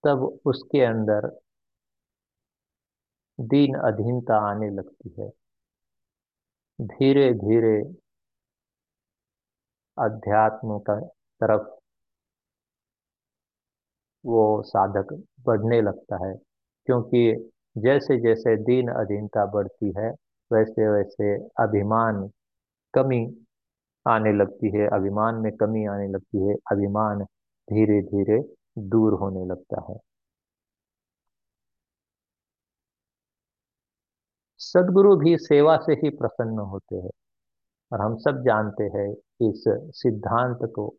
तब 0.03 0.39
उसके 0.45 0.82
अंदर 0.86 1.30
दीन 3.40 3.76
अधीनता 3.82 4.38
आने 4.50 4.70
लगती 4.72 5.14
है। 5.20 5.30
धीरे 6.80 7.32
धीरे 7.36 7.78
अध्यात्म 9.98 10.78
का 10.80 11.00
तरफ़ 11.42 11.68
वो 14.26 14.62
साधक 14.64 15.14
बढ़ने 15.46 15.82
लगता 15.82 16.26
है, 16.26 16.34
क्योंकि 16.88 17.22
जैसे 17.76 18.18
जैसे 18.22 18.56
दीन 18.64 18.88
अधीनता 18.92 19.46
बढ़ती 19.54 19.94
है 19.98 20.10
वैसे 20.52 20.88
वैसे 20.90 21.34
अभिमान 21.64 22.28
कमी 22.94 23.26
आने 24.06 24.34
लगती 24.34 24.72
है, 24.78 24.88
अभिमान 24.90 25.36
में 25.38 25.52
कमी 25.58 25.86
आने 25.88 26.08
लगती 26.10 26.48
है, 26.48 26.56
अभिमान 26.72 27.24
धीरे 27.68 28.02
धीरे 28.06 28.42
दूर 28.90 29.14
होने 29.22 29.46
लगता 29.48 29.86
है। 29.92 29.98
सदगुरु 34.74 35.15
भी 35.15 35.38
सेवा 35.38 35.78
से 35.78 35.93
ही 35.93 36.09
प्रसन्न 36.09 36.59
होते 36.59 36.95
हैं। 36.95 37.11
और 37.93 38.01
हम 38.01 38.18
सब 38.18 38.43
जानते 38.43 38.84
हैं 38.84 39.09
इस 39.49 39.63
सिद्धांत 39.99 40.59
को 40.76 40.89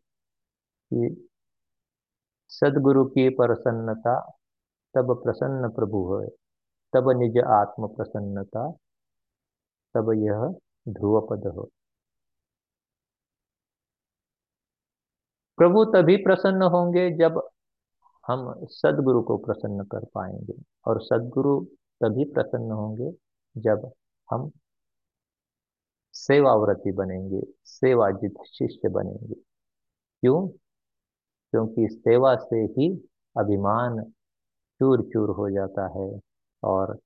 कि 0.93 1.29
सदगुरु 2.47 3.05
की 3.05 3.29
प्रसन्नता 3.29 4.35
तब 4.95 5.13
प्रसन्न 5.23 5.69
प्रभु 5.69 5.99
है, 6.15 6.29
तब 6.93 7.09
निज 7.09 7.37
आत्म 7.37 7.87
प्रसन्नता, 7.87 8.71
तब 9.95 10.11
यह 10.13 10.55
ध्रुवपद 10.93 11.47
हो। 11.47 11.69
प्रभु 15.57 15.83
तभी 15.85 16.17
प्रसन्न 16.17 16.61
होंगे 16.61 17.09
जब 17.11 17.49
हम 18.27 18.65
सदगुरु 18.65 19.21
को 19.21 19.37
प्रसन्न 19.37 19.83
कर 19.83 20.05
पाएँगे, 20.05 20.53
और 20.87 21.01
सदगुरु 21.01 21.59
तभी 22.03 22.25
प्रसन्न 22.25 22.71
होंगे 22.71 23.28
जब 23.57 23.91
हम 24.31 24.51
सेवाव्रती 26.13 26.91
बनेंगे, 26.91 27.41
सेवाजित 27.65 28.33
शिष्य 28.47 28.89
बनेंगे। 28.89 29.35
क्यों? 30.21 30.47
क्योंकि 31.51 31.87
सेवा 31.91 32.35
से 32.35 32.55
ही 32.55 33.09
अभिमान 33.37 34.03
चूर 34.79 35.01
चूर 35.01 35.29
हो 35.29 35.49
जाता 35.49 35.87
है 35.87 36.19
और 36.63 36.99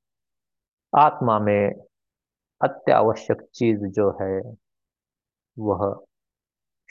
आत्मा 0.95 1.39
में 1.39 1.73
अत्यावश्यक 2.61 3.49
चीज़ 3.53 3.85
जो 3.85 4.17
है, 4.21 4.57
वह 5.59 6.05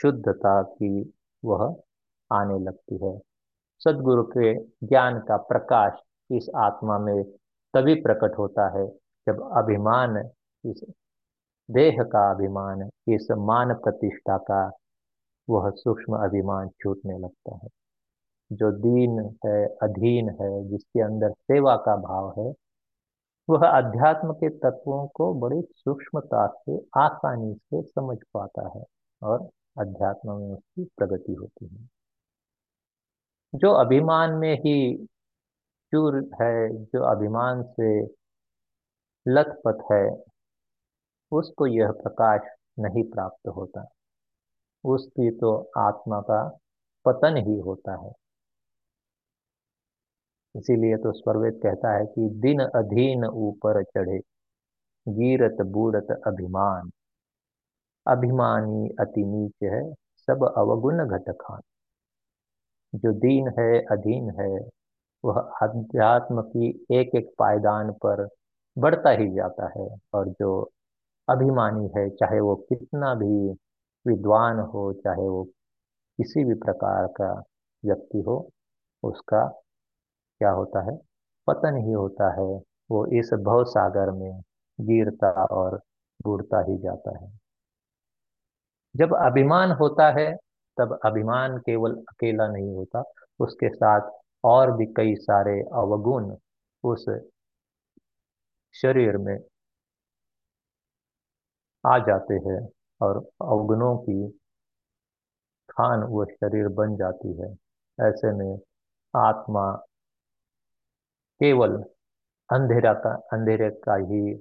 शुद्धता 0.02 0.62
की 0.62 1.14
वह 1.44 1.82
आने 2.32 2.58
लगती 2.58 3.06
है। 3.06 3.18
सदगुरु 3.78 4.22
के 4.22 4.64
ज्ञान 4.86 5.18
का 5.18 5.36
प्रकाश 5.36 6.00
इस 6.30 6.50
आत्मा 6.56 6.98
में 6.98 7.24
तभी 7.74 7.94
प्रकट 7.94 8.38
होता 8.38 8.78
है 8.78 9.01
जब 9.26 9.50
अभिमान, 9.52 10.30
इस 10.64 10.84
देह 11.70 11.96
का 12.02 12.30
अभिमान, 12.30 12.90
इस 13.08 13.28
मान 13.30 13.74
प्रतिष्ठा 13.74 14.38
का, 14.38 14.72
वह 15.48 15.70
सूक्ष्म 15.70 16.16
अभिमान 16.16 16.68
छूटने 16.68 17.18
लगता 17.18 17.54
है। 17.56 17.68
जो 18.52 18.72
दीन 18.72 19.36
है, 19.46 19.66
अधीन 19.66 20.28
है, 20.30 20.68
जिसके 20.68 21.00
अंदर 21.00 21.30
सेवा 21.30 21.76
का 21.76 21.96
भाव 21.96 22.34
है, 22.38 22.54
वह 23.50 23.66
अध्यात्म 23.66 24.32
के 24.32 24.48
तत्वों 24.48 25.08
को 25.08 25.34
बड़ी 25.34 25.62
सूक्ष्मता 25.62 26.46
से, 26.46 26.86
आसानी 26.96 27.54
से 27.54 27.82
समझ 27.82 28.18
पाता 28.34 28.78
है 28.78 28.84
और 29.22 29.48
अध्यात्म 29.78 30.36
में 30.36 30.52
उसकी 30.52 30.84
प्रगति 30.84 31.32
होती 31.32 31.66
है। 31.66 31.88
जो 33.54 33.72
अभिमान 33.72 34.30
में 34.30 34.54
ही 34.54 35.06
चूर 35.92 36.16
है, 36.42 36.84
जो 36.84 37.02
अभिमान 37.02 37.62
से 37.62 38.21
लथपथ 39.28 39.92
है, 39.92 40.24
उसको 41.32 41.66
यह 41.66 41.90
प्रकाश 41.92 42.40
नहीं 42.78 43.04
प्राप्त 43.04 43.48
होता। 43.48 43.84
उसकी 44.84 45.30
तो 45.30 45.70
आत्मा 45.78 46.20
का 46.20 46.58
पतन 47.04 47.36
ही 47.36 47.58
होता 47.58 48.04
है। 48.04 48.12
इसीलिए 50.56 50.96
तो 50.96 51.12
स्वर्वेद 51.12 51.60
कहता 51.62 51.92
है 51.92 52.06
कि 52.06 52.28
दिन 52.28 52.60
अधीन 52.60 53.24
ऊपर 53.24 53.82
चढ़े, 53.84 54.18
गिरत 55.08 55.66
बूढ़त 55.66 56.06
अभिमान। 56.26 56.90
अभिमानी 58.06 58.88
अति 59.00 59.24
नीच 59.24 59.52
है, 59.64 59.94
सब 60.28 60.54
अवगुण 60.58 61.06
घट 61.08 61.30
खान 61.30 61.60
जो 62.94 63.12
दीन 63.12 63.48
है, 63.48 63.80
अधीन 63.80 64.30
है, 64.40 64.68
वह 65.24 65.40
अध्यात्म 65.62 66.42
की 66.42 66.68
एक 66.90 67.14
एक 67.14 67.32
पायदान 67.38 67.92
पर 67.92 68.28
बढ़ता 68.78 69.10
ही 69.10 69.28
जाता 69.34 69.72
है 69.78 69.96
और 70.14 70.28
जो 70.28 70.70
अभिमानी 71.28 71.90
है, 71.96 72.10
चाहे 72.10 72.40
वो 72.40 72.56
कितना 72.56 73.14
भी 73.14 73.50
विद्वान 74.06 74.58
हो, 74.58 74.92
चाहे 74.92 75.28
वो 75.28 75.44
किसी 76.18 76.44
भी 76.44 76.54
प्रकार 76.54 77.06
का 77.06 77.42
व्यक्ति 77.84 78.20
हो, 78.20 78.50
उसका 79.02 79.48
क्या 80.38 80.50
होता 80.50 80.82
है? 80.90 80.96
पतन 81.46 81.76
ही 81.76 81.92
होता 81.92 82.32
है। 82.32 82.60
वो 82.90 83.06
इस 83.06 83.30
भव 83.34 83.64
सागर 83.64 84.10
में 84.10 84.42
गिरता 84.80 85.30
और 85.30 85.80
बूढ़ता 86.22 86.60
ही 86.60 86.78
जाता 86.78 87.18
है। 87.18 87.38
जब 88.96 89.14
अभिमान 89.14 89.72
होता 89.72 90.10
है, 90.10 90.36
तब 90.78 91.00
अभिमान 91.04 91.58
केवल 91.58 91.94
अकेला 91.94 92.48
नहीं 92.48 92.74
होता। 92.74 93.04
उसके 93.40 93.68
साथ 93.68 94.10
और 94.44 94.76
भी 94.76 94.86
कई 94.86 95.14
सारे 95.14 95.60
अवगुण 95.60 96.36
उस 96.84 97.06
शरीर 98.74 99.16
में 99.16 99.38
आ 101.86 101.98
जाते 101.98 102.34
हैं 102.34 102.68
और 103.00 103.16
अवगुणों 103.42 103.96
की 103.98 104.30
खान 105.70 106.02
वह 106.02 106.24
शरीर 106.24 106.68
बन 106.68 106.96
जाती 106.96 107.32
है। 107.40 107.52
ऐसे 107.98 108.32
में 108.32 108.58
आत्मा 109.16 109.72
केवल 111.40 111.72
अंधेरा 112.50 112.92
का, 112.94 113.14
अंधेरे 113.32 113.70
का 113.70 113.94
ही 113.94 114.34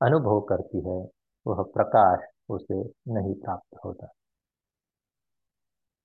अनुभव 0.00 0.40
करती 0.40 0.78
है, 0.78 1.08
वह 1.46 1.62
प्रकाश 1.62 2.28
उसे 2.48 2.80
नहीं 3.14 3.34
प्राप्त 3.34 3.80
होता। 3.84 4.08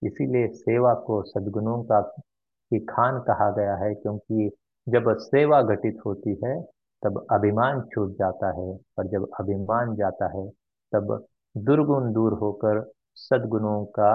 इसीलिए 0.03 0.47
सेवा 0.47 0.93
को 0.93 1.21
सद्गुणों 1.23 1.83
का, 1.83 2.01
की 2.01 2.79
खान 2.79 3.19
कहा 3.19 3.49
गया 3.51 3.75
है, 3.75 3.93
क्योंकि 3.95 4.51
जब 4.87 5.17
सेवा 5.17 5.61
घटित 5.61 5.97
होती 6.05 6.39
है 6.45 6.82
तब 7.03 7.25
अभिमान 7.31 7.81
छूट 7.93 8.11
जाता 8.11 8.47
है, 8.51 8.69
और 8.99 9.07
जब 9.07 9.27
अभिमान 9.39 9.95
जाता 9.95 10.25
है, 10.37 10.49
तब 10.93 11.25
दुर्गुण 11.55 12.11
दूर 12.13 12.33
होकर 12.33 12.81
सद्गुणों 13.17 13.83
का 13.85 14.13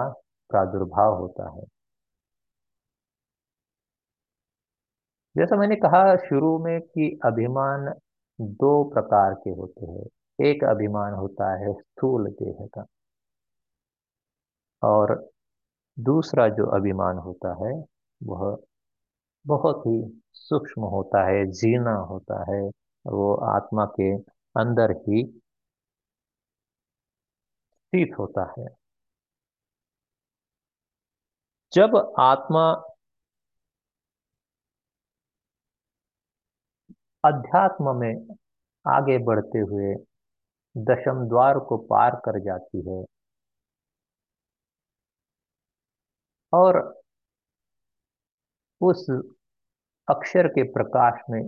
प्रादुर्भाव 0.51 1.14
होता 1.14 1.51
है। 1.51 1.64
जैसा 5.36 5.57
मैंने 5.57 5.76
कहा 5.76 6.16
शुरू 6.18 6.59
में 6.59 6.80
कि 6.80 7.18
अभिमान 7.24 7.93
दो 8.39 8.84
प्रकार 8.84 9.34
के 9.34 9.51
होते 9.51 9.86
हैं। 9.86 10.07
एक 10.39 10.64
अभिमान 10.64 11.14
होता 11.14 11.53
है 11.57 11.72
स्थूल 11.72 12.30
देह 12.32 12.66
का, 12.74 12.84
और 14.82 15.14
दूसरा 15.99 16.49
जो 16.49 16.66
अभिमान 16.66 17.16
होता 17.18 17.53
है, 17.64 17.72
वह 18.20 18.57
बहुत 19.47 19.82
ही 19.86 20.22
सूक्ष्म 20.34 20.82
होता 20.82 21.24
है, 21.24 21.45
जीना 21.47 21.95
होता 22.03 22.45
है 22.53 22.70
वो 23.09 23.34
आत्मा 23.50 23.84
के 24.00 24.12
अंदर 24.56 24.90
ही 25.09 25.24
स्थित 27.92 28.18
होता 28.18 28.42
है। 28.59 28.66
जब 31.72 31.96
आत्मा 32.20 32.64
अध्यात्म 37.24 37.94
में 38.00 38.36
आगे 38.86 39.18
बढ़ते 39.24 39.59
हुए 39.59 39.94
दशम 40.76 41.24
द्वार 41.28 41.59
को 41.59 41.76
पार 41.86 42.14
कर 42.24 42.40
जाती 42.40 42.78
है 42.88 43.04
और 46.52 46.76
उस 48.80 49.06
अक्षर 50.09 50.48
के 50.48 50.62
प्रकाश 50.72 51.22
में 51.30 51.42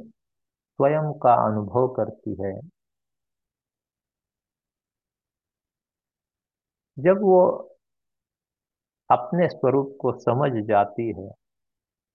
स्वयं 0.81 1.13
का 1.13 1.35
अनुभव 1.47 1.89
करती 1.89 2.31
है। 2.43 2.61
जब 6.99 7.21
वो 7.23 7.41
अपने 9.11 9.49
स्वरूप 9.49 9.99
को 10.01 10.13
समझ 10.21 10.53
जाती 10.65 11.09
है, 11.09 11.31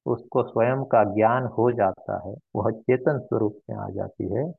उसको 0.06 0.44
स्वयं 0.44 0.86
का 0.86 1.04
ज्ञान 1.04 1.44
हो 1.44 1.72
जाता 1.72 2.30
है, 2.30 2.36
वह 2.56 2.72
चेतन 2.72 3.20
स्वरूप 3.20 3.62
में 3.70 3.78
आ 3.78 3.90
जाती 3.90 4.24
है, 4.24 4.52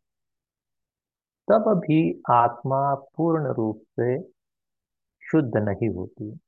तब 1.49 1.65
भी 1.79 2.23
आत्मा 2.31 2.95
पूर्ण 2.95 3.55
रूप 3.55 3.83
से 4.01 4.23
शुद्ध 5.23 5.57
नहीं 5.57 5.89
होती। 5.95 6.39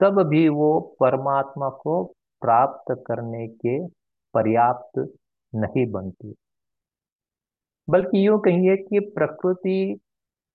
तब 0.00 0.22
भी 0.22 0.48
वो 0.48 0.96
परमात्मा 1.00 1.68
को 1.68 2.04
प्राप्त 2.40 3.04
करने 3.06 3.48
के 3.48 4.03
पर्याप्त 4.34 5.14
नहीं 5.54 5.90
बनती। 5.90 6.34
बल्कि 7.90 8.26
यूँ 8.26 8.40
कहिए 8.40 8.76
कि 8.76 9.00
प्रकृति 9.00 10.00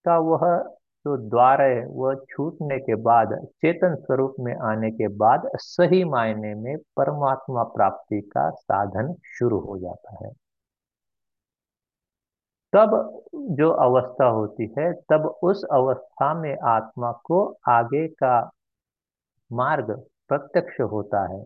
का 0.06 0.18
वह 0.18 0.76
जो 1.06 1.18
द्वार 1.18 1.62
है, 1.62 1.86
वह 1.86 2.16
छूटने 2.30 2.80
के 2.80 2.96
बाद, 2.96 3.46
चेतन 3.46 3.96
स्वरूप 3.96 4.36
में 4.40 4.56
आने 4.56 4.92
के 4.92 5.08
बाद 5.08 5.50
सही 5.56 6.04
मायने 6.04 6.56
में 6.56 6.78
परमात्मा 6.78 7.64
प्राप्ति 7.64 8.22
का 8.22 8.50
साधन 8.50 9.16
शुरू 9.26 9.60
हो 9.60 9.78
जाता 9.78 10.26
है। 10.26 10.32
तब 12.74 13.22
जो 13.36 13.70
अवस्था 13.70 14.26
होती 14.26 14.76
है, 14.80 14.94
तब 14.94 15.40
उस 15.44 15.66
अवस्था 15.72 16.34
में 16.34 16.58
आत्मा 16.64 17.12
को 17.12 17.58
आगे 17.70 18.08
का 18.08 18.52
मार्ग 19.52 19.92
प्रत्यक्ष 20.28 20.82
होता 20.82 21.34
है। 21.34 21.46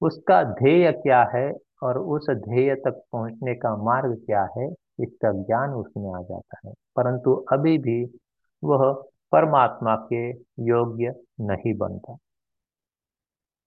उसका 0.00 0.42
ध्येय 0.44 0.92
क्या 0.92 1.22
है 1.34 1.52
और 1.82 1.98
उस 1.98 2.26
ध्येय 2.30 2.74
तक 2.74 3.02
पहुँचने 3.12 3.54
का 3.54 3.76
मार्ग 3.76 4.14
क्या 4.26 4.42
है, 4.58 4.68
इसका 5.00 5.32
ज्ञान 5.32 5.70
उसमें 5.70 6.14
आ 6.14 6.22
जाता 6.22 6.58
है। 6.66 6.72
परंतु 6.96 7.34
अभी 7.52 7.78
भी 7.78 8.18
वह 8.64 8.92
परमात्मा 9.32 9.96
के 9.96 10.30
योग्य 10.68 11.14
नहीं 11.40 11.74
बनता। 11.74 12.16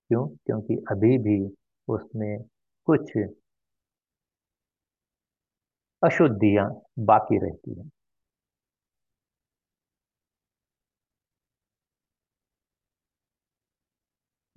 क्यों? 0.07 0.27
क्योंकि 0.27 0.75
अभी 0.91 1.17
भी 1.17 1.55
उसमें 1.87 2.43
कुछ 2.85 3.11
अशुद्धियाँ 6.03 6.69
बाकी 6.99 7.37
रहती 7.37 7.79
हैं। 7.79 7.89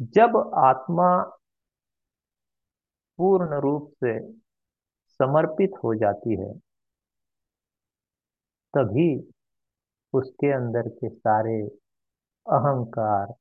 जब 0.01 0.37
आत्मा 0.57 1.09
पूर्ण 3.23 3.61
रूप 3.61 3.91
से 4.05 4.33
समर्पित 5.21 5.73
हो 5.85 5.95
जाती 5.95 6.37
है, 6.37 6.59
तभी 8.75 9.31
उसके 10.13 10.53
अंदर 10.53 10.89
के 10.89 11.09
सारे 11.09 11.61
अहंकार, 12.47 13.35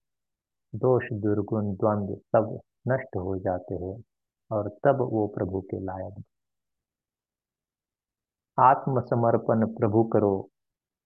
दोष, 0.76 1.04
दुर्गुण, 1.14 1.76
द्वंद्व 1.76 2.16
सब 2.16 2.60
नष्ट 2.88 3.16
हो 3.16 3.38
जाते 3.38 3.76
हैं 3.76 4.04
और 4.52 4.70
तब 4.84 5.02
वो 5.02 5.28
प्रभु 5.28 5.62
के 5.62 5.80
लायक 5.80 6.24
आत्मसमर्पण 8.60 9.66
प्रभु 9.78 10.04
करो, 10.04 10.50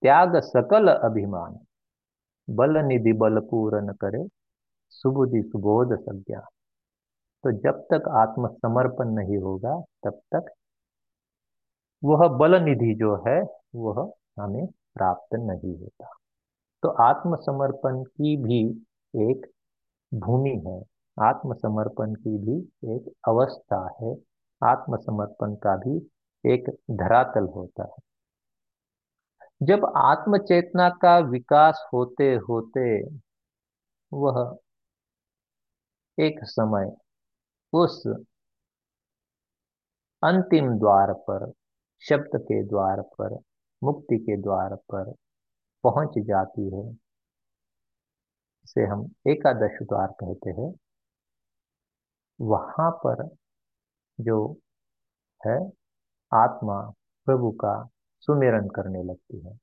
त्याग 0.01 0.37
सकल 0.39 0.87
अभिमान, 0.87 1.59
बल 2.49 2.77
निधि 2.77 3.13
बल 3.13 3.39
पूर्ण 3.39 3.93
करे, 3.93 4.27
सुबुद्धि 4.89 5.41
सुबोध 5.43 5.99
संज्ञा 5.99 6.47
तो 7.45 7.51
जब 7.51 7.81
तक 7.93 8.07
आत्मसमर्पण 8.09 9.09
नहीं 9.09 9.37
होगा, 9.37 9.83
तब 10.03 10.21
तक 10.35 10.53
वह 12.03 12.27
बल 12.27 12.63
निधि 12.63 12.95
जो 12.95 13.15
है, 13.27 13.41
वह 13.75 14.13
हमें 14.39 14.65
प्राप्त 14.67 15.35
नहीं 15.35 15.77
होता। 15.79 16.09
तो 16.83 16.89
आत्मसमर्पण 16.89 18.03
की 18.03 18.37
भी 18.37 18.61
एक 19.31 19.45
भूमि 20.13 20.63
है, 20.67 20.81
आत्मसमर्पण 21.27 22.13
की 22.13 22.37
भी 22.37 22.57
एक 22.95 23.13
अवस्था 23.27 23.95
है, 24.01 24.15
आत्मसमर्पण 24.63 25.55
का 25.55 25.77
भी 25.77 25.97
एक 26.53 26.69
धरातल 26.91 27.45
होता 27.45 27.83
है। 27.83 28.03
जब 29.63 29.93
आत्मचेतना 29.97 30.89
का 30.89 31.17
विकास 31.19 31.85
होते 31.93 32.35
होते 32.35 33.03
वह 34.13 34.57
एक 36.19 36.39
समय 36.43 37.04
उस 37.75 38.07
अंतिम 40.23 40.79
द्वार 40.79 41.13
पर, 41.13 41.51
शब्द 42.09 42.29
के 42.35 42.63
द्वार 42.63 43.01
पर, 43.01 43.39
मुक्ति 43.83 44.17
के 44.17 44.41
द्वार 44.41 44.75
पर 44.75 45.13
पहुँच 45.83 46.09
जाती 46.17 46.75
है। 46.75 46.91
इसे 48.65 48.85
हम 48.85 49.11
एकादश 49.27 49.77
द्वार 49.81 50.07
कहते 50.07 50.49
हैं। 50.49 50.73
वहाँ 52.41 52.91
पर 52.91 53.35
जो 54.19 54.57
है, 55.47 55.69
आत्मा 56.33 56.93
प्रभु 57.25 57.51
का 57.51 57.87
सुमिरन 58.19 58.67
करने 58.67 59.03
लगती 59.03 59.39
है। 59.39 59.57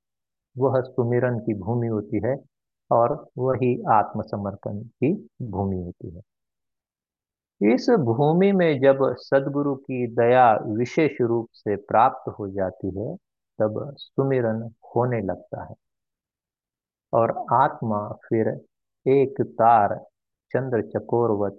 वह 0.58 0.82
सुमिरन 0.82 1.38
की 1.38 1.54
भूमि 1.54 1.86
होती 1.86 2.20
है 2.24 2.36
और 2.90 3.28
वही 3.38 3.82
आत्मसमर्पण 3.92 4.82
की 4.82 5.28
भूमि 5.42 5.76
होती 5.76 6.10
है। 6.10 6.22
इस 7.62 7.90
भूमि 7.90 8.52
में 8.52 8.80
जब 8.80 8.98
सदगुरु 9.18 9.74
की 9.74 10.06
दया 10.06 10.54
विशेष 10.54 11.20
रूप 11.20 11.48
से 11.52 11.76
प्राप्त 11.76 12.34
हो 12.38 12.48
जाती 12.48 13.00
है, 13.00 13.16
तब 13.58 13.94
सुमिरन 13.96 14.70
होने 14.96 15.20
लगता 15.20 15.64
है। 15.64 15.74
और 17.12 17.46
आत्मा 17.52 18.08
फिर 18.08 18.48
एक 19.06 19.42
तार 19.42 20.04
चंद्र 20.52 20.82
चकोरवत 20.82 21.56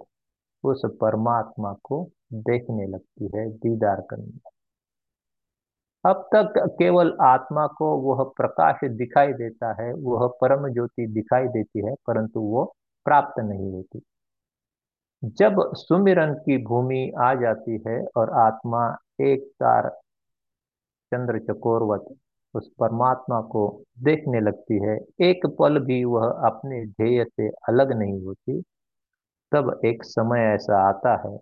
उस 0.64 0.82
परमात्मा 0.86 1.76
को 1.84 2.10
देखने 2.32 2.86
लगती 2.86 3.30
है 3.34 3.50
दीदार 3.50 4.00
करने। 4.10 4.50
अब 6.10 6.28
तक 6.34 6.52
केवल 6.58 7.16
आत्मा 7.22 7.66
को 7.66 7.96
वह 7.96 8.24
प्रकाश 8.36 8.80
दिखाई 8.84 9.32
देता 9.32 9.82
है, 9.82 9.92
वह 9.92 10.26
परम 10.40 10.72
ज्योति 10.72 11.06
दिखाई 11.06 11.48
देती 11.48 11.86
है, 11.86 11.94
परंतु 11.94 12.40
वो 12.40 12.76
प्राप्त 13.04 13.40
नहीं 13.40 13.72
होती। 13.72 14.02
जब 15.24 15.72
सुमिरन 15.74 16.34
की 16.34 16.56
भूमि 16.64 17.12
आ 17.20 17.34
जाती 17.34 17.82
है 17.88 18.04
और 18.16 18.30
आत्मा 18.30 18.96
एक 19.20 19.44
तार 19.60 19.88
चंद्र 21.12 21.38
चकोरवत 21.38 22.16
उस 22.54 22.68
परमात्मा 22.80 23.40
को 23.40 23.82
देखने 23.98 24.40
लगती 24.40 24.74
है, 24.84 24.98
एक 25.20 25.46
पल 25.58 25.78
भी 25.78 26.04
वह 26.04 26.26
अपने 26.26 26.86
ध्येय 26.86 27.24
से 27.24 27.48
अलग 27.48 27.92
नहीं 27.92 28.20
होती, 28.22 28.60
तब 29.52 29.80
एक 29.84 30.04
समय 30.04 30.40
ऐसा 30.40 30.88
आता 30.88 31.14
है, 31.28 31.38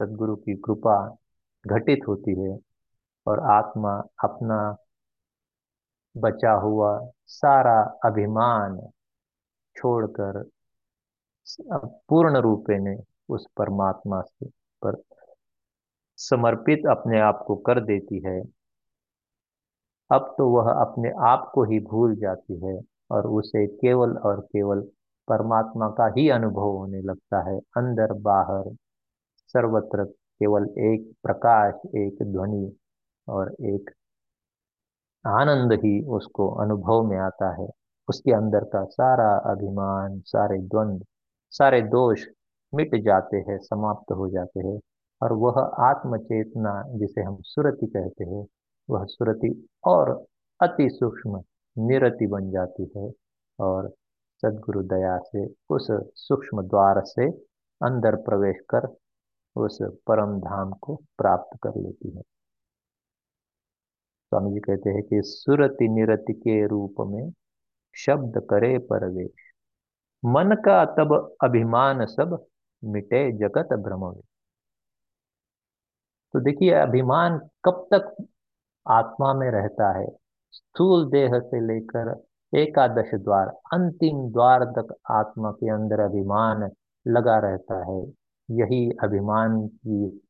सदगुरु 0.00 0.36
की 0.36 0.54
कृपा 0.56 1.16
घटित 1.66 1.98
होती 2.08 2.40
है 2.40 2.58
और 3.26 3.40
आत्मा 3.40 4.02
अपना 4.24 4.76
बचा 6.16 6.52
हुआ 6.52 7.10
सारा 7.26 7.80
अभिमान 8.04 8.90
छोड़कर 9.76 10.44
पूर्ण 11.60 12.36
रूपे 12.36 12.78
ने 12.78 12.96
उस 13.28 13.46
परमात्मा 13.56 14.20
से 14.20 14.46
पर 14.82 15.02
समर्पित 16.18 16.86
अपने 16.90 17.20
आप 17.20 17.44
को 17.46 17.56
कर 17.56 17.80
देती 17.84 18.22
है। 18.26 18.40
अब 20.10 20.34
तो 20.38 20.48
वह 20.48 20.70
अपने 20.72 21.10
आप 21.28 21.50
को 21.54 21.64
ही 21.64 21.80
भूल 21.80 22.16
जाती 22.16 22.66
है 22.66 22.80
और 23.10 23.26
उसे 23.26 23.66
केवल 23.66 24.16
और 24.16 24.40
केवल 24.40 24.80
परमात्मा 25.28 25.88
का 25.88 26.06
ही 26.06 26.28
अनुभव 26.28 26.76
होने 26.76 27.00
लगता 27.02 27.50
है। 27.50 27.58
अंदर 27.58 28.12
बाहर 28.12 28.74
सर्वत्र 29.46 30.04
केवल 30.04 30.62
एक 30.62 31.12
प्रकाश, 31.22 31.74
एक 31.74 32.22
ध्वनि 32.22 32.76
और 33.28 33.54
एक 33.60 33.90
आनंद 35.26 35.72
ही 35.72 36.04
उसको 36.06 36.48
अनुभव 36.54 37.02
में 37.02 37.18
आता 37.18 37.50
है। 37.62 37.68
उसके 38.08 38.32
अंदर 38.32 38.64
का 38.64 38.84
सारा 38.84 39.36
अभिमान, 39.52 40.20
सारे 40.20 40.58
द्वंद्व 40.58 41.04
सारे 41.50 41.82
दोष 41.82 42.26
मिट 42.74 42.94
जाते 42.94 43.36
हैं, 43.36 43.58
समाप्त 43.58 44.12
हो 44.12 44.28
जाते 44.28 44.60
हैं। 44.60 44.80
और 45.22 45.32
वह 45.32 45.52
आत्मचेतना, 45.60 46.84
जिसे 46.88 47.20
हम 47.20 47.38
सुरति 47.40 47.86
कहते 47.86 48.24
हैं, 48.24 48.46
वह 48.90 49.04
सुरति 49.04 49.68
और 49.84 50.24
अति 50.62 50.90
सूक्ष्म 50.90 51.42
निरति 51.78 52.26
बन 52.26 52.50
जाती 52.50 52.92
है। 52.96 53.12
और 53.60 53.94
सदगुरु 54.42 54.82
दया 54.82 55.18
से, 55.18 55.46
उस 55.70 55.88
सूक्ष्म 56.14 56.62
द्वार 56.62 57.02
से 57.04 57.30
अंदर 57.86 58.16
प्रवेश 58.16 58.56
कर 58.74 58.96
उस 59.56 59.78
परम 59.82 60.40
धाम 60.40 60.72
को 60.72 60.96
प्राप्त 60.96 61.58
कर 61.62 61.70
लेती 61.70 62.10
है। 62.10 62.22
स्वामी 64.30 64.52
जी 64.52 64.60
कहते 64.60 64.90
हैं 64.90 65.02
कि 65.02 65.22
सुरति 65.22 65.88
निरति 65.88 66.32
के 66.32 66.66
रूप 66.66 66.94
में 67.00 67.32
शब्द 67.96 68.46
करे 68.50 68.78
परवेश। 68.78 69.47
मन 70.24 70.54
का 70.64 70.84
तब 70.84 71.36
अभिमान 71.44 72.06
सब 72.06 72.46
मिटे 72.84 73.32
जगत 73.32 73.68
भ्रम 73.72 74.20
तो 76.34 76.40
देखिए, 76.40 76.72
अभिमान 76.72 77.38
कब 77.64 77.88
तक 77.94 78.26
आत्मा 78.86 79.34
में 79.34 79.50
रहता 79.50 79.98
है? 79.98 80.06
स्थूल 80.52 81.10
देह 81.10 81.30
से 81.40 81.60
लेकर 81.60 82.24
एकादश 82.58 83.14
द्वार, 83.14 83.48
अंतिम 83.48 84.32
द्वार 84.32 84.64
तक 84.64 84.94
आत्मा 85.10 85.50
के 85.50 85.70
अंदर 85.70 86.00
अभिमान 86.00 86.70
लगा 87.06 87.38
रहता 87.38 87.84
है। 87.90 88.02
यही 88.50 88.90
अभिमान 89.02 89.66
की 89.68 90.20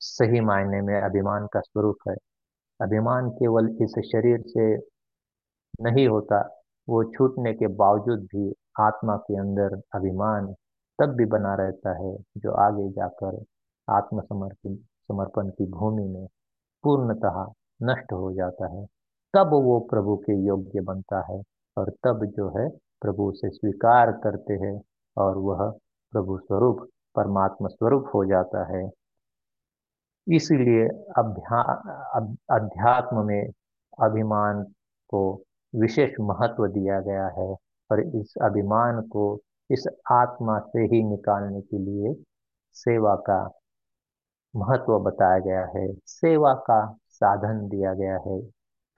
सही 0.00 0.40
मायने 0.40 0.80
में 0.80 1.00
अभिमान 1.00 1.46
का 1.46 1.60
स्वरूप 1.60 1.96
है। 2.08 2.16
अभिमान 2.80 3.30
केवल 3.30 3.68
इस 3.82 3.94
शरीर 4.12 4.42
से 4.46 4.76
नहीं 5.82 6.08
होता 6.08 6.59
वो 6.88 7.02
छूटने 7.14 7.52
के 7.54 7.66
बावजूद 7.76 8.20
भी 8.32 8.52
आत्मा 8.80 9.16
के 9.16 9.38
अंदर 9.38 9.74
अभिमान 9.94 10.52
तब 10.98 11.14
भी 11.16 11.24
बना 11.26 11.54
रहता 11.54 11.90
है 11.96 12.16
जो 12.36 12.52
आगे 12.62 12.88
जाकर 12.92 13.42
आत्मसमर्पण, 13.88 14.74
समर्पण 14.76 15.48
की 15.50 15.66
भूमि 15.70 16.06
में 16.08 16.26
पूर्णतः 16.84 17.44
नष्ट 17.82 18.12
हो 18.12 18.32
जाता 18.32 18.66
है। 18.74 18.84
तब 19.34 19.50
वो 19.64 19.78
प्रभु 19.90 20.16
के 20.16 20.34
योग्य 20.46 20.80
बनता 20.80 21.20
है 21.30 21.40
और 21.76 21.90
तब 22.04 22.24
जो 22.36 22.48
है 22.58 22.68
प्रभु 23.02 23.30
से 23.36 23.50
स्वीकार 23.50 24.10
करते 24.24 24.54
हैं 24.54 24.80
और 25.16 25.36
वह 25.38 25.70
प्रभु 26.12 26.38
स्वरूप, 26.38 26.88
परमात्मा 27.16 27.68
स्वरूप 27.68 28.10
हो 28.14 28.24
जाता 28.24 28.64
है। 28.72 28.88
इसलिए 30.26 30.86
अध्यात्म 32.56 33.24
में 33.26 33.42
अभिमान 34.02 34.62
को 35.10 35.22
विशेष 35.74 36.12
महत्व 36.20 36.66
दिया 36.66 37.00
गया 37.00 37.28
है 37.28 37.56
और 37.92 38.00
इस 38.00 38.34
अभिमान 38.42 39.02
को 39.02 39.40
इस 39.70 39.86
आत्मा 40.10 40.58
से 40.58 40.80
ही 40.80 41.02
निकालने 41.02 41.60
के 41.60 41.78
लिए 41.78 42.24
सेवा 42.72 43.14
का 43.16 43.58
महत्व 44.56 44.98
बताया 44.98 45.38
गया 45.38 45.66
है। 45.66 45.94
सेवा 46.06 46.54
का 46.54 46.96
साधन 47.08 47.68
दिया 47.68 47.94
गया 47.94 48.14
है। 48.14 48.40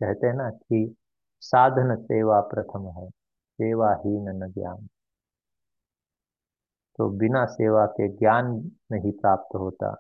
कहते 0.02 0.26
हैं 0.26 0.34
ना 0.34 0.50
कि 0.50 0.96
साधन 1.40 1.96
सेवा 1.96 2.40
प्रथम 2.40 2.88
है, 2.88 3.08
सेवा 3.52 3.94
ही 3.94 4.20
न 4.20 4.52
ज्ञान। 4.58 4.88
तो 6.98 7.10
बिना 7.10 7.46
सेवा 7.46 7.86
के 7.86 8.08
ज्ञान 8.08 8.70
नहीं 8.92 9.12
प्राप्त 9.12 9.54
होता। 9.54 9.94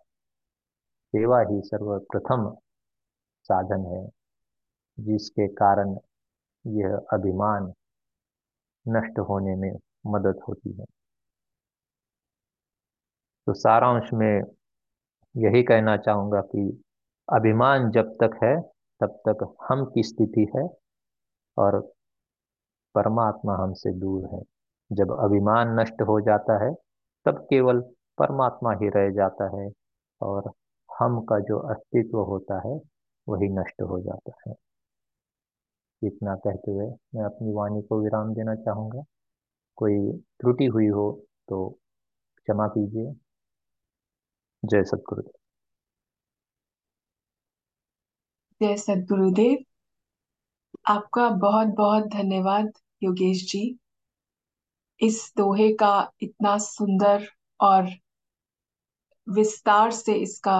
सेवा 1.06 1.40
ही 1.40 1.60
सर्वप्रथम 1.60 2.56
साधन 3.42 3.86
है, 3.86 4.10
जिसके 5.00 5.48
कारण 5.48 5.98
यह 6.66 6.96
अभिमान 7.12 7.72
नष्ट 8.88 9.18
होने 9.18 9.56
में 9.56 9.72
मदद 10.06 10.40
होती 10.48 10.72
है। 10.72 10.84
तो 13.46 13.52
सारांश 13.52 14.10
में 14.14 14.42
यही 15.36 15.62
कहना 15.62 15.96
चाहूँगा 15.96 16.40
कि 16.40 16.84
अभिमान 17.32 17.90
जब 17.90 18.16
तक 18.22 18.38
है, 18.44 18.60
तब 19.00 19.22
तक 19.28 19.56
हम 19.70 19.84
की 19.84 20.02
स्थिति 20.02 20.52
है 20.56 20.68
और 21.58 21.92
परमात्मा 22.94 23.54
हमसे 23.54 23.92
दूर 23.92 24.34
है। 24.34 24.42
जब 24.92 25.16
अभिमान 25.20 25.80
नष्ट 25.80 26.02
हो 26.02 26.20
जाता 26.20 26.64
है, 26.64 26.74
तब 27.26 27.46
केवल 27.50 27.80
परमात्मा 28.18 28.72
ही 28.72 28.88
रह 28.88 29.10
जाता 29.10 29.60
है 29.60 29.70
और 30.22 30.50
हम 30.90 31.20
का 31.20 31.38
जो 31.38 31.58
अस्तित्व 31.58 32.18
होता 32.18 32.68
है, 32.68 32.80
वही 33.28 33.48
नष्ट 33.48 33.82
हो 33.82 34.00
जाता 34.00 34.32
है। 34.48 34.54
इतना 36.02 36.34
कहते 36.36 36.70
हुए 36.70 36.86
मैं 37.14 37.24
अपनी 37.24 37.52
वाणी 37.52 37.82
को 37.82 38.00
विराम 38.02 38.32
देना 38.34 38.54
चाहूँगा। 38.54 39.04
कोई 39.78 39.98
त्रुटि 40.40 40.66
हुई 40.66 40.86
हो 40.88 41.10
तो 41.48 41.68
क्षमा 42.38 42.66
कीजिए। 42.68 43.14
जय 44.62 44.84
सतगुरुदेव। 44.84 45.32
जय 48.60 48.76
सदगुरुदेव 48.76 49.64
आपका 50.86 51.28
बहुत 51.30 51.66
बहुत 51.76 52.04
धन्यवाद 52.06 52.72
योगेश 53.02 53.44
जी। 53.50 53.62
इस 55.00 55.32
दोहे 55.36 55.72
का 55.72 56.12
इतना 56.22 56.56
सुंदर 56.58 57.26
और 57.60 57.88
विस्तार 59.26 59.90
से 59.90 60.14
इसका 60.14 60.56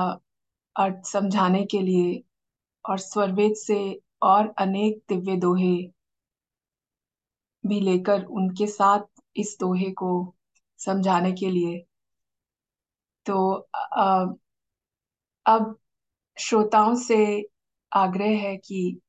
अर्थ 0.77 1.05
समझाने 1.05 1.65
के 1.65 1.81
लिए 1.81 2.23
और 2.85 2.99
स्वरवेद 2.99 3.55
से 3.57 3.79
और 4.23 4.53
अनेक 4.59 5.03
दिव्य 5.09 5.37
दोहे 5.37 5.75
भी 7.65 7.81
लेकर 7.81 8.25
उनके 8.25 8.67
साथ 8.67 9.01
इस 9.37 9.57
दोहे 9.61 9.91
को 9.93 10.13
समझाने 10.81 11.33
के 11.33 11.51
लिए। 11.51 11.79
तो 13.27 13.69
अब 15.47 15.77
श्रोताओं 16.37 16.95
से 16.95 17.49
आग्रह 17.93 18.39
है 18.39 18.57
कि 18.57 19.01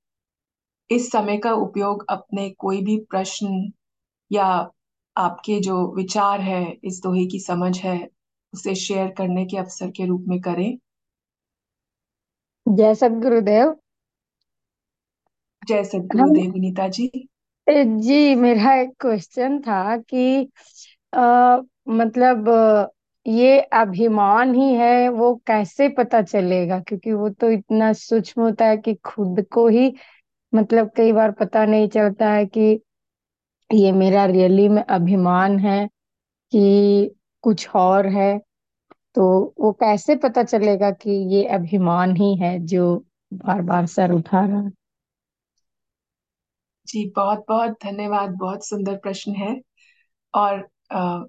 इस 0.90 1.12
समय 1.12 1.38
का 1.38 1.52
उपयोग 1.54 2.06
अपने 2.10 2.50
कोई 2.50 2.82
भी 2.82 2.98
प्रश्न 3.10 3.72
या 4.32 4.46
आपके 5.16 5.60
जो 5.60 5.76
विचार 5.96 6.42
है, 6.42 6.64
इस 6.84 7.00
दोहे 7.04 7.26
की 7.26 7.40
समझ 7.40 7.78
है, 7.80 7.98
उसे 8.54 8.76
शेयर 8.76 9.12
करने 9.12 9.46
के 9.46 9.58
अवसर 9.58 9.92
के 9.92 10.06
रूप 10.06 10.26
में 10.28 10.40
करें। 10.42 10.78
जय 12.66 12.96
सदगुरुदेव 12.96 13.76
जय 15.68 15.84
सदगुरुदेव 15.84 16.52
विनीता 16.52 16.88
जी। 16.88 17.10
जी 17.68 18.36
मेरा 18.36 18.74
एक 18.76 18.90
क्वेश्चन 19.00 19.60
था 19.62 19.98
कि 20.00 20.50
आ, 21.14 21.58
मतलब 21.90 22.50
ये 23.26 23.60
अभिमान 23.74 24.54
ही 24.56 24.74
है 24.74 25.10
वो 25.10 25.34
कैसे 25.48 25.90
पता 25.90 26.22
चलेगा? 26.22 26.80
क्योंकि 26.80 27.14
वो 27.14 27.30
तो 27.30 27.52
इतना 27.52 27.92
सूक्ष्म 27.94 28.42
होता 28.42 28.66
है 28.66 28.78
कि 28.78 28.94
खुद 29.06 29.46
को 29.52 29.68
ही 29.68 29.94
मतलब 30.54 30.92
कई 30.98 31.12
बार 31.14 31.32
पता 31.32 31.66
नहीं 31.66 31.88
चलता 31.90 32.32
है 32.32 32.46
कि 32.48 32.80
ये 33.70 33.92
मेरा 33.92 34.26
रियली 34.26 34.68
में 34.70 34.84
अभिमान 34.84 35.58
है 35.60 35.86
कि 36.54 37.16
कुछ 37.44 37.70
और 37.76 38.08
है। 38.08 38.38
तो 39.16 39.56
वो 39.60 39.72
कैसे 39.74 40.16
पता 40.16 40.44
चलेगा 40.44 40.92
कि 40.92 41.12
ये 41.36 41.46
अभिमान 41.50 42.16
ही 42.16 42.36
है 42.38 42.60
जो 42.68 42.96
बार 43.34 43.62
बार 43.62 43.86
सर 43.88 44.12
उठा 44.12 44.46
रहा 44.46 44.62
है? 44.62 44.72
जी, 46.88 47.04
बहुत 47.16 47.44
बहुत 47.50 47.72
धन्यवाद। 47.84 48.36
बहुत 48.38 48.66
सुंदर 48.68 48.98
प्रश्न 48.98 49.36
है। 49.36 49.56
और 50.34 50.68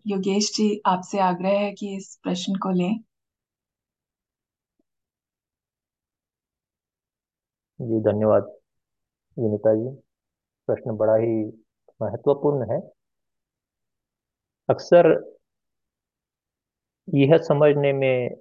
योगेश 0.06 0.52
जी, 0.56 0.70
आपसे 0.86 1.18
आग्रह 1.20 1.58
है 1.60 1.72
कि 1.72 1.96
इस 1.96 2.16
प्रश्न 2.22 2.54
को 2.56 2.70
लें। 2.72 2.94
जी, 7.80 8.00
धन्यवाद, 8.00 8.42
विनीता 9.36 9.74
जी। 9.74 9.90
प्रश्न 10.68 10.96
बड़ा 10.96 11.16
ही 11.16 11.34
महत्वपूर्ण 12.00 12.72
है। 12.72 12.80
अक्सर 14.68 15.06
यह 17.08 17.36
समझने 17.38 17.92
में 17.92 18.36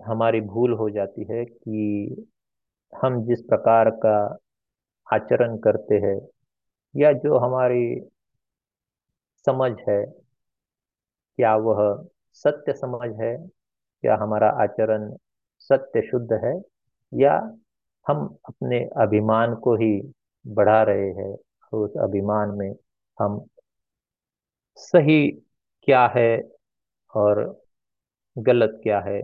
हमारी 0.00 0.40
भूल 0.40 0.72
हो 0.72 0.88
जाती 0.90 1.24
है 1.30 1.44
कि 1.44 2.26
हम 2.92 3.22
जिस 3.26 3.40
प्रकार 3.42 3.90
का 4.04 4.16
आचरण 5.14 5.56
करते 5.58 5.94
हैं 5.94 6.18
या 6.94 7.12
जो 7.12 7.38
हमारी 7.38 8.10
समझ 9.46 9.72
है, 9.88 10.04
क्या 11.38 11.54
वह 11.56 11.80
सत्य 12.32 12.72
समझ 12.72 13.10
है? 13.20 13.36
क्या 14.04 14.16
हमारा 14.16 14.48
आचरण 14.62 15.10
सत्य 15.58 16.02
शुद्ध 16.02 16.32
है? 16.44 16.54
या 17.12 17.34
हम 18.06 18.26
अपने 18.48 18.78
अभिमान 18.96 19.54
को 19.54 19.74
ही 19.76 20.12
बढ़ा 20.46 20.82
रहे 20.82 21.10
हैं, 21.10 21.34
उस 21.72 21.96
अभिमान 22.00 22.50
में 22.50 22.74
हम 23.18 23.44
सही 24.78 25.30
क्या 25.82 26.06
है 26.16 26.30
और 27.14 27.62
गलत 28.38 28.80
क्या 28.82 29.00
है, 29.00 29.20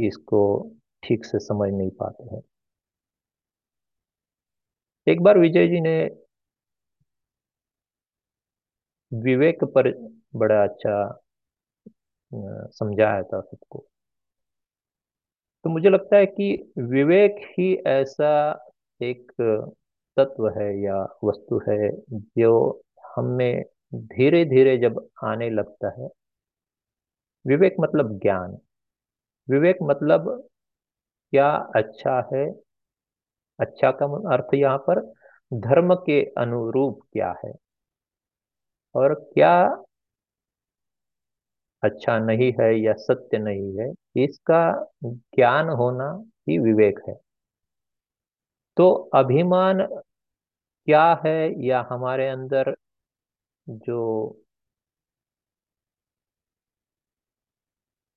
इसको 0.00 0.42
ठीक 1.02 1.24
से 1.24 1.38
समझ 1.38 1.70
नहीं 1.72 1.90
पाते 1.90 2.24
हैं। 2.34 2.42
एक 5.06 5.20
बार 5.22 5.38
विजय 5.38 5.66
जी 5.68 5.80
ने 5.80 5.92
विवेक 9.12 9.62
पर 9.76 9.90
बड़ा 10.36 10.62
अच्छा 10.64 10.92
समझाया 12.72 13.22
था 13.22 13.40
सबको। 13.40 13.86
तो 15.64 15.70
मुझे 15.70 15.88
लगता 15.90 16.16
है 16.16 16.26
कि 16.26 16.72
विवेक 16.90 17.36
ही 17.50 17.74
ऐसा 17.88 18.30
एक 19.00 19.32
तत्व 20.16 20.48
है 20.58 20.68
या 20.82 21.02
वस्तु 21.24 21.60
है 21.68 21.90
जो 22.38 22.52
हमें 23.16 23.62
धीरे 23.94 24.44
धीरे 24.44 24.76
जब 24.78 25.06
आने 25.24 25.50
लगता 25.50 25.90
है, 26.00 26.08
विवेक 27.44 27.76
मतलब 27.80 28.18
ज्ञान। 28.22 28.56
विवेक 29.48 29.78
मतलब 29.84 30.28
क्या 31.32 31.50
अच्छा 31.76 32.20
है 32.34 32.44
अच्छा 33.60 33.90
का 33.92 34.06
अर्थ 34.34 34.54
यहाँ 34.54 34.78
पर 34.88 35.00
धर्म 35.52 35.94
के 36.06 36.20
अनुरूप 36.38 37.00
क्या 37.12 37.34
है? 37.44 37.52
और 38.94 39.14
क्या 39.34 39.50
अच्छा 41.82 42.18
नहीं 42.18 42.50
है 42.60 42.68
या 42.80 42.92
सत्य 42.98 43.38
नहीं 43.38 43.76
है, 43.78 43.92
इसका 44.24 44.60
ज्ञान 45.04 45.68
होना 45.78 46.10
ही 46.48 46.58
विवेक 46.58 46.98
है। 47.08 47.14
तो 48.76 48.90
अभिमान 49.14 49.86
क्या 50.88 51.04
है 51.26 51.36
या 51.66 51.86
हमारे 51.90 52.28
अंदर 52.28 52.74
जो 53.66 54.00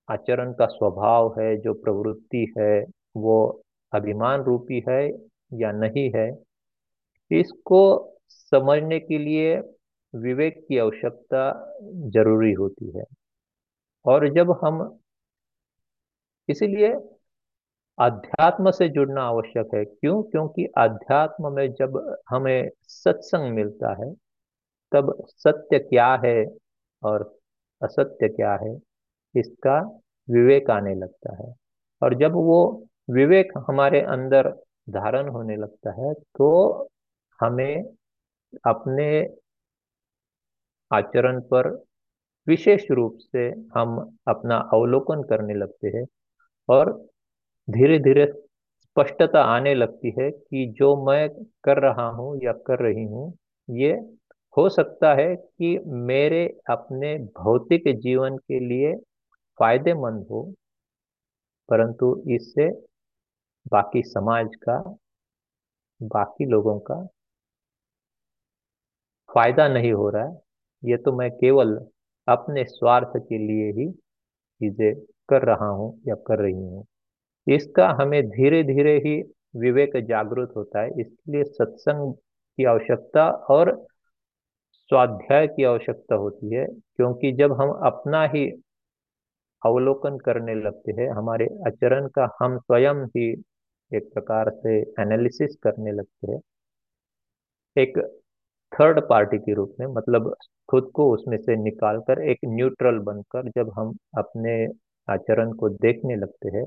आचरण 0.10 0.52
का 0.54 0.66
स्वभाव 0.68 1.28
है, 1.40 1.56
जो 1.58 1.74
प्रवृत्ति 1.74 2.46
है, 2.58 2.84
वो 3.18 3.36
अभिमान 3.94 4.42
रूपी 4.44 4.84
है 4.90 5.02
या 5.54 5.72
नहीं 5.72 6.10
है, 6.16 6.30
इसको 7.32 7.82
समझने 8.30 9.00
के 9.00 9.18
लिए 9.18 9.56
विवेक 10.14 10.66
की 10.68 10.78
आवश्यकता 10.78 11.52
ज़रूरी 12.10 12.52
होती 12.54 12.92
है। 12.98 13.04
और 14.06 14.28
जब 14.34 14.52
हम 14.64 15.00
इसीलिए 16.50 16.94
अध्यात्म 17.98 18.72
से 18.72 18.88
जुड़ना 18.90 19.24
आवश्यक 19.24 19.74
है, 19.76 19.84
क्यों? 19.86 20.22
क्योंकि 20.24 20.66
अध्यात्म 20.78 21.52
में 21.54 21.74
जब 21.74 22.18
हमें 22.30 22.70
सत्संग 22.88 23.54
मिलता 23.54 23.94
है, 23.94 24.14
तब 24.92 25.16
सत्य 25.28 25.80
क्या 25.80 26.14
है 26.26 26.46
और 27.04 27.40
असत्य 27.82 28.30
क्या 28.30 28.54
है, 28.56 28.76
इसका 29.36 29.80
विवेक 30.30 30.70
आने 30.70 30.96
लगता 30.96 31.36
है। 31.36 31.54
और 32.02 32.14
जब 32.14 32.32
वो 32.32 32.86
विवेक 33.10 33.52
हमारे 33.68 34.02
अंदर 34.02 34.50
धारण 34.88 35.28
होने 35.30 35.56
लगता 35.56 35.92
है 36.02 36.14
तो 36.38 36.50
हमें 37.40 37.84
अपने 38.68 39.08
आचरण 40.92 41.40
पर 41.52 41.68
विशेष 42.48 42.86
रूप 42.92 43.18
से 43.22 43.48
हम 43.76 43.98
अपना 44.28 44.58
अवलोकन 44.74 45.22
करने 45.30 45.54
लगते 45.54 45.88
हैं 45.98 46.06
और 46.70 46.92
धीरे 47.68 48.00
धीरे 48.00 48.26
स्पष्टता 48.82 49.42
आने 49.46 49.74
लगती 49.76 50.14
है 50.20 50.30
कि 50.32 50.66
जो 50.80 50.96
मैं 51.06 51.28
कर 51.64 51.82
रहा 51.82 52.08
हूँ 52.12 52.38
या 52.44 52.52
कर 52.68 52.84
रही 52.84 53.04
हूँ, 53.06 53.34
ये 53.70 53.92
हो 54.58 54.68
सकता 54.70 55.14
है 55.16 55.36
कि 55.36 55.78
मेरे 56.08 56.46
अपने 56.72 57.18
भौतिक 57.40 57.88
जीवन 58.02 58.38
के 58.40 58.60
लिए 58.60 58.94
फ़ायदेमंद 59.60 60.28
हो, 60.32 60.44
परंतु 61.70 62.16
इससे 62.36 62.70
बाकी 63.66 64.02
समाज 64.04 64.56
का, 64.64 64.78
बाकी 66.02 66.46
लोगों 66.46 66.80
का 66.80 66.96
फ़ायदा 69.30 69.68
नहीं 69.68 69.92
हो 69.94 70.10
रहा 70.10 70.24
है। 70.24 70.40
ये 70.84 70.98
तो 70.98 71.12
मैं 71.18 71.30
केवल 71.32 71.76
अपने 72.28 72.64
स्वार्थ 72.64 73.18
के 73.20 73.38
लिए 73.38 73.72
ही 73.72 73.90
चीज़ें 73.92 74.94
कर 75.30 75.46
रहा 75.46 75.68
हूँ 75.70 75.94
या 76.08 76.16
कर 76.28 76.40
रही 76.40 76.54
हूँ। 76.54 76.86
इसका 77.48 77.88
हमें 78.02 78.22
धीरे 78.30 78.64
धीरे 78.64 78.96
ही 79.00 79.22
विवेक 79.56 79.98
जागृत 80.08 80.54
होता 80.58 80.82
है। 80.82 80.90
इसलिए 81.02 81.44
सत्संग 81.44 82.14
की 82.14 82.66
आवश्यकता 82.66 83.30
और 83.50 83.72
स्वाध्याय 84.92 85.48
की 85.48 85.64
आवश्यकता 85.64 86.16
होती 86.16 86.56
है, 86.56 86.66
क्योंकि 86.66 87.32
जब 87.32 87.54
हम 87.62 87.70
अपना 87.86 88.24
ही 88.26 88.46
अवलोकन 89.62 90.18
करने 90.18 90.56
लगते 90.56 90.92
हैं, 90.92 91.10
हमारे 91.10 91.46
आचरण 91.68 92.08
का 92.10 92.28
हम 92.42 92.58
स्वयं 92.60 93.06
ही 93.08 93.34
एक 93.94 94.12
प्रकार 94.14 94.50
से 94.58 94.80
एनालिसिस 95.02 95.56
करने 95.64 95.92
लगते 95.92 96.32
हैं। 96.32 96.40
एक 97.76 97.98
थर्ड 98.72 99.00
पार्टी 99.10 99.38
के 99.40 99.54
रूप 99.54 99.76
में 99.80 99.86
मतलब 99.88 100.34
खुद 100.70 100.92
को 100.96 101.10
उसमें 101.14 101.38
से 101.38 101.56
निकालकर 101.56 102.22
एक 102.24 102.40
न्यूट्रल 102.48 103.00
बनकर 103.04 103.50
जब 103.58 103.72
हम 103.78 103.94
अपने 104.18 104.54
आचरण 105.08 105.52
को 105.54 105.70
देखने 105.70 106.16
लगते 106.16 106.50
हैं, 106.58 106.66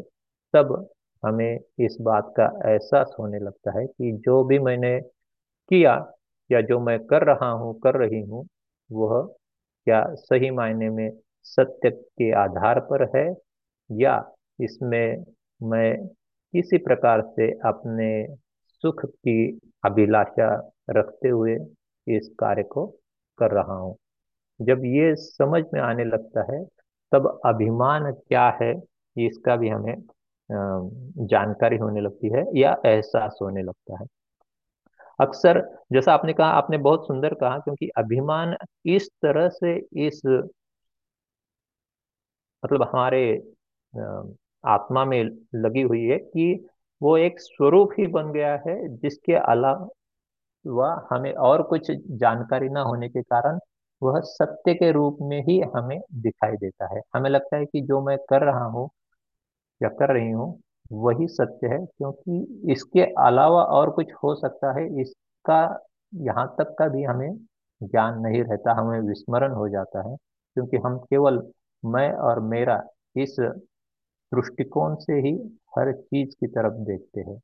तब 0.54 0.88
हमें 1.22 1.58
इस 1.80 1.96
बात 2.02 2.32
का 2.38 2.46
एहसास 2.70 3.14
होने 3.18 3.38
लगता 3.38 3.78
है 3.78 3.86
कि 3.86 4.12
जो 4.26 4.42
भी 4.44 4.58
मैंने 4.60 4.98
किया 5.70 5.94
या 6.50 6.60
जो 6.62 6.80
मैं 6.80 6.98
कर 7.06 7.24
रहा 7.26 7.50
हूँ, 7.52 7.78
कर 7.80 7.96
रही 7.98 8.20
हूँ, 8.22 8.46
वह 8.90 9.22
क्या 9.86 10.04
सही 10.16 10.50
मायने 10.52 10.90
में 10.90 11.10
सत्य 11.46 11.90
के 11.90 12.30
आधार 12.42 12.80
पर 12.90 13.08
है 13.16 13.26
या 13.90 14.16
इसमें 14.58 15.24
मैं 15.60 15.92
किसी 16.56 16.78
प्रकार 16.78 17.20
से 17.36 17.50
अपने 17.68 18.36
सुख 18.82 19.04
की 19.06 19.58
अभिलाषा 19.84 20.48
रखते 20.90 21.28
हुए 21.28 21.56
इस 22.06 22.28
कार्य 22.38 22.62
को 22.62 22.86
कर 23.38 23.50
रहा 23.50 23.74
हूँ। 23.74 23.96
जब 24.60 24.84
ये 24.84 25.14
समझ 25.16 25.62
में 25.74 25.80
आने 25.80 26.04
लगता 26.04 26.42
है, 26.52 26.64
तब 27.12 27.40
अभिमान 27.46 28.10
क्या 28.12 28.48
है, 28.62 28.72
इसका 29.16 29.56
भी 29.56 29.68
हमें 29.68 29.96
जानकारी 31.26 31.76
होने 31.76 32.00
लगती 32.00 32.28
है 32.28 32.44
या 32.56 32.76
एहसास 32.86 33.38
होने 33.42 33.62
लगता 33.62 34.00
है। 34.00 34.06
अक्सर, 35.20 35.60
जैसा 35.92 36.12
आपने 36.14 36.32
कहा, 36.32 36.48
आपने 36.48 36.78
बहुत 36.78 37.06
सुंदर 37.06 37.34
कहा, 37.34 37.58
क्योंकि 37.58 37.88
अभिमान 37.98 38.56
इस 38.86 39.08
तरह 39.22 39.48
से 39.48 39.76
इस 40.06 40.20
मतलब 42.64 42.82
हमारे 42.82 43.22
आत्मा 44.64 45.04
में 45.04 45.22
लगी 45.54 45.82
हुई 45.82 46.04
है 46.04 46.18
कि 46.18 46.66
वो 47.00 47.16
एक 47.16 47.40
स्वरूप 47.40 47.90
ही 47.98 48.06
बन 48.06 48.32
गया 48.32 48.54
है, 48.66 48.76
जिसके 48.96 49.34
अलावा 49.34 50.90
हमें 51.12 51.32
और 51.32 51.62
कुछ 51.62 51.90
जानकारी 51.90 52.68
ना 52.68 52.82
होने 52.82 53.08
के 53.08 53.22
कारण 53.22 53.58
वह 54.02 54.20
सत्य 54.20 54.74
के 54.74 54.90
रूप 54.92 55.18
में 55.22 55.40
ही 55.42 55.60
हमें 55.76 55.98
दिखाई 56.14 56.56
देता 56.56 56.94
है। 56.94 57.00
हमें 57.14 57.30
लगता 57.30 57.56
है 57.56 57.66
कि 57.66 57.80
जो 57.82 58.00
मैं 58.02 58.16
कर 58.30 58.44
रहा 58.44 58.64
हूँ 58.66 58.88
या 59.80 59.88
कर 59.90 60.12
रही 60.14 60.30
हूँ, 60.30 60.60
वही 60.92 61.26
सत्य 61.28 61.68
है, 61.68 61.78
क्योंकि 61.86 62.72
इसके 62.72 63.02
अलावा 63.22 63.62
और 63.64 63.90
कुछ 63.90 64.12
हो 64.24 64.34
सकता 64.34 64.72
है, 64.78 64.86
इसका 65.00 65.60
यहाँ 66.12 66.46
तक 66.58 66.74
का 66.78 66.88
भी 66.88 67.02
हमें 67.04 67.36
ज्ञान 67.80 68.18
नहीं 68.20 68.42
रहता, 68.42 68.72
हमें 68.72 69.00
विस्मरण 69.00 69.52
हो 69.52 69.68
जाता 69.68 70.08
है, 70.10 70.16
क्योंकि 70.16 70.76
हम 70.76 70.98
केवल 71.00 71.42
मैं 71.82 72.10
और 72.20 72.40
मेरा 72.42 72.82
इस 73.16 73.36
दृष्टिकोण 74.32 74.94
से 74.94 75.12
ही 75.12 75.32
हर 75.78 75.92
चीज़ 75.92 76.34
की 76.40 76.46
तरफ़ 76.46 76.74
देखते 76.74 77.20
हैं। 77.20 77.40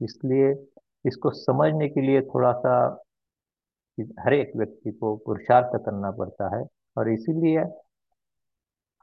इसलिए 0.00 0.50
इसको 1.04 1.30
समझने 1.30 1.88
के 1.88 2.00
लिए 2.00 2.20
थोड़ा 2.22 2.52
सा 2.52 3.04
हर 4.20 4.34
एक 4.34 4.52
व्यक्ति 4.56 4.90
को 4.90 5.16
पुरुषार्थ 5.16 5.76
करना 5.84 6.10
पड़ता 6.10 6.56
है 6.56 6.64
और 6.96 7.08
इसीलिए 7.10 7.64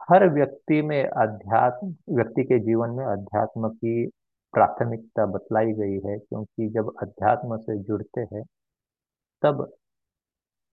हर 0.09 0.27
व्यक्ति 0.29 0.81
में 0.81 1.03
अध्यात्म, 1.03 1.95
व्यक्ति 2.15 2.43
के 2.43 2.59
जीवन 2.59 2.89
में 2.89 3.05
अध्यात्म 3.05 3.69
की 3.69 4.05
प्राथमिकता 4.53 5.25
बतलाई 5.25 5.71
गई 5.73 5.99
है, 6.05 6.17
क्योंकि 6.19 6.69
जब 6.69 6.91
अध्यात्म 7.01 7.57
से 7.57 7.77
जुड़ते 7.77 8.21
हैं, 8.21 8.43
तब 9.43 9.73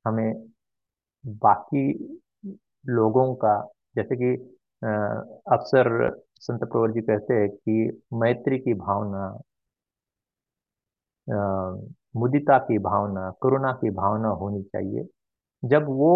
हमें 0.05 0.49
बाकी 1.27 1.93
लोगों 2.87 3.35
का, 3.35 3.73
जैसे 3.97 4.17
कि 4.17 4.59
अक्सर 4.83 5.89
संत 6.41 6.65
प्रवर 6.65 6.91
जी 6.93 7.01
कहते 7.01 7.35
हैं 7.35 7.49
कि 7.51 8.01
मैत्री 8.17 8.59
की 8.59 8.75
भावना 8.77 9.27
मुदिता 12.17 12.59
की 12.59 12.79
भावना, 12.79 13.31
करुणा 13.43 13.73
की 13.73 13.91
भावना 13.91 14.29
होनी 14.41 14.63
चाहिए। 14.63 15.07
जब 15.63 15.87
वो 15.89 16.13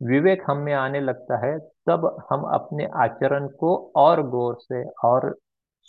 विवेक 0.00 0.42
हम 0.48 0.58
में 0.58 0.72
आने 0.74 1.00
लगता 1.00 1.38
है, 1.46 1.58
तब 1.58 2.06
हम 2.30 2.42
अपने 2.54 2.86
आचरण 3.02 3.48
को 3.60 3.76
और 3.96 4.22
गौर 4.30 4.56
से 4.60 4.84
और 5.04 5.34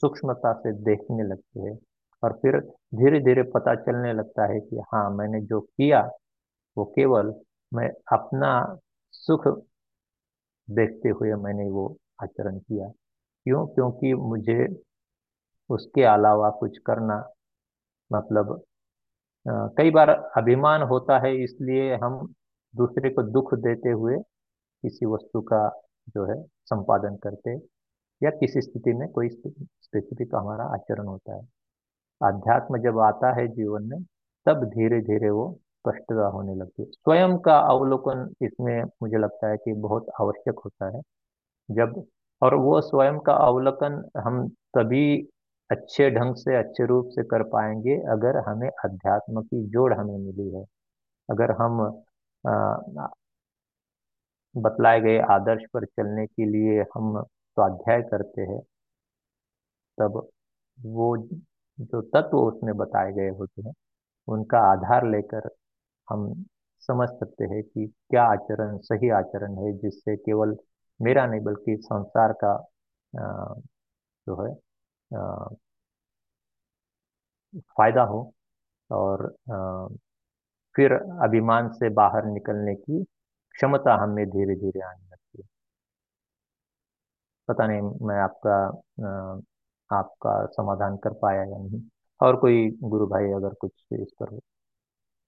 सूक्ष्मता 0.03 0.53
से 0.53 0.71
देखने 0.83 1.23
लगते 1.23 1.59
हैं 1.61 1.77
और 2.23 2.33
फिर 2.41 2.59
धीरे 2.95 3.19
धीरे 3.19 3.43
पता 3.55 3.75
चलने 3.75 4.13
लगता 4.13 4.45
है 4.53 4.59
कि 4.59 4.81
हाँ 4.93 5.09
मैंने 5.17 5.41
जो 5.43 5.61
किया, 5.61 6.01
वो 6.77 6.85
केवल 6.97 7.33
मैं 7.71 7.89
अपना 8.13 8.53
सुख 9.13 9.47
देखते 10.67 11.09
हुए 11.09 11.33
मैंने 11.43 11.69
वो 11.69 11.87
आचरण 12.19 12.57
किया। 12.59 12.87
क्यों? 12.87 13.65
क्योंकि 13.67 14.13
मुझे 14.15 14.65
उसके 15.69 16.03
अलावा 16.05 16.49
कुछ 16.49 16.77
करना 16.85 17.17
मतलब 18.11 18.61
कई 19.77 19.91
बार 19.91 20.09
अभिमान 20.37 20.81
होता 20.81 21.17
है, 21.19 21.35
इसलिए 21.43 21.95
हम 21.95 22.33
दूसरे 22.73 23.09
को 23.09 23.23
दुख 23.23 23.53
देते 23.55 23.89
हुए 23.91 24.17
किसी 24.83 25.05
वस्तु 25.05 25.41
का 25.43 25.67
जो 26.09 26.25
है 26.25 26.41
संपादन 26.65 27.15
करते 27.23 27.55
या 28.21 28.29
किसी 28.31 28.61
स्थिति 28.61 28.93
में 28.93 29.07
कोई 29.11 29.29
स्पेसिफिक 29.29 30.35
हमारा 30.35 30.65
आचरण 30.73 31.07
होता 31.07 31.35
है। 31.35 31.41
अध्यात्म 32.21 32.77
जब 32.81 32.99
आता 32.99 33.33
है 33.39 33.47
जीवन 33.47 33.83
में, 33.83 34.03
तब 34.45 34.63
धीरे 34.65 34.99
धीरे 35.01 35.29
वो 35.29 35.45
स्पष्टता 35.79 36.27
होने 36.27 36.55
लगती 36.55 36.83
है। 36.83 36.89
स्वयं 36.91 37.37
का 37.39 37.57
अवलोकन 37.71 38.29
इसमें 38.41 38.83
मुझे 38.83 39.17
लगता 39.17 39.49
है 39.49 39.57
कि 39.57 39.73
बहुत 39.79 40.05
आवश्यक 40.21 40.59
होता 40.65 40.95
है। 40.97 41.01
जब 41.69 42.03
और 42.41 42.55
वो 42.55 42.79
स्वयं 42.81 43.19
का 43.19 43.33
अवलोकन 43.47 44.03
हम 44.19 44.47
तभी 44.77 45.03
अच्छे 45.69 46.09
ढंग 46.11 46.35
से, 46.35 46.55
अच्छे 46.57 46.85
रूप 46.85 47.09
से 47.11 47.23
कर 47.25 47.43
पाएँगे 47.49 47.95
अगर 48.11 48.37
हमें 48.49 48.69
अध्यात्म 48.85 49.41
की 49.43 49.63
जोड़ 49.69 49.93
हमें 49.93 50.17
मिली 50.17 50.49
है। 50.55 50.63
अगर 51.29 51.51
हम 51.61 51.79
बतलाए 54.55 54.99
गए 55.01 55.17
आदर्श 55.31 55.63
पर 55.73 55.85
चलने 55.85 56.25
के 56.27 56.45
लिए 56.45 56.81
हम 56.95 57.21
स्वाध्याय 57.23 58.01
करते 58.11 58.41
हैं, 58.41 58.61
तब 59.97 60.17
वो 60.77 61.15
जो 61.79 62.01
तत्व 62.03 62.37
उसमें 62.39 62.75
बताए 62.77 63.11
गए 63.13 63.29
होते 63.39 63.61
हैं, 63.61 63.73
उनका 64.27 64.59
आधार 64.71 65.07
लेकर 65.07 65.49
हम 66.07 66.33
समझ 66.83 67.09
सकते 67.11 67.45
हैं 67.45 67.63
कि 67.63 67.87
क्या 67.87 68.23
आचरण 68.33 68.77
सही 68.83 69.09
आचरण 69.19 69.57
है, 69.57 69.73
जिससे 69.79 70.15
केवल 70.17 70.55
मेरा 71.03 71.25
नहीं, 71.27 71.41
बल्कि 71.41 71.77
संसार 71.83 72.33
का 72.43 72.55
जो 74.27 74.35
है 74.43 74.53
फ़ायदा 77.71 78.03
हो 78.05 78.19
और 78.89 79.27
फिर 80.75 80.93
अभिमान 81.23 81.69
से 81.73 81.89
बाहर 81.95 82.25
निकलने 82.27 82.75
की 82.75 83.03
क्षमता 83.55 83.95
हमें 84.03 84.25
धीरे 84.29 84.55
धीरे 84.55 84.81
आने 84.87 85.03
लगती 85.03 85.41
है। 85.41 85.47
पता 87.49 87.65
नहीं 87.67 87.81
मैं 88.07 88.17
आपका 88.19 88.55
आपका 89.89 90.33
समाधान 90.51 90.97
कर 91.03 91.13
पाया 91.21 91.43
या 91.43 91.57
नहीं। 91.57 91.81
और 92.21 92.35
कोई 92.41 92.69
गुरु 92.85 93.07
भाई 93.07 93.31
अगर 93.35 93.53
कुछ 93.61 93.71
इस 93.93 94.11
पर 94.21 94.37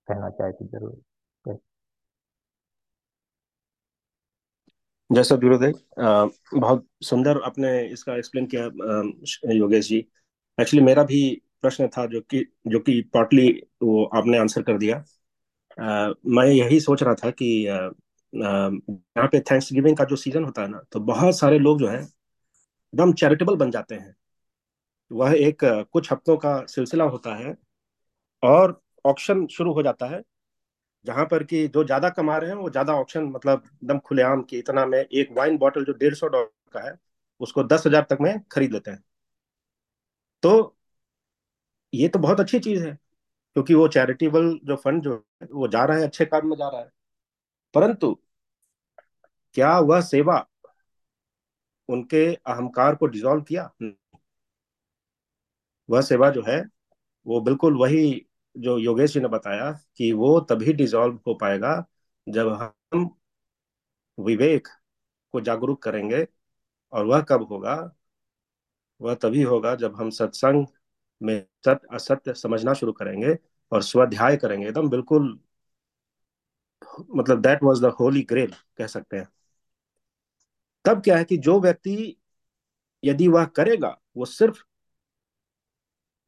कहना 0.07 0.30
चाहे 0.32 0.51
तो 0.53 0.65
ज़रूर 0.67 0.95
कहें। 1.45 1.57
जैसा 5.09 5.35
गुरुदेव 5.35 5.73
बहुत 6.55 6.85
सुंदर 7.03 7.39
आपने 7.45 7.69
इसका 7.87 8.15
एक्सप्लेन 8.17 8.45
किया 8.53 8.63
योगेश 9.53 9.87
जी। 9.87 9.97
एक्चुअली 10.57 10.85
मेरा 10.85 11.03
भी 11.03 11.19
प्रश्न 11.61 11.87
था 11.89 12.05
जो 12.05 12.21
कि 12.23 12.43
जो 12.67 12.79
कि 12.79 12.99
पार्टली 13.13 13.47
वो 13.83 14.03
आपने 14.15 14.37
आंसर 14.37 14.61
कर 14.61 14.77
दिया। 14.77 14.97
अ, 15.77 16.13
मैं 16.27 16.45
यही 16.47 16.79
सोच 16.79 17.03
रहा 17.03 17.13
था 17.15 17.31
कि 17.33 17.45
यहाँ 18.33 19.27
पे 19.31 19.39
थैंक्स 19.41 19.73
गिविंग 19.73 19.97
का 19.97 20.03
जो 20.05 20.15
सीज़न 20.15 20.43
होता 20.43 20.61
है 20.61 20.67
ना 20.67 20.81
तो 20.91 20.99
बहुत 21.01 21.37
सारे 21.39 21.59
लोग 21.59 21.79
जो 21.79 21.87
है 21.89 21.99
एकदम 22.73 23.13
चैरिटेबल 23.15 23.55
बन 23.57 23.71
जाते 23.71 23.95
हैं। 23.95 24.15
वह 25.11 25.33
एक 25.39 25.65
कुछ 25.93 26.11
हफ्तों 26.11 26.37
का 26.37 26.59
सिलसिला 26.67 27.05
होता 27.05 27.35
है 27.37 27.55
और 28.43 28.81
ऑक्शन 29.05 29.47
शुरू 29.47 29.73
हो 29.73 29.83
जाता 29.83 30.07
है। 30.07 30.21
जहाँ 31.05 31.25
पर 31.25 31.43
कि 31.43 31.67
जो 31.69 31.83
ज़्यादा 31.83 32.09
कमा 32.11 32.37
रहे 32.37 32.49
हैं, 32.49 32.57
वो 32.57 32.69
ज़्यादा 32.69 32.93
ऑप्शन 32.95 33.23
मतलब 33.27 33.63
एकदम 33.65 33.99
खुलेआम 34.01 34.41
कि 34.43 34.59
इतना 34.59 34.85
में 34.85 34.99
एक 34.99 35.31
वाइन 35.37 35.57
बॉटल 35.57 35.85
जो 35.85 35.93
डेढ़ 35.95 36.13
सौ 36.15 36.27
डॉलर 36.27 36.49
का 36.73 36.87
है, 36.87 36.95
उसको 37.41 37.63
दस 37.65 37.83
हज़ार 37.87 38.05
तक 38.09 38.17
में 38.21 38.39
खरीद 38.51 38.73
लेते 38.73 38.91
हैं। 38.91 39.03
तो 40.43 40.51
ये 41.93 42.07
तो 42.07 42.19
बहुत 42.19 42.39
अच्छी 42.39 42.59
चीज़ 42.59 42.83
है, 42.85 42.91
क्योंकि 43.55 43.73
वो 43.73 43.87
चैरिटेबल 43.89 44.59
जो 44.65 44.75
फंड 44.75 45.03
जो 45.03 45.15
है, 45.15 45.47
वो 45.53 45.67
जा 45.67 45.83
रहा 45.85 45.97
है, 45.97 46.03
अच्छे 46.03 46.25
काम 46.25 46.47
में 46.49 46.55
जा 46.57 46.69
रहा 46.69 46.81
है। 46.81 46.89
परंतु 47.73 48.17
क्या 49.55 49.77
वह 49.81 50.01
सेवा 50.01 50.45
उनके 51.89 52.25
अहंकार 52.35 52.95
को 52.95 53.05
डिजोल्व 53.07 53.41
किया? 53.43 53.69
वह 55.89 56.01
सेवा 56.01 56.29
जो 56.29 56.43
है, 56.47 56.63
वो 57.25 57.39
बिल्कुल 57.41 57.77
वही 57.77 58.24
जो 58.55 58.77
योगेश 58.79 59.13
जी 59.13 59.19
ने 59.19 59.27
बताया 59.27 59.71
कि 59.97 60.11
वो 60.13 60.39
तभी 60.41 60.73
डिसॉल्व 60.73 61.19
हो 61.27 61.33
पाएगा 61.35 61.75
जब 62.27 62.49
हम 62.53 63.09
विवेक 64.17 64.67
को 65.33 65.41
जागरूक 65.41 65.83
करेंगे 65.83 66.27
और 66.93 67.05
वह 67.05 67.21
कब 67.23 67.43
होगा? 67.45 67.75
वह 69.01 69.15
तभी 69.15 69.41
होगा 69.43 69.73
जब 69.75 69.95
हम 69.95 70.09
सत्संग 70.11 70.65
में 71.21 71.35
सत्य 71.65 71.87
असत्य 71.91 72.33
समझना 72.33 72.73
शुरू 72.73 72.91
करेंगे 72.93 73.37
और 73.71 73.81
स्वाध्याय 73.83 74.37
करेंगे। 74.37 74.67
एकदम 74.67 74.89
बिल्कुल 74.89 75.37
मतलब 77.15 77.41
that 77.41 77.63
was 77.63 77.81
the 77.81 77.93
holy 77.99 78.21
grail 78.29 78.53
कह 78.77 78.87
सकते 78.87 79.17
हैं। 79.17 79.27
तब 80.85 81.01
क्या 81.01 81.17
है 81.17 81.23
कि 81.23 81.37
जो 81.39 81.59
व्यक्ति 81.59 81.95
यदि 83.03 83.27
वह 83.27 83.45
करेगा, 83.53 83.97
वो 84.17 84.25
सिर्फ़, 84.27 84.63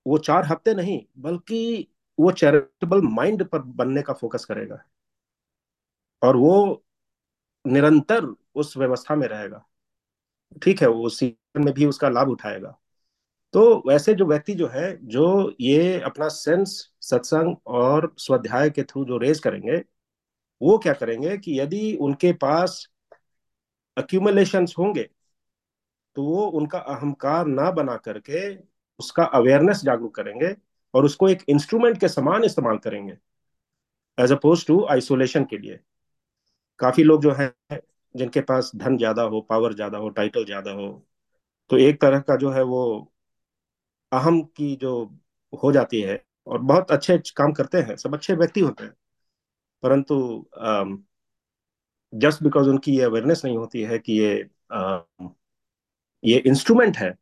वो 0.06 0.18
चार 0.20 0.46
हफ़्ते 0.46 0.74
नहीं, 0.74 1.00
बल्कि 1.18 1.88
वो 2.20 2.32
चैरिटेबल 2.32 3.02
माइंड 3.02 3.44
पर 3.46 3.60
बनने 3.60 4.02
का 4.02 4.14
फोकस 4.14 4.46
करेगा। 4.46 4.84
और 6.24 6.38
वो 6.38 6.84
निरंतर 7.68 8.36
उस 8.56 8.78
व्यवस्था 8.78 9.16
में 9.16 9.28
रहेगा। 9.28 9.66
ठीक 10.64 10.82
है, 10.82 10.88
वो 10.88 11.10
सीज़न 11.10 11.64
में 11.64 11.74
भी 11.74 11.86
उसका 11.86 12.10
लाभ 12.10 12.30
उठाएगा। 12.30 12.80
तो 13.54 13.84
वैसे 13.88 14.14
जो 14.14 14.26
व्यक्ति 14.26 14.54
जो 14.54 14.68
है, 14.68 15.08
जो 15.08 15.56
ये 15.62 16.00
अपना 16.02 16.28
सेंस 16.28 16.94
सत्संग 17.02 17.56
और 17.68 18.16
स्वाध्याय 18.18 18.70
के 18.70 18.84
थ्रू 18.84 19.06
जो 19.06 19.18
रेज 19.18 19.40
करेंगे, 19.40 19.78
वो 20.62 20.78
क्या 20.78 20.94
करेंगे 20.94 21.38
कि 21.38 21.60
यदि 21.60 21.96
उनके 22.02 22.34
पास 22.34 22.88
अक्यूमुलेशंस 23.98 24.76
होंगे 24.80 25.10
तो 26.16 26.24
वो 26.24 26.46
उनका 26.48 26.80
अहंकार 26.80 27.46
ना 27.46 27.72
बना 27.72 27.96
करके 27.98 28.56
उसका 29.00 29.24
अवेयरनेस 29.24 29.82
जागरूक 29.84 30.16
करेंगे 30.16 30.56
और 30.98 31.06
उसको 31.06 31.30
एक 31.30 31.44
इंस्ट्रूमेंट 31.50 32.00
के 32.00 32.08
समान 32.10 32.44
इस्तेमाल 32.44 32.78
करेंगे 32.80 33.18
एज 34.18 34.32
अपोज 34.32 34.66
टू 34.68 34.84
आइसोलेशन 34.92 35.44
के 35.46 35.58
लिए। 35.58 35.80
काफ़ी 36.80 37.04
लोग 37.04 37.22
जो 37.24 37.32
है 37.34 37.52
जिनके 38.16 38.42
पास 38.44 38.72
धन 38.76 38.98
ज़्यादा 38.98 39.22
हो 39.26 39.42
पावर 39.50 39.74
ज़्यादा 39.74 39.98
हो 39.98 40.10
टाइटल 40.12 40.46
ज़्यादा 40.46 40.72
हो 40.74 40.88
तो 41.70 41.78
एक 41.80 42.02
तरह 42.02 42.20
का 42.20 42.36
जो 42.36 42.52
है 42.52 42.64
वो 42.66 42.84
अहम 44.12 44.42
की 44.58 44.76
जो 44.76 44.94
हो 45.54 45.72
जाती 45.72 46.02
है 46.02 46.24
और 46.48 46.60
बहुत 46.62 46.92
अच्छे 46.92 47.18
काम 47.38 47.52
करते 47.54 47.78
हैं 47.80 47.96
सब 47.98 48.14
अच्छे 48.16 48.34
व्यक्ति 48.36 48.60
होते 48.60 48.84
हैं। 48.84 48.94
परंतु 49.84 50.16
जस्ट 52.14 52.44
बिकॉज़ 52.44 52.70
उनकी 52.70 52.92
ये 52.92 53.04
अवेयरनेस 53.04 53.42
नहीं 53.46 53.58
होती 53.58 53.82
है 53.84 53.98
कि 54.00 54.14
ये 54.14 54.50
uh, 54.74 55.30
ये 56.24 56.38
इंस्ट्रूमेंट 56.48 56.98
है 56.98 57.14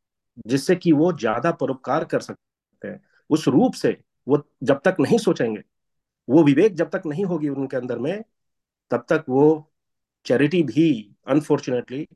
जिससे 0.48 0.76
कि 0.76 0.92
वो 0.92 1.12
ज़्यादा 1.14 1.52
परोपकार 1.54 2.06
कर 2.06 2.20
सकते 2.20 2.88
हैं। 2.88 3.02
उस 3.30 3.48
रूप 3.48 3.74
से 3.74 3.98
वो 4.28 4.44
जब 4.64 4.82
तक 4.86 4.96
नहीं 5.00 5.18
सोचेंगे, 5.18 5.62
वो 6.30 6.44
विवेक 6.44 6.76
जब 6.76 6.90
तक 6.90 7.02
नहीं 7.06 7.26
होगी 7.26 7.50
उनके 7.50 7.78
अंदर 7.78 8.00
में, 8.00 8.24
तब 8.92 9.06
तक 9.10 9.26
वो 9.30 9.72
चैरिटी 10.26 10.64
भी 10.64 11.16
अनफॉर्चुनेटली, 11.28 12.08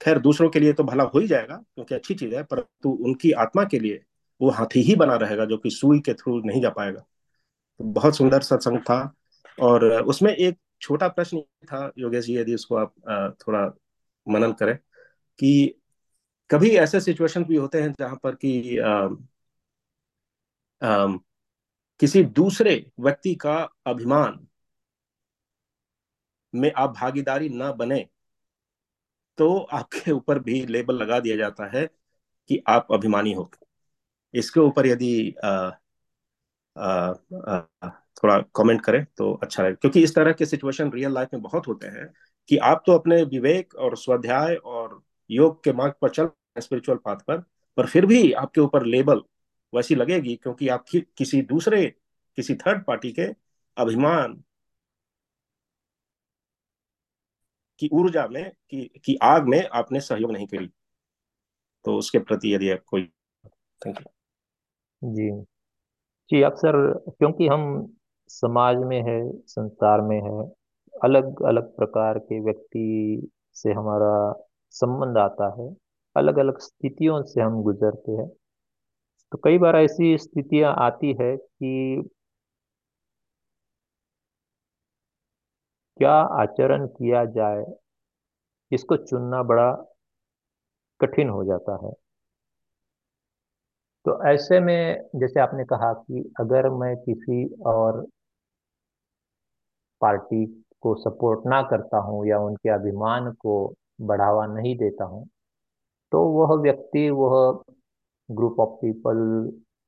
खैर 0.00 0.18
दूसरों 0.18 0.48
के 0.50 0.60
लिए 0.60 0.72
तो 0.72 0.84
भला 0.84 1.04
हो 1.04 1.18
ही 1.18 1.26
जाएगा, 1.26 1.56
क्योंकि 1.56 1.94
अच्छी 1.94 2.14
चीज़ 2.14 2.34
है, 2.34 2.42
परंतु 2.42 2.90
उनकी 2.90 3.32
आत्मा 3.32 3.64
के 3.64 3.78
लिए 3.78 4.02
वो 4.40 4.50
हाथी 4.50 4.82
ही 4.82 4.96
बना 4.96 5.14
रहेगा 5.14 5.44
जो 5.44 5.58
कि 5.58 5.70
सुई 5.70 6.00
के 6.00 6.14
थ्रू 6.14 6.40
नहीं 6.44 6.62
जा 6.62 6.70
पाएगा। 6.70 7.00
तो 7.00 7.84
बहुत 7.84 8.16
सुंदर 8.16 8.40
सत्संग 8.40 8.78
था। 8.78 9.14
और 9.60 9.84
उसमें 10.02 10.34
एक 10.36 10.58
छोटा 10.80 11.08
प्रश्न 11.08 11.40
था, 11.40 11.92
योगेश 11.98 12.24
जी, 12.24 12.36
यदि 12.36 12.54
उसको 12.54 12.76
आप 12.76 12.94
थोड़ा 13.40 13.66
मनन 14.28 14.52
करें 14.52 14.76
कि 15.38 15.74
कभी 16.50 16.70
ऐसे 16.70 17.00
सिचुएशन 17.00 17.44
भी 17.44 17.56
होते 17.56 17.82
हैं 17.82 17.94
जहाँ 17.98 18.20
पर 18.22 18.34
कि 18.34 18.76
आ, 20.82 21.06
किसी 22.00 22.24
दूसरे 22.36 22.74
व्यक्ति 23.00 23.34
का 23.36 23.56
अभिमान 23.86 24.46
में 26.54 26.70
आप 26.76 26.90
भागीदारी 26.90 27.48
ना 27.48 27.72
बने 27.72 28.06
तो 29.38 29.58
आपके 29.72 30.10
ऊपर 30.12 30.38
भी 30.38 30.64
लेबल 30.66 30.94
लगा 30.94 31.18
दिया 31.20 31.36
जाता 31.36 31.66
है 31.78 31.86
कि 32.50 32.62
आप 32.68 32.88
अभिमानी 32.92 33.32
हो। 33.32 33.50
इसके 34.34 34.60
ऊपर 34.60 34.86
यदि 34.86 35.34
थोड़ा 38.16 38.38
कमेंट 38.56 38.80
करें 38.84 39.04
तो 39.18 39.32
अच्छा 39.34 39.62
रहेगा 39.62 39.76
क्योंकि 39.80 40.02
इस 40.02 40.14
तरह 40.14 40.32
के 40.32 40.46
सिचुएशन 40.46 40.90
रियल 40.92 41.12
लाइफ 41.12 41.28
में 41.32 41.42
बहुत 41.42 41.68
होते 41.68 41.86
हैं 41.86 42.06
कि 42.48 42.56
आप 42.62 42.82
तो 42.86 42.92
अपने 42.92 43.22
विवेक 43.24 43.74
और 43.74 43.96
स्वाध्याय 43.96 44.54
और 44.56 45.02
योग 45.30 45.62
के 45.64 45.72
मार्ग 45.72 45.94
पर 46.02 46.10
चल 46.10 46.28
स्पिरिचुअल 46.60 46.98
पाथ 46.98 47.16
पर 47.16 47.42
पर 47.76 47.86
फिर 47.86 48.06
भी 48.06 48.32
आपके 48.32 48.60
ऊपर 48.60 48.84
लेबल 48.86 49.22
वैसी 49.74 49.94
लगेगी 49.94 50.36
क्योंकि 50.36 50.68
आप 50.68 50.84
किसी 50.92 51.42
दूसरे 51.42 51.86
किसी 52.36 52.54
थर्ड 52.54 52.84
पार्टी 52.84 53.12
के 53.12 53.26
अभिमान 53.76 54.44
की 57.78 57.88
ऊर्जा 57.92 58.26
में 58.28 58.50
की, 58.50 58.90
की 59.04 59.16
आग 59.22 59.48
में 59.48 59.68
आपने 59.68 60.00
सहयोग 60.00 60.32
नहीं 60.32 60.46
करी 60.46 60.70
तो 61.84 61.96
उसके 61.96 62.18
प्रति 62.18 62.54
यदि 62.54 62.76
कोई 62.86 63.12
थैंक 63.86 64.00
यू 64.00 65.12
जी। 65.12 65.44
जी 66.30 66.42
अक्सर 66.42 66.94
क्योंकि 67.08 67.46
हम 67.46 67.94
समाज 68.28 68.76
में 68.76 69.02
है 69.02 69.32
संसार 69.46 70.00
में 70.00 70.16
है 70.16 70.50
अलग 71.02 71.42
अलग 71.42 71.76
प्रकार 71.76 72.18
के 72.18 72.40
व्यक्ति 72.40 73.30
से 73.54 73.72
हमारा 73.72 74.44
संबंध 74.70 75.18
आता 75.18 75.62
है 75.62 75.76
अलग 76.16 76.38
अलग 76.38 76.58
स्थितियों 76.58 77.22
से 77.22 77.40
हम 77.40 77.62
गुजरते 77.62 78.12
हैं 78.12 78.30
तो 79.32 79.38
कई 79.44 79.58
बार 79.58 79.76
ऐसी 79.76 80.16
स्थितियाँ 80.18 80.74
आती 80.80 81.12
है 81.20 81.36
कि 81.36 82.08
क्या 86.00 86.12
आचरण 86.40 86.86
किया 86.88 87.24
जाए, 87.28 87.64
इसको 88.72 88.96
चुनना 88.98 89.42
बड़ा 89.44 89.70
कठिन 91.00 91.28
हो 91.28 91.44
जाता 91.44 91.76
है। 91.86 91.92
तो 94.06 94.12
ऐसे 94.28 94.58
में 94.60 95.08
जैसे 95.16 95.40
आपने 95.40 95.64
कहा 95.64 95.92
कि 95.94 96.22
अगर 96.40 96.68
मैं 96.74 96.94
किसी 96.96 97.44
और 97.66 98.06
पार्टी 100.00 100.44
को 100.82 100.94
सपोर्ट 100.94 101.46
ना 101.46 101.60
करता 101.62 101.98
हूँ 101.98 102.26
या 102.28 102.38
उनके 102.38 102.70
अभिमान 102.70 103.30
को 103.38 103.54
बढ़ावा 104.02 104.46
नहीं 104.46 104.76
देता 104.78 105.04
हूँ 105.04 105.26
तो 106.12 106.24
वह 106.30 106.54
व्यक्ति, 106.62 107.08
वह 107.10 107.64
ग्रुप 108.30 108.60
ऑफ़ 108.60 108.70
पीपल 108.70 109.16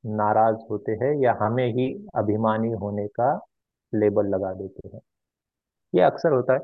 नाराज़ 0.05 0.57
होते 0.71 0.91
हैं 0.91 1.13
या 1.23 1.37
हमें 1.41 1.67
ही 1.73 2.07
अभिमानी 2.15 2.71
होने 2.71 3.07
का 3.07 3.33
लेबल 3.95 4.27
लगा 4.27 4.53
देते 4.53 4.89
हैं। 4.89 5.01
ये 5.95 6.01
अक्सर 6.01 6.31
होता 6.33 6.53
है। 6.53 6.59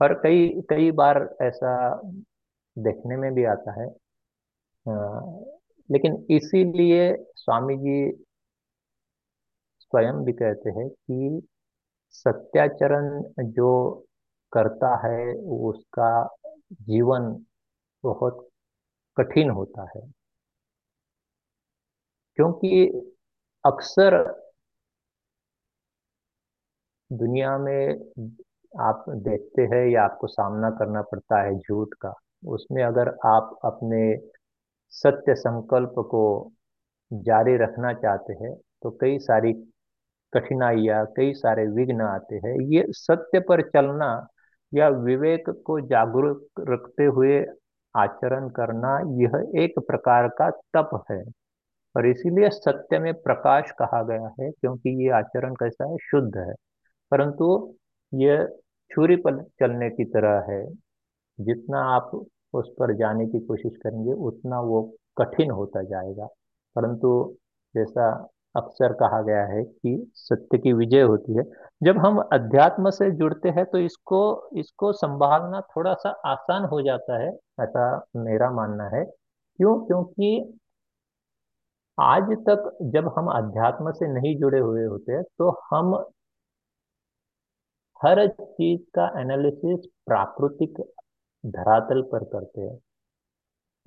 और 0.00 0.14
कई 0.14 0.48
कई 0.70 0.90
बार 0.90 1.36
ऐसा 1.42 2.00
देखने 2.78 3.16
में 3.16 3.34
भी 3.34 3.44
आता 3.44 3.82
है। 3.82 3.88
आ, 4.88 5.20
लेकिन 5.90 6.26
इसीलिए 6.30 7.16
स्वामी 7.36 7.76
जी 7.76 8.24
स्वयं 9.80 10.24
भी 10.24 10.32
कहते 10.32 10.70
हैं 10.70 10.88
कि 10.88 11.42
सत्याचरण 12.10 13.22
जो 13.40 14.04
करता 14.52 15.08
है 15.08 15.34
उसका 15.34 16.36
जीवन 16.72 17.44
बहुत 18.04 18.48
कठिन 19.16 19.50
होता 19.50 19.90
है। 19.96 20.21
क्योंकि 22.38 22.86
अक्सर 23.64 24.16
दुनिया 27.10 27.56
में 27.58 27.94
आप 28.72 29.04
देखते 29.24 29.62
हैं 29.72 29.84
या 29.88 30.02
आपको 30.04 30.26
सामना 30.26 30.70
करना 30.70 31.02
पड़ता 31.02 31.42
है 31.42 31.54
झूठ 31.58 31.94
का, 32.02 32.12
उसमें 32.48 32.82
अगर 32.84 33.08
आप 33.26 33.58
अपने 33.64 34.02
सत्य 34.94 35.34
संकल्प 35.36 35.94
को 36.10 36.22
जारी 37.10 37.56
रखना 37.56 37.92
चाहते 37.94 38.32
हैं 38.34 38.54
तो 38.82 38.90
कई 39.00 39.18
सारी 39.20 39.52
कठिनाइयाँ, 40.32 41.04
कई 41.16 41.32
सारे 41.34 41.66
विघ्न 41.68 42.00
आते 42.02 42.36
हैं। 42.36 42.56
ये 42.70 42.84
सत्य 42.92 43.40
पर 43.40 43.62
चलना 43.70 44.08
या 44.72 44.88
विवेक 45.00 45.50
को 45.66 45.80
जागरूक 45.88 46.64
रखते 46.70 47.04
हुए 47.06 47.40
आचरण 47.94 48.48
करना, 48.50 48.98
यह 49.22 49.62
एक 49.64 49.78
प्रकार 49.88 50.28
का 50.40 50.50
तप 50.76 51.04
है। 51.10 51.22
और 51.96 52.06
इसीलिए 52.06 52.48
सत्य 52.50 52.98
में 52.98 53.14
प्रकाश 53.14 53.70
कहा 53.70 54.02
गया 54.02 54.30
है, 54.40 54.50
क्योंकि 54.50 55.04
ये 55.04 55.10
आचरण 55.10 55.54
कैसा 55.54 55.90
है? 55.90 55.96
शुद्ध 56.00 56.36
है। 56.36 56.54
परंतु 57.10 57.74
ये 58.14 58.46
छुरी 58.90 59.16
पर 59.16 59.42
चलने 59.42 59.90
की 59.90 60.04
तरह 60.04 60.52
है। 60.52 60.66
जितना 61.40 61.78
आप 61.78 62.26
उस 62.54 62.68
पर 62.68 62.94
जाने 62.94 63.26
की 63.26 63.40
कोशिश 63.40 63.76
करेंगे, 63.76 64.12
उतना 64.12 64.60
वो 64.60 64.94
कठिन 65.18 65.50
होता 65.50 65.82
जाएगा। 65.82 66.26
परंतु 66.76 67.36
जैसा 67.74 68.28
अक्सर 68.56 68.92
कहा 68.92 69.22
गया 69.22 69.44
है 69.46 69.64
कि 69.64 70.10
सत्य 70.14 70.58
की 70.58 70.72
विजय 70.72 71.02
होती 71.02 71.36
है। 71.36 71.42
जब 71.82 71.98
हम 71.98 72.18
अध्यात्म 72.32 72.90
से 72.90 73.10
जुड़ते 73.10 73.48
हैं 73.48 73.64
तो 73.64 73.78
इसको 73.78 74.48
इसको 74.56 74.92
संभालना 74.92 75.60
थोड़ा 75.60 75.94
सा 75.94 76.08
आसान 76.08 76.64
हो 76.64 76.82
जाता 76.82 77.18
है, 77.18 77.28
ऐसा 77.60 78.04
मेरा 78.16 78.50
मानना 78.50 78.88
है। 78.88 79.04
क्यों? 79.56 79.86
क्योंकि 79.86 80.58
आज 81.98 82.30
तक 82.48 82.68
जब 82.92 83.08
हम 83.18 83.26
अध्यात्म 83.32 83.92
से 83.92 84.06
नहीं 84.12 84.34
जुड़े 84.40 84.58
हुए 84.60 84.84
होते 84.84 85.22
तो 85.22 85.50
हम 85.70 85.94
हर 88.00 88.26
चीज़ 88.30 88.80
का 88.94 89.06
एनालिसिस 89.20 89.86
प्राकृतिक 90.06 90.80
धरातल 91.44 92.02
पर 92.12 92.24
करते 92.26 92.60
हैं। 92.60 92.78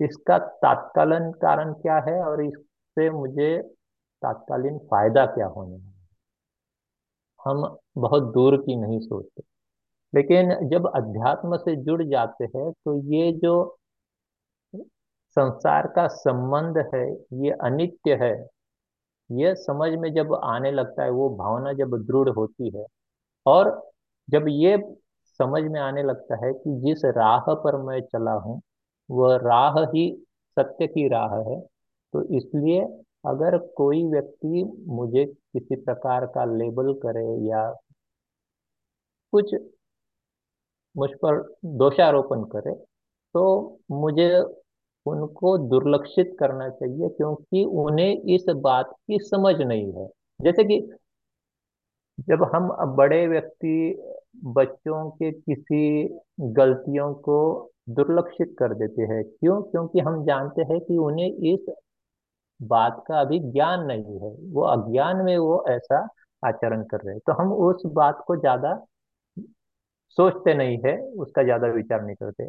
इसका 0.00 0.38
तात्कालीन 0.62 1.30
कारण 1.42 1.72
क्या 1.74 1.96
है 2.08 2.14
और 2.24 2.42
इससे 2.44 3.08
मुझे 3.12 3.50
तात्कालीन 4.22 4.78
फ़ायदा 4.90 5.24
क्या 5.26 5.46
होने 5.48 5.74
है, 5.76 5.92
हम 7.40 7.76
बहुत 7.98 8.32
दूर 8.34 8.56
की 8.58 8.76
नहीं 8.76 9.00
सोचते। 9.00 9.42
लेकिन 10.12 10.54
जब 10.70 10.86
अध्यात्म 10.94 11.56
से 11.58 11.76
जुड़ 11.84 12.02
जाते 12.04 12.44
हैं 12.56 12.70
तो 12.74 12.96
ये 13.14 13.32
जो 13.42 13.54
संसार 15.36 15.86
का 15.96 16.06
संबंध 16.08 16.78
है, 16.94 17.04
ये 17.44 17.50
अनित्य 17.62 18.14
है। 18.22 18.34
यह 19.30 19.54
समझ 19.56 19.90
में 20.00 20.12
जब 20.14 20.34
आने 20.44 20.70
लगता 20.70 21.04
है, 21.04 21.10
वो 21.10 21.28
भावना 21.36 21.72
जब 21.72 21.96
दृढ़ 22.06 22.28
होती 22.28 22.70
है 22.76 22.84
और 23.46 23.70
जब 24.28 24.44
ये 24.48 24.76
समझ 25.40 25.62
में 25.62 25.80
आने 25.80 26.02
लगता 26.02 26.36
है 26.46 26.52
कि 26.52 26.80
जिस 26.82 27.04
राह 27.16 27.54
पर 27.54 27.76
मैं 27.82 28.00
चला 28.02 28.32
हूँ, 28.40 28.60
वह 29.08 29.36
राह 29.36 29.80
ही 29.94 30.10
सत्य 30.56 30.86
की 30.86 31.08
राह 31.08 31.34
है 31.50 31.60
तो 32.14 32.22
इसलिए 32.36 32.82
अगर 33.26 33.56
कोई 33.76 34.04
व्यक्ति 34.04 34.64
मुझे 34.88 35.24
किसी 35.24 35.76
प्रकार 35.76 36.26
का 36.26 36.44
लेबल 36.46 36.92
करे 37.04 37.24
या 37.48 37.70
कुछ 39.32 39.54
मुझ 40.96 41.10
पर 41.24 41.40
दोषारोपण 41.78 42.42
करे 42.52 42.74
तो 43.34 43.42
मुझे 43.92 44.28
उनको 45.06 45.56
दुर्लक्षित 45.68 46.36
करना 46.40 46.68
चाहिए, 46.70 47.08
क्योंकि 47.08 47.64
उन्हें 47.64 48.22
इस 48.34 48.44
बात 48.58 48.92
की 48.92 49.18
समझ 49.22 49.54
नहीं 49.56 49.92
है। 49.92 50.06
जैसे 50.40 50.64
कि 50.64 50.78
जब 52.28 52.42
हम 52.54 52.68
बड़े 52.96 53.26
व्यक्ति, 53.26 54.02
बच्चों 54.46 55.08
के 55.10 55.30
किसी 55.32 56.08
गलतियों 56.52 57.12
को 57.20 57.38
दुर्लक्षित 57.90 58.54
कर 58.58 58.74
देते 58.74 59.02
हैं, 59.02 59.22
क्यों? 59.24 59.60
क्योंकि 59.62 60.00
हम 60.00 60.24
जानते 60.24 60.62
हैं 60.62 60.80
कि 60.80 60.96
उन्हें 60.98 61.32
इस 61.52 61.74
बात 62.60 63.04
का 63.08 63.20
अभी 63.20 63.38
ज्ञान 63.42 63.84
नहीं 63.86 64.18
है। 64.20 64.30
वो 64.52 64.62
अज्ञान 64.66 65.24
में 65.24 65.36
वो 65.38 65.64
ऐसा 65.68 66.06
आचरण 66.42 66.82
कर 66.84 67.00
रहे 67.00 67.14
हैं। 67.14 67.20
तो 67.26 67.32
हम 67.32 67.52
उस 67.54 67.82
बात 67.94 68.22
को 68.26 68.36
ज़्यादा 68.36 68.74
सोचते 70.18 70.54
नहीं 70.54 70.78
है, 70.86 70.96
उसका 71.00 71.42
ज़्यादा 71.42 71.66
विचार 71.68 72.04
नहीं 72.04 72.16
करते। 72.16 72.48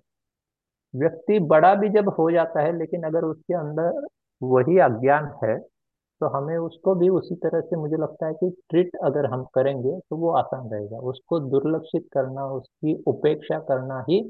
व्यक्ति 0.98 1.40
बड़ा 1.48 1.74
भी 1.76 1.90
जब 1.92 2.10
हो 2.10 2.30
जाता 2.32 2.62
है, 2.62 2.78
लेकिन 2.78 3.04
अगर 3.04 3.26
उसके 3.26 3.54
अंदर 3.56 4.06
वही 4.42 4.78
अज्ञान 4.82 5.32
है 5.44 5.58
तो 6.22 6.28
हमें 6.30 6.58
उसको 6.58 6.94
भी 6.96 7.10
उसी 7.10 7.36
तरह 7.38 7.62
से 7.62 7.76
मुझे 7.78 7.98
लगता 7.98 8.28
है 8.28 8.34
कि 8.36 8.50
ट्रीट 8.70 8.96
अगर 9.06 9.26
हम 9.26 9.44
करेंगे 9.56 9.92
तो 10.02 10.18
वो 10.18 10.32
आसान 10.34 10.70
रहेगा। 10.70 10.98
उसको 11.10 11.40
दुर्लक्षित 11.42 12.08
करना, 12.14 12.46
उसकी 12.48 12.96
उपेक्षा 13.08 13.60
करना 13.70 14.00
ही 14.10 14.22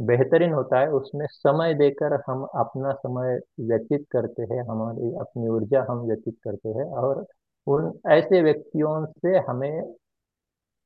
बेहतरीन 0.00 0.52
होता 0.52 0.80
है। 0.80 0.90
उसमें 0.92 1.26
समय 1.30 1.74
देकर 1.74 2.14
हम 2.28 2.44
अपना 2.56 2.92
समय 2.94 3.38
व्यतीत 3.62 4.06
करते 4.12 4.42
हैं, 4.44 4.62
हमारी 4.68 5.12
अपनी 5.20 5.48
ऊर्जा 5.48 5.84
हम 5.90 6.06
व्यतीत 6.08 6.36
करते 6.44 6.68
हैं 6.70 6.84
और 6.96 7.24
उन 7.66 7.92
ऐसे 8.12 8.42
व्यक्तियों 8.42 9.04
से 9.06 9.38
हमें 9.48 9.82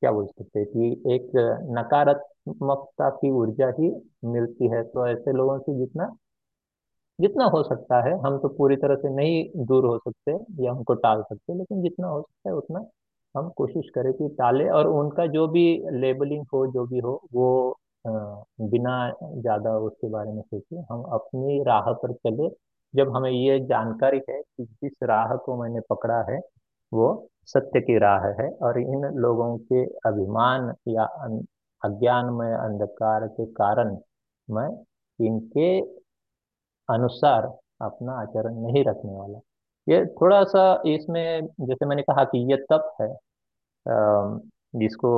क्या 0.01 0.11
बोल 0.11 0.25
सकते 0.27 0.59
हैं 0.59 0.67
कि 0.69 1.13
एक 1.15 1.31
नकारात्मकता 1.77 3.09
की 3.11 3.31
ऊर्जा 3.33 3.67
ही 3.79 3.89
मिलती 4.27 4.67
है। 4.69 4.83
तो 4.85 5.07
ऐसे 5.07 5.33
लोगों 5.33 5.57
से 5.59 5.77
जितना 5.79 6.15
जितना 7.19 7.45
हो 7.45 7.61
सकता 7.63 8.01
है, 8.01 8.11
हम 8.19 8.37
तो 8.39 8.47
पूरी 8.49 8.75
तरह 8.75 8.95
से 8.95 9.09
नहीं 9.15 9.65
दूर 9.65 9.85
हो 9.85 9.97
सकते 9.99 10.31
या 10.63 10.71
उनको 10.73 10.93
टाल 10.95 11.21
सकते, 11.23 11.53
लेकिन 11.53 11.81
जितना 11.81 12.07
हो 12.07 12.21
सकता 12.21 12.49
है 12.49 12.55
उतना 12.55 12.79
हम 13.35 13.49
कोशिश 13.57 13.89
करें 13.95 14.11
कि 14.13 14.27
टाले 14.37 14.67
और 14.69 14.87
उनका 14.89 15.25
जो 15.27 15.47
भी 15.47 15.63
लेबलिंग 15.93 16.45
हो, 16.53 16.65
जो 16.67 16.85
भी 16.87 16.99
हो, 16.99 17.21
वो 17.33 17.77
बिना 18.05 18.95
ज़्यादा 19.35 19.77
उसके 19.79 20.09
बारे 20.09 20.31
में 20.31 20.41
सोचे 20.43 20.75
हम 20.91 21.03
अपनी 21.13 21.61
राह 21.63 21.91
पर 21.93 22.13
चले। 22.15 22.49
जब 22.93 23.15
हमें 23.15 23.29
ये 23.31 23.59
जानकारी 23.65 24.21
है 24.29 24.41
कि 24.41 24.63
जिस 24.65 24.93
राह 25.03 25.35
को 25.45 25.61
मैंने 25.61 25.79
पकड़ा 25.89 26.21
है, 26.31 26.39
वो 26.91 27.29
सत्य 27.47 27.79
की 27.81 27.97
राह 27.99 28.25
है 28.41 28.49
और 28.63 28.79
इन 28.79 29.05
लोगों 29.17 29.57
के 29.71 29.83
अभिमान 30.09 30.73
या 30.89 31.03
अज्ञान 31.81 32.29
में 32.33 32.51
अंधकार 32.53 33.27
के 33.29 33.45
कारण 33.53 33.97
मैं 34.47 34.67
इनके 35.19 35.69
अनुसार 36.89 37.45
अपना 37.81 38.13
आचरण 38.21 38.55
नहीं 38.63 38.83
रखने 38.85 39.13
वाला। 39.13 39.39
ये 39.87 40.05
थोड़ा 40.21 40.43
सा 40.45 40.63
इसमें, 40.87 41.47
जैसे 41.61 41.85
मैंने 41.85 42.01
कहा 42.03 42.23
कि 42.25 42.39
ये 42.51 42.57
तप 42.71 42.95
है 43.01 43.07
जिसको 44.73 45.11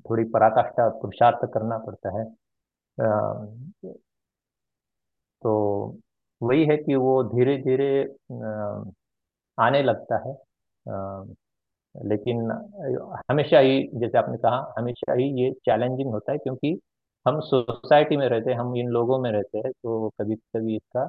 थोड़ी 0.00 0.24
पराकाष्ठा 0.24 0.88
पुरुषार्थ 1.00 1.44
करना 1.54 1.78
पड़ता 1.78 2.18
है। 2.18 2.24
तो 5.42 5.52
वही 6.40 6.64
है 6.66 6.76
कि 6.76 6.94
वो 6.96 7.22
धीरे 7.24 7.56
धीरे 7.58 7.90
आने 9.58 9.82
लगता 9.82 10.18
है। 10.26 10.34
लेकिन 11.94 12.50
हमेशा 13.30 13.58
ही 13.60 13.78
जैसे 13.94 14.18
आपने 14.18 14.36
कहा 14.38 14.58
हमेशा 14.78 15.12
ही 15.14 15.24
ये 15.42 15.50
चैलेंजिंग 15.66 16.10
होता 16.12 16.32
है 16.32 16.38
क्योंकि 16.38 16.72
हम 17.26 17.40
सोसाइटी 17.44 18.16
में 18.16 18.28
रहते 18.28 18.50
हैं 18.52 18.58
हम 18.58 18.76
इन 18.76 18.88
लोगों 18.90 19.18
में 19.20 19.30
रहते 19.32 19.58
हैं 19.58 19.72
तो 19.72 20.08
कभी 20.20 20.34
कभी 20.36 20.76
इसका 20.76 21.02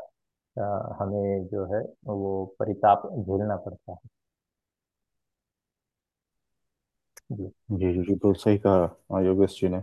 आ, 0.55 0.95
हमें 1.01 1.47
जो 1.47 1.65
है 1.75 1.83
वो 2.09 2.45
परिताप 2.59 3.07
झेलना 3.19 3.55
पड़ता 3.59 3.93
है। 3.93 3.99
जी। 7.31 7.45
जी 7.71 7.91
जी 7.93 8.01
बिल्कुल 8.01 8.33
सही 8.35 8.57
कहा 8.67 9.19
योगेश 9.21 9.59
जी 9.61 9.67
ने। 9.69 9.81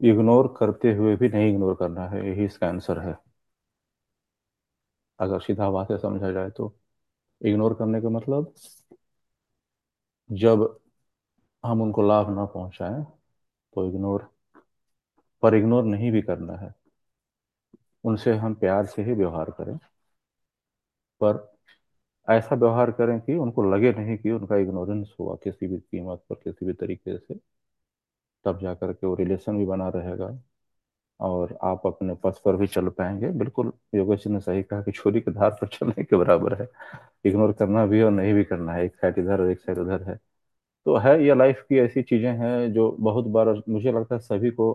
इग्नोर 0.00 0.46
करते 0.56 0.92
हुए 0.94 1.14
भी 1.16 1.28
नहीं 1.28 1.50
इग्नोर 1.52 1.74
करना 1.76 2.08
है 2.08 2.26
यही 2.28 2.44
इसका 2.44 2.68
आंसर 2.68 2.98
है। 3.00 3.16
अगर 5.18 5.40
सीधा 5.40 5.68
बात 5.70 5.88
से 5.88 5.98
समझा 5.98 6.30
जाए 6.32 6.50
तो। 6.52 6.74
इग्नोर 7.40 7.74
करने 7.74 8.00
का 8.00 8.08
मतलब 8.10 8.52
जब 10.30 10.62
हम 11.64 11.82
उनको 11.82 12.02
लाभ 12.02 12.30
ना 12.36 12.44
पहुंचाएँ 12.46 13.04
तो 13.76 13.86
इग्नोर 13.88 14.28
पर 15.42 15.54
इग्नोर 15.54 15.84
नहीं 15.84 16.10
भी 16.12 16.22
करना 16.22 16.56
है। 16.56 16.72
उनसे 18.04 18.34
हम 18.36 18.54
प्यार 18.54 18.86
से 18.86 19.02
ही 19.02 19.12
व्यवहार 19.12 19.50
करें, 19.50 19.78
पर 21.20 21.36
ऐसा 22.28 22.56
व्यवहार 22.56 22.90
करें 22.92 23.18
कि 23.20 23.34
उनको 23.36 23.62
लगे 23.72 23.92
नहीं 23.92 24.16
कि 24.18 24.30
उनका 24.30 24.56
इग्नोरेंस 24.56 25.14
हुआ 25.20 25.36
किसी 25.44 25.66
भी 25.66 25.78
कीमत 25.78 26.22
पर, 26.30 26.34
किसी 26.36 26.66
भी 26.66 26.72
तरीके 26.74 27.18
से, 27.18 27.38
तब 28.44 28.58
जा 28.60 28.74
करके 28.74 29.06
वो 29.06 29.14
रिलेशन 29.14 29.58
भी 29.58 29.66
बना 29.66 29.88
रहेगा। 29.88 30.28
और 31.20 31.56
आप 31.64 31.86
अपने 31.86 32.14
पथ 32.24 32.40
पर 32.44 32.56
भी 32.56 32.66
चल 32.66 32.88
पाएँगे। 32.90 33.28
बिल्कुल 33.38 33.72
योगेश 33.94 34.24
जी 34.24 34.30
ने 34.30 34.40
सही 34.40 34.62
कहा 34.62 34.82
कि 34.82 34.92
छुरी 34.92 35.20
के 35.20 35.30
धार 35.30 35.50
पर 35.52 35.68
चलने 35.68 36.04
के 36.04 36.16
बराबर 36.16 36.60
है। 36.62 36.68
इग्नोर 37.24 37.52
करना 37.54 37.86
भी 37.86 38.02
और 38.02 38.10
नहीं 38.12 38.34
भी 38.34 38.44
करना 38.44 38.72
है। 38.74 38.84
एक 38.84 38.96
साइड 38.96 39.18
इधर 39.18 39.40
और 39.40 39.50
एक 39.50 39.60
साइड 39.60 39.78
उधर 39.78 40.02
है। 40.04 40.16
तो 40.86 40.96
है 40.98 41.12
ये 41.24 41.34
लाइफ 41.34 41.64
की 41.68 41.78
ऐसी 41.80 42.02
चीज़ें 42.04 42.30
हैं 42.38 42.72
जो 42.72 42.90
बहुत 43.00 43.26
बार 43.30 43.54
मुझे 43.68 43.92
लगता 43.92 44.14
है 44.14 44.20
सभी 44.22 44.50
को 44.52 44.72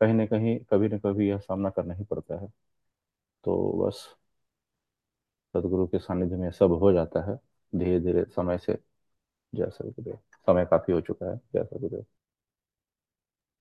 कहीं 0.00 0.14
ना 0.14 0.26
कहीं 0.26 0.58
कभी 0.70 0.88
ना 0.88 0.98
कभी 1.00 1.28
यह 1.28 1.38
सामना 1.40 1.70
करना 1.70 1.94
ही 1.94 2.04
पड़ता 2.06 2.40
है। 2.40 2.48
तो 3.44 3.56
बस 3.80 4.06
सदगुरु 5.54 5.86
के 5.86 5.98
सानिध्य 5.98 6.36
में 6.36 6.50
सब 6.52 6.72
हो 6.74 6.92
जाता 6.92 7.20
है। 7.22 7.36
धीरे 7.72 8.00
धीरे 8.00 8.24
समय 8.30 8.58
से 8.58 8.78
जय 9.52 9.70
सदगुरुदेव। 9.70 10.18
समय 10.48 10.66
काफ़ी 10.66 10.94
हो 10.94 11.00
चुका 11.02 11.30
है। 11.30 11.36
जय 11.38 11.64
सदगुरुदेव। 11.64 12.06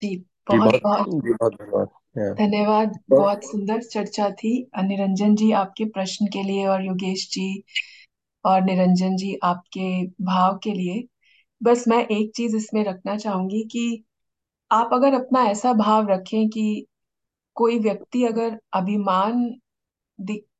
जी 0.01 0.15
बहुत 0.49 0.75
बहुत 0.81 0.81
बहुत 0.83 1.07
जी 1.17 1.33
बहुत 1.33 1.53
धन्यवाद. 1.53 2.00
धन्यवाद 2.15 2.97
बहुत 3.09 3.43
सुंदर 3.45 3.81
चर्चा 3.83 4.29
थी। 4.33 4.51
निरंजन 4.83 5.35
जी 5.35 5.51
आपके 5.55 5.85
प्रश्न 5.89 6.25
के 6.33 6.43
लिए 6.43 6.65
और 6.67 6.85
योगेश 6.85 7.27
जी 7.31 7.47
और 8.45 8.61
निरंजन 8.61 9.15
जी 9.17 9.35
आपके 9.45 9.89
भाव 10.25 10.57
के 10.63 10.73
लिए। 10.73 11.03
बस 11.61 11.85
मैं 11.87 12.05
एक 12.09 12.31
चीज़ 12.35 12.55
इसमें 12.57 12.83
रखना 12.85 13.17
चाहूँगी 13.17 13.63
कि 13.71 14.03
आप 14.71 14.93
अगर 14.93 15.13
अपना 15.15 15.43
ऐसा 15.45 15.73
भाव 15.75 16.09
रखें 16.09 16.49
कि 16.49 16.67
कोई 17.55 17.79
व्यक्ति 17.79 18.25
अगर 18.25 18.59
अभिमान 18.73 19.43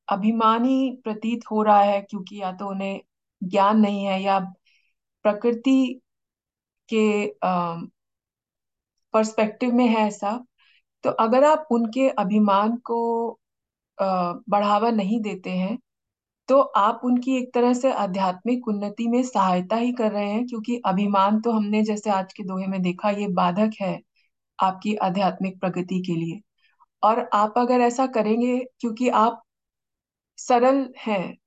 अभिमानी 0.08 0.76
प्रतीत 1.04 1.44
हो 1.52 1.62
रहा 1.64 1.82
है 1.84 2.02
क्योंकि 2.02 2.42
या 2.42 2.52
तो 2.54 2.70
उन्हें 2.70 3.00
ज्ञान 3.42 3.80
नहीं 3.80 4.06
है 4.06 4.22
या 4.24 4.40
प्रकृति 5.26 5.78
के 6.90 7.02
पर्सपेक्टिव 9.14 9.74
में 9.74 9.86
है 9.88 10.06
ऐसा 10.08 10.32
तो 11.04 11.10
अगर 11.22 11.44
आप 11.46 11.68
उनके 11.72 12.08
अभिमान 12.10 12.76
को 12.86 13.38
बढ़ावा 13.98 14.90
नहीं 14.92 15.20
देते 15.22 15.50
हैं 15.52 15.78
तो 16.50 16.60
आप 16.60 17.02
उनकी 17.06 17.36
एक 17.38 17.54
तरह 17.54 17.74
से 17.74 17.92
आध्यात्मिक 17.94 18.68
उन्नति 18.68 19.08
में 19.08 19.22
सहायता 19.24 19.76
ही 19.76 19.92
कर 19.94 20.12
रहे 20.12 20.30
हैं, 20.30 20.46
क्योंकि 20.48 20.82
अभिमान 20.86 21.40
तो 21.42 21.52
हमने 21.52 21.82
जैसे 21.84 22.10
आज 22.12 22.34
के 22.34 22.44
दोहे 22.44 22.68
में 22.68 22.82
देखा, 22.82 23.10
ये 23.12 23.28
बाधक 23.30 23.72
है 23.82 24.00
आपकी 24.60 24.96
आध्यात्मिक 24.98 25.60
प्रगति 25.60 26.00
के 26.02 26.16
लिए। 26.16 26.40
और 27.04 27.30
आप 27.34 27.54
अगर 27.58 27.82
ऐसा 27.82 28.08
करेंगे, 28.10 28.58
क्योंकि 28.80 29.10
आप 29.10 29.42
सरल 30.40 30.88
हैं, 31.00 31.38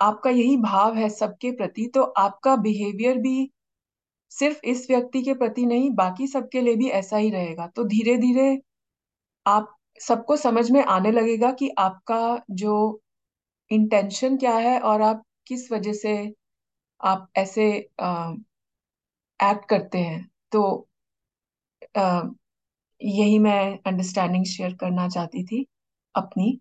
आपका 0.00 0.30
यही 0.30 0.56
भाव 0.58 0.96
है 0.96 1.08
सबके 1.10 1.50
प्रति 1.52 1.86
तो 1.94 2.02
आपका 2.18 2.56
बिहेवियर 2.58 3.18
भी 3.18 3.50
सिर्फ़ 4.32 4.60
इस 4.66 4.86
व्यक्ति 4.90 5.22
के 5.22 5.34
प्रति 5.34 5.66
नहीं, 5.66 5.90
बाकी 5.92 6.26
सबके 6.28 6.60
लिए 6.60 6.76
भी 6.76 6.88
ऐसा 6.92 7.16
ही 7.16 7.30
रहेगा। 7.30 7.66
तो 7.68 7.84
धीरे 7.86 8.16
धीरे 8.18 8.56
आप 9.46 9.74
सबको 10.00 10.36
समझ 10.36 10.70
में 10.70 10.82
आने 10.86 11.10
लगेगा 11.12 11.50
कि 11.54 11.68
आपका 11.80 12.20
जो 12.56 12.74
इंटेंशन 13.70 14.36
क्या 14.38 14.54
है 14.58 14.78
और 14.82 15.02
आप 15.02 15.22
किस 15.46 15.70
वजह 15.72 15.92
से 15.94 16.16
आप 17.00 17.28
ऐसे 17.38 17.66
एक्ट 19.40 19.64
करते 19.68 19.98
हैं। 20.00 20.26
तो 20.52 20.62
अ, 21.94 22.22
यही 23.00 23.38
मैं 23.40 23.78
अंडरस्टैंडिंग 23.86 24.44
शेयर 24.48 24.74
करना 24.76 25.08
चाहती 25.08 25.44
थी 25.46 25.66
अपनी। 26.14 26.58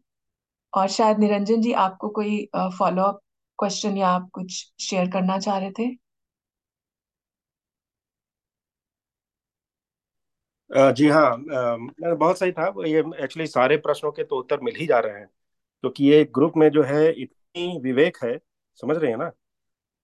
और 0.74 0.88
शायद 0.92 1.20
निरंजन 1.20 1.62
जी 1.62 1.74
आपको 1.82 2.10
कोई 2.12 2.38
फॉलो 2.80 3.04
अप 3.06 3.20
क्वेश्चन 3.60 3.98
या 3.98 4.10
आप 4.10 4.30
कुछ 4.34 4.64
शेयर 4.82 5.12
करना 5.12 5.38
चाह 5.40 5.58
रहे 5.60 5.72
थे? 5.80 5.90
जी 10.70 11.08
हाँ 11.10 11.36
बहुत 12.10 12.40
सही 12.40 12.52
था, 12.52 12.66
ये 12.86 13.00
एक्चुअली 13.24 13.48
सारे 13.48 13.78
प्रश्नों 13.80 14.12
के 14.12 14.24
तो 14.24 14.40
उत्तर 14.40 14.60
मिल 14.62 14.76
ही 14.76 14.86
जा 14.88 15.00
रहे 15.00 15.20
हैं, 15.20 15.26
क्योंकि 15.84 16.06
ये 16.06 16.24
ग्रुप 16.36 16.54
में 16.58 16.70
जो 16.72 16.84
है 16.86 17.12
इतनी 17.14 17.80
विवेक 17.82 18.18
है, 18.24 18.38
समझ 18.80 18.98
रहे 18.98 19.12
हैं 19.12 19.18
ना, 19.18 19.32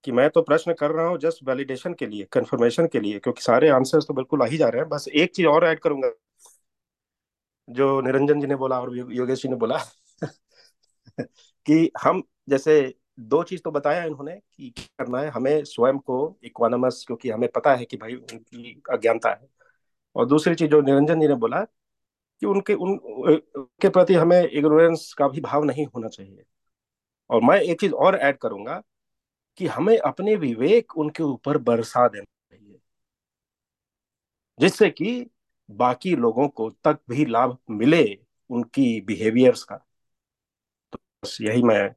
कि 0.06 0.14
मैं 0.14 0.30
तो 0.32 0.44
प्रश्न 0.44 0.74
कर 0.76 0.92
रहा 0.92 1.08
हूँ 1.08 1.20
जस्ट 1.20 1.44
वैलिडेशन 1.46 1.96
के 1.96 2.08
लिए 2.08 2.26
कंफर्मेशन 2.34 2.88
के 2.90 3.00
लिए, 3.02 3.20
क्योंकि 3.20 3.44
सारे 3.44 3.70
आंसर्स 3.72 4.08
तो 4.08 4.14
बिल्कुल 4.14 4.44
आ 4.44 4.46
ही 4.48 4.58
जा 4.58 4.70
रहे 4.70 4.82
हैं, 4.82 4.90
बस 4.90 5.08
एक 5.10 5.36
चीज़ 5.36 5.48
और 5.48 5.66
ऐड 5.66 5.80
करूँगा। 5.80 6.12
जो 7.68 7.86
निरंजन 8.02 8.40
जी 8.42 8.48
ने 8.48 8.56
बोला 8.56 8.80
और 8.82 8.96
योगेश 9.14 9.42
जी 9.44 9.50
ने 9.50 9.56
बोला, 9.58 9.78
कि 11.66 11.92
हम 12.04 12.22
जैसे 12.50 12.82
दो 13.22 13.42
चीज़ 13.44 13.62
तो 13.64 13.72
बताया 13.72 14.04
इन्होंने, 14.06 14.36
कि 14.36 14.70
करना 15.00 15.20
है, 15.20 15.30
हमें 15.30 15.64
स्वयं 15.66 15.98
को 16.02 16.18
इक्वानमस 16.44 17.04
क्योंकि 17.08 17.30
हमें 17.30 17.50
पता 17.56 17.76
है 17.76 17.86
कि 17.86 17.98
भाई 17.98 18.16
उनकी 18.16 18.82
अज्ञानता 18.92 19.30
है 19.32 19.48
और 20.16 20.26
दूसरी 20.28 20.56
चीज़ 20.56 20.70
जो 20.72 20.82
निरंजन 20.82 21.20
जी 21.22 21.28
ने 21.28 21.36
बोला 21.36 21.62
कि 21.62 22.46
उनके, 22.46 22.74
उन, 22.74 22.92
उनके 22.92 23.90
प्रति 23.90 24.14
हमें 24.16 24.42
इग्नोरेंस 24.44 25.14
का 25.18 25.28
भी 25.28 25.42
भाव 25.42 25.64
नहीं 25.64 25.86
होना 25.88 26.08
चाहिए। 26.10 26.44
और 27.30 27.42
मैं 27.44 27.60
एक 27.62 27.80
चीज़ 27.82 27.94
और 27.96 28.16
ऐड 28.18 28.38
करूँगा 28.38 28.82
कि 29.60 29.68
हमें 29.68 29.98
अपने 30.00 30.36
विवेक 30.38 30.98
उनके 30.98 31.24
ऊपर 31.24 31.58
बरसा 31.60 32.08
देना 32.08 32.26
चाहिए, 32.52 32.80
जिससे 34.60 34.90
कि 34.90 35.26
बाकी 35.70 36.16
लोगों 36.16 36.48
को 36.50 36.70
तक 36.84 37.00
भी 37.10 37.26
लाभ 37.26 37.58
मिले 37.72 38.04
उनकी 38.50 39.00
बिहेवियर्स 39.02 39.64
का। 39.64 39.84
तो 40.94 41.00
बस 41.24 41.38
यही 41.42 41.64
मैं, 41.64 41.90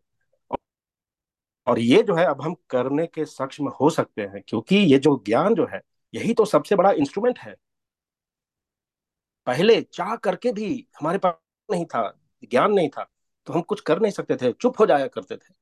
और 1.67 1.79
ये 1.79 2.03
जो 2.03 2.15
है 2.15 2.25
अब 2.27 2.43
हम 2.43 2.55
करने 2.71 3.07
के 3.07 3.25
सक्षम 3.25 3.69
हो 3.71 3.91
सकते 3.91 4.23
हैं, 4.23 4.43
क्योंकि 4.49 4.77
ये 4.77 4.99
जो 4.99 5.17
ज्ञान 5.27 5.55
जो 5.55 5.67
है, 5.67 5.81
यही 6.15 6.35
तो 6.35 6.45
सबसे 6.45 6.77
बड़ा 6.77 6.91
इंस्ट्रूमेंट 6.93 7.39
है। 7.39 7.55
पहले 9.47 9.81
चाह 9.83 10.15
करके 10.17 10.53
भी 10.53 10.69
हमारे 11.01 11.19
पास 11.19 11.35
नहीं 11.69 11.85
था 11.87 12.03
ज्ञान 12.51 12.73
नहीं 12.73 12.89
था 12.89 13.09
तो 13.47 13.53
हम 13.53 13.63
कुछ 13.63 13.81
कर 13.81 14.01
नहीं 14.01 14.13
सकते 14.13 14.37
थे 14.37 14.53
चुप 14.53 14.81
हो 14.81 14.87
जाया 14.87 15.07
करते 15.07 15.37
थे। 15.37 15.55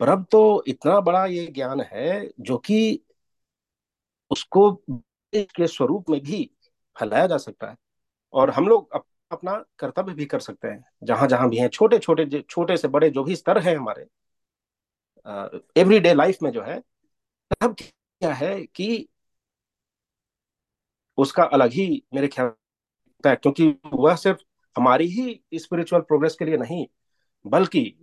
पर 0.00 0.08
अब 0.08 0.26
तो 0.32 0.64
इतना 0.68 1.00
बड़ा 1.00 1.24
ये 1.26 1.46
ज्ञान 1.46 1.80
है 1.82 2.30
जो 2.40 2.58
कि 2.58 3.00
उसको 4.30 4.70
के 5.34 5.66
स्वरूप 5.66 6.10
में 6.10 6.20
भी 6.20 6.44
फैलाया 6.96 7.26
जा 7.26 7.36
सकता 7.38 7.70
है 7.70 7.76
और 8.32 8.50
हम 8.50 8.68
लोग 8.68 8.92
अप, 8.94 9.06
अपना 9.32 9.54
कर्तव्य 9.78 10.14
भी 10.14 10.26
कर 10.26 10.40
सकते 10.40 10.68
हैं। 10.68 10.84
जहाँ 11.04 11.28
जहाँ 11.28 11.48
भी 11.50 11.58
हैं 11.58 11.68
छोटे 11.68 11.98
छोटे 11.98 12.42
छोटे 12.50 12.76
से 12.76 12.88
बड़े 12.88 13.10
जो 13.10 13.24
भी 13.24 13.36
स्तर 13.36 13.58
हैं 13.58 13.76
हमारे 13.76 14.06
एवरीडे 15.76 16.14
लाइफ 16.14 16.38
में 16.42 16.50
जो 16.52 16.62
है 16.62 16.80
तब 17.60 17.76
क्या 17.80 18.32
है 18.34 18.56
कि 18.66 19.08
उसका 21.18 21.44
अलग 21.44 21.70
ही 21.70 21.86
मेरे 22.14 22.28
ख्याल 22.28 22.52
है 23.30 23.36
क्योंकि 23.36 23.74
वह 23.92 24.16
सिर्फ़ 24.16 24.38
हमारी 24.76 25.06
ही 25.06 25.40
स्पिरिचुअल 25.54 26.02
प्रोग्रेस 26.02 26.36
के 26.38 26.44
लिए 26.44 26.56
नहीं 26.56 26.86
बल्कि 27.46 27.96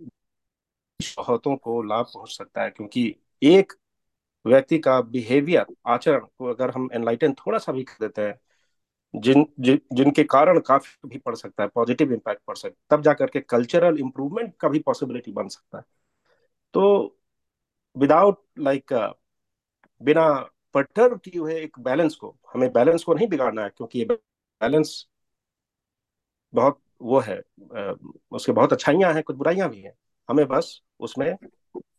बहुतों 1.18 1.56
को 1.56 1.82
लाभ 1.82 2.06
पहुँच 2.14 2.30
सकता 2.30 2.62
है 2.62 2.70
क्योंकि 2.70 3.16
एक 3.42 3.72
व्यक्ति 4.46 4.78
का 4.78 5.00
बिहेवियर 5.00 5.66
आचरण 5.86 6.20
को 6.20 6.46
अगर 6.46 6.70
हम 6.70 6.88
एनलाइटन 6.92 7.32
थोड़ा 7.34 7.58
सा 7.58 7.72
भी 7.72 7.84
कर 7.84 7.96
देते 8.00 8.22
हैं 8.22 8.40
जिन 9.16 9.46
जि, 9.60 9.80
जिनके 9.92 10.24
कारण 10.24 10.60
काफ़ी 10.60 11.08
भी 11.08 11.18
पड़ 11.18 11.34
सकता 11.34 11.62
है 11.62 11.68
पॉजिटिव 11.74 12.12
इम्पैक्ट 12.12 12.42
पड़ 12.46 12.56
सकता 12.56 12.94
है 12.94 12.98
तब 12.98 13.04
जाकर 13.04 13.26
के 13.26 13.40
कल्चरल 13.40 13.98
इंप्रूवमेंट 13.98 14.54
का 14.60 14.68
भी 14.68 14.78
पॉसिबिलिटी 14.78 15.32
बन 15.32 15.48
सकता 15.48 15.78
है। 15.78 15.84
तो 16.74 17.18
विदाउट 17.96 18.44
लाइक 18.58 18.92
like, 18.92 19.14
बिना 20.02 20.50
परटर्ब 20.74 21.20
किए 21.20 21.40
हुए 21.40 21.60
एक 21.60 21.78
बैलेंस 21.80 22.14
को 22.14 22.36
हमें 22.54 22.72
बैलेंस 22.72 23.04
को 23.04 23.14
नहीं 23.14 23.28
बिगाड़ना 23.28 23.62
है 23.62 23.70
क्योंकि 23.70 23.98
ये 23.98 24.04
बैलेंस 24.04 25.08
बहुत 26.54 26.78
वो 27.02 27.20
है 27.20 27.38
उसके 28.32 28.52
बहुत 28.52 28.72
अच्छाइयाँ 28.72 29.12
हैं 29.14 29.22
कुछ 29.22 29.36
बुराइयाँ 29.36 29.68
भी 29.70 29.80
हैं। 29.82 29.92
हमें 30.28 30.46
बस 30.48 30.80
उसमें 31.00 31.26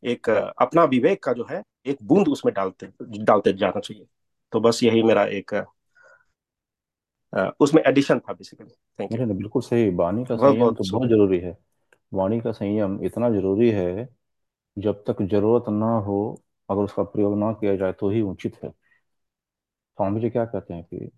एक 0.05 0.29
अपना 0.29 0.83
विवेक 0.85 1.23
का 1.23 1.33
जो 1.33 1.45
है 1.49 1.61
एक 1.87 1.97
बूंद 2.03 2.27
उसमें 2.27 2.53
डालते 2.55 2.87
डालते 3.03 3.53
जाना 3.53 3.79
चाहिए। 3.79 4.05
तो 4.53 4.59
बस 4.59 4.83
यही 4.83 5.03
मेरा 5.03 5.25
एक 5.39 5.53
उसमें 7.61 7.81
एडिशन 7.83 8.19
था 8.19 8.33
बेसिकली 8.33 8.73
थैंक 8.99 9.11
यू 9.11 9.25
बिल्कुल 9.27 9.61
सही। 9.61 9.89
वाणी 9.95 10.23
का 10.25 10.35
बहुत 10.35 10.51
संयम 10.51 10.59
बहुत 10.59 10.77
तो 10.77 10.91
बहुत 10.91 11.09
ज़रूरी 11.09 11.39
है। 11.39 11.57
वाणी 12.11 12.39
का 12.41 12.51
संयम 12.51 12.99
इतना 13.05 13.29
ज़रूरी 13.29 13.69
है 13.71 14.07
जब 14.77 15.03
तक 15.07 15.21
ज़रूरत 15.23 15.69
ना 15.71 15.91
हो 16.05 16.17
अगर 16.69 16.81
उसका 16.81 17.03
प्रयोग 17.05 17.37
ना 17.39 17.51
किया 17.53 17.75
जाए 17.75 17.93
तो 17.93 18.09
ही 18.09 18.21
उचित 18.23 18.55
है। 18.63 18.71
स्वामी 19.97 20.21
जी 20.21 20.29
क्या 20.29 20.43
कहते 20.45 20.73
हैं 20.73 20.83
कि 20.83 21.09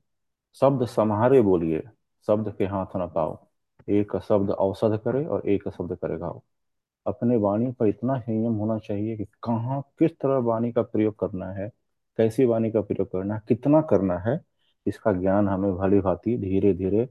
शब्द 0.62 0.86
समारे 0.88 1.42
बोलिए। 1.42 1.82
शब्द 2.28 2.54
के 2.58 2.66
हाथ 2.66 2.96
न 2.98 3.08
पाओ। 3.16 3.38
एक 3.90 4.16
शब्द 4.28 4.50
औषध 4.52 4.98
करे 5.06 5.26
और 5.26 5.48
एक 5.50 5.68
शब्द 5.70 5.96
करे 5.96 6.18
घाव 6.18 6.42
अपने 7.06 7.36
वाणी 7.38 7.72
पर 7.72 7.88
इतना 7.88 8.18
संयम 8.20 8.54
होना 8.54 8.78
चाहिए 8.80 9.16
कि 9.18 9.26
कहाँ, 9.44 9.82
किस 10.00 10.12
तरह 10.12 10.38
वाणी 10.40 10.72
का 10.72 10.82
प्रयोग 10.82 11.16
करना 11.20 11.46
है, 11.52 11.68
कैसी 12.20 12.46
वाणी 12.46 12.72
का 12.72 12.82
प्रयोग 12.82 13.12
करना 13.12 13.36
है, 13.36 13.42
कितना 13.48 13.82
करना 13.82 14.18
है, 14.20 14.40
इसका 14.86 15.12
ज्ञान 15.14 15.48
हमें 15.50 15.74
भली 15.76 16.00
भांति 16.00 16.38
धीरे 16.38 16.74
धीरे 16.74 17.08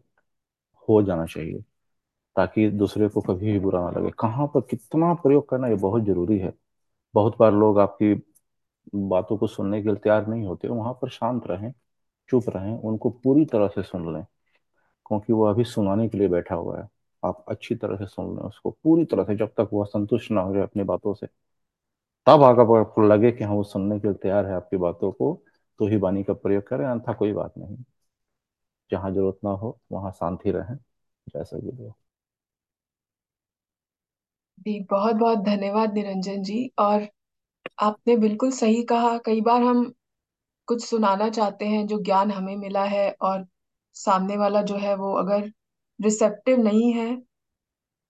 हो 0.89 1.03
जाना 1.03 1.27
चाहिए, 1.27 1.61
ताकि 2.37 2.69
दूसरे 2.70 3.09
को 3.09 3.20
कभी 3.20 3.53
भी 3.53 3.59
बुरा 3.61 3.81
ना 3.83 3.91
लगे। 3.91 4.11
कहाँ 4.20 4.47
पर 4.47 4.61
कितना 4.70 5.12
प्रयोग 5.15 5.49
करना 5.49 5.69
ये 5.69 5.74
बहुत 5.77 6.05
ज़रूरी 6.05 6.39
है। 6.39 6.53
बहुत 7.15 7.39
बार 7.39 7.53
लोग 7.53 7.78
आपकी 7.81 8.15
बातों 8.95 9.37
को 9.39 9.47
सुनने 9.47 9.83
के 9.83 9.89
लिए 9.89 9.97
तैयार 9.97 10.27
नहीं 10.27 10.47
होते, 10.47 10.69
वहाँ 10.69 10.93
पर 11.03 11.09
शांत 11.11 11.47
रहें, 11.47 11.73
चुप 12.28 12.49
रहें, 12.51 12.78
उनको 12.81 13.11
पूरी 13.24 13.45
तरह 13.45 13.69
से 13.69 13.83
सुन 13.83 14.12
लें। 14.15 14.24
क्योंकि 15.07 15.33
वो 15.33 15.45
अभी 15.47 15.65
सुनाने 15.66 16.09
के 16.09 16.19
लिए 16.19 16.28
बैठा 16.28 16.55
हुआ 16.55 16.78
है। 16.81 16.89
आप 17.23 17.45
अच्छी 17.49 17.74
तरह 17.77 17.97
से 17.97 18.07
सुन 18.07 18.35
लें 18.37 18.43
उसको, 18.43 18.70
पूरी 18.74 19.05
तरह 19.07 19.24
से 19.24 19.37
जब 19.37 19.53
तक 19.59 19.69
वह 19.73 19.85
संतुष्ट 19.87 20.31
ना 20.33 20.41
हो 20.41 20.55
जाए 20.55 20.62
अपनी 20.62 20.83
बातों 20.85 21.15
से। 21.15 21.27
तब 22.27 22.43
अगर 22.45 22.78
आपको 22.78 23.03
लगे 23.05 23.31
कि 23.33 23.45
हाँ 23.45 23.55
वो 23.55 23.62
सुनने 23.65 23.99
के 24.01 24.09
लिए 24.09 24.16
तैयार 24.19 24.47
है 24.47 24.55
आपकी 24.55 24.77
बातों 24.78 25.12
को 25.12 25.35
तो 25.81 25.87
ही 25.89 25.97
वाणी 25.99 26.23
का 26.24 26.33
प्रयोग 26.35 26.66
करें, 26.69 26.87
अन्यथा 26.87 27.12
कोई 27.15 27.33
बात 27.35 27.55
नहीं। 27.59 27.77
जहाँ 28.91 29.11
ज़रूरत 29.12 29.39
ना 29.45 29.51
हो, 29.53 29.78
वहाँ 29.93 30.11
शांति 30.12 30.51
रहें, 30.51 30.77
जैसा 31.27 31.59
भी 31.59 31.77
हो 31.78 31.97
जी 34.59 34.78
बहुत 34.91 35.15
बहुत 35.16 35.39
धन्यवाद 35.39 35.95
निरंजन 35.95 36.43
जी, 36.43 36.70
और 36.78 37.07
आपने 37.81 38.16
बिल्कुल 38.19 38.51
सही 38.53 38.83
कहा, 38.85 39.16
कई 39.19 39.41
बार 39.43 39.62
हम 39.62 39.85
कुछ 40.69 40.85
सुनाना 40.85 41.28
चाहते 41.31 41.66
हैं 41.66 41.87
जो 41.87 41.99
ज्ञान 42.03 42.31
हमें 42.31 42.57
मिला 42.57 42.85
है, 42.87 43.11
और 43.12 43.47
सामने 43.97 44.36
वाला 44.39 44.62
जो 44.64 44.77
है 44.78 44.94
वो 44.97 45.12
अगर 45.18 45.51
रिसेप्टिव 46.01 46.59
नहीं 46.60 46.93
है 46.94 47.10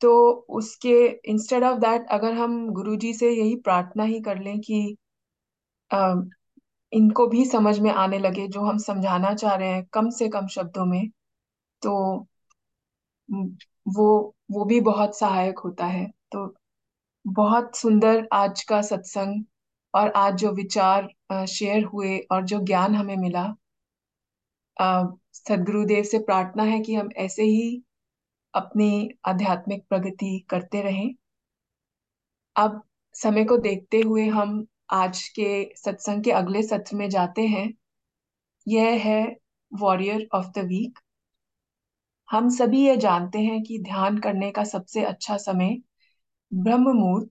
तो 0.01 0.11
उसके 0.53 0.93
इंस्टेड 1.31 1.65
ऑफ़ 1.65 1.79
दैट 1.81 2.07
अगर 2.13 2.33
हम 2.35 2.55
गुरुजी 2.73 3.13
से 3.15 3.31
यही 3.33 3.55
प्रार्थना 3.63 4.05
ही 4.07 4.21
कर 4.23 4.39
लें 4.41 4.59
कि 4.61 4.81
अ, 5.91 6.15
इनको 6.93 7.27
भी 7.29 7.45
समझ 7.47 7.79
में 7.81 7.91
आने 7.93 8.19
लगे 8.21 8.47
जो 8.51 8.63
हम 8.63 8.79
समझाना 8.81 9.35
चाह 9.37 9.55
रहे 9.57 9.71
हैं 9.71 9.85
कम 9.93 10.11
से 10.15 10.29
कम 10.31 10.47
शब्दों 10.51 10.87
में 10.87 11.09
तो 11.83 11.95
वो 13.89 14.07
वो 14.51 14.65
भी 14.65 14.81
बहुत 14.83 15.19
सहायक 15.19 15.59
होता 15.59 15.87
है। 15.87 16.07
तो 16.33 16.55
बहुत 17.25 17.77
सुंदर 17.77 18.27
आज 18.35 18.63
का 18.65 18.81
सत्संग 18.85 19.45
और 19.95 20.13
आज 20.17 20.37
जो 20.39 20.53
विचार 20.55 21.09
शेयर 21.49 21.85
हुए 21.87 22.19
और 22.33 22.45
जो 22.47 22.61
ज्ञान 22.65 22.95
हमें 22.95 23.17
मिला 23.19 23.47
सदगुरुदेव 24.77 26.05
से 26.05 26.19
प्रार्थना 26.21 26.63
है 26.65 26.81
कि 26.81 26.95
हम 26.95 27.09
ऐसे 27.19 27.43
ही 27.45 27.83
अपनी 28.55 29.09
आध्यात्मिक 29.27 29.85
प्रगति 29.89 30.39
करते 30.51 30.83
रहें। 30.83 31.15
अब 32.57 32.83
समय 33.15 33.45
को 33.45 33.57
देखते 33.59 34.01
हुए 34.01 34.27
हम 34.29 34.67
आज 34.93 35.23
के 35.31 35.49
सत्संग 35.77 36.23
के 36.25 36.31
अगले 36.33 36.63
सत्र 36.63 36.97
में 36.97 37.09
जाते 37.11 37.47
हैं। 37.47 37.69
यह 38.67 39.01
है 39.03 39.21
वॉरियर 39.73 40.27
ऑफ़ 40.35 40.47
द 40.57 40.65
वीक 40.67 40.99
हम 42.29 42.49
सभी 42.51 42.81
ये 42.87 42.97
जानते 42.97 43.39
हैं 43.39 43.63
कि 43.63 43.79
ध्यान 43.79 44.19
करने 44.19 44.51
का 44.51 44.65
सबसे 44.65 45.05
अच्छा 45.05 45.37
समय 45.37 45.77
ब्रह्म 46.53 46.93
मुहूर्त 46.93 47.31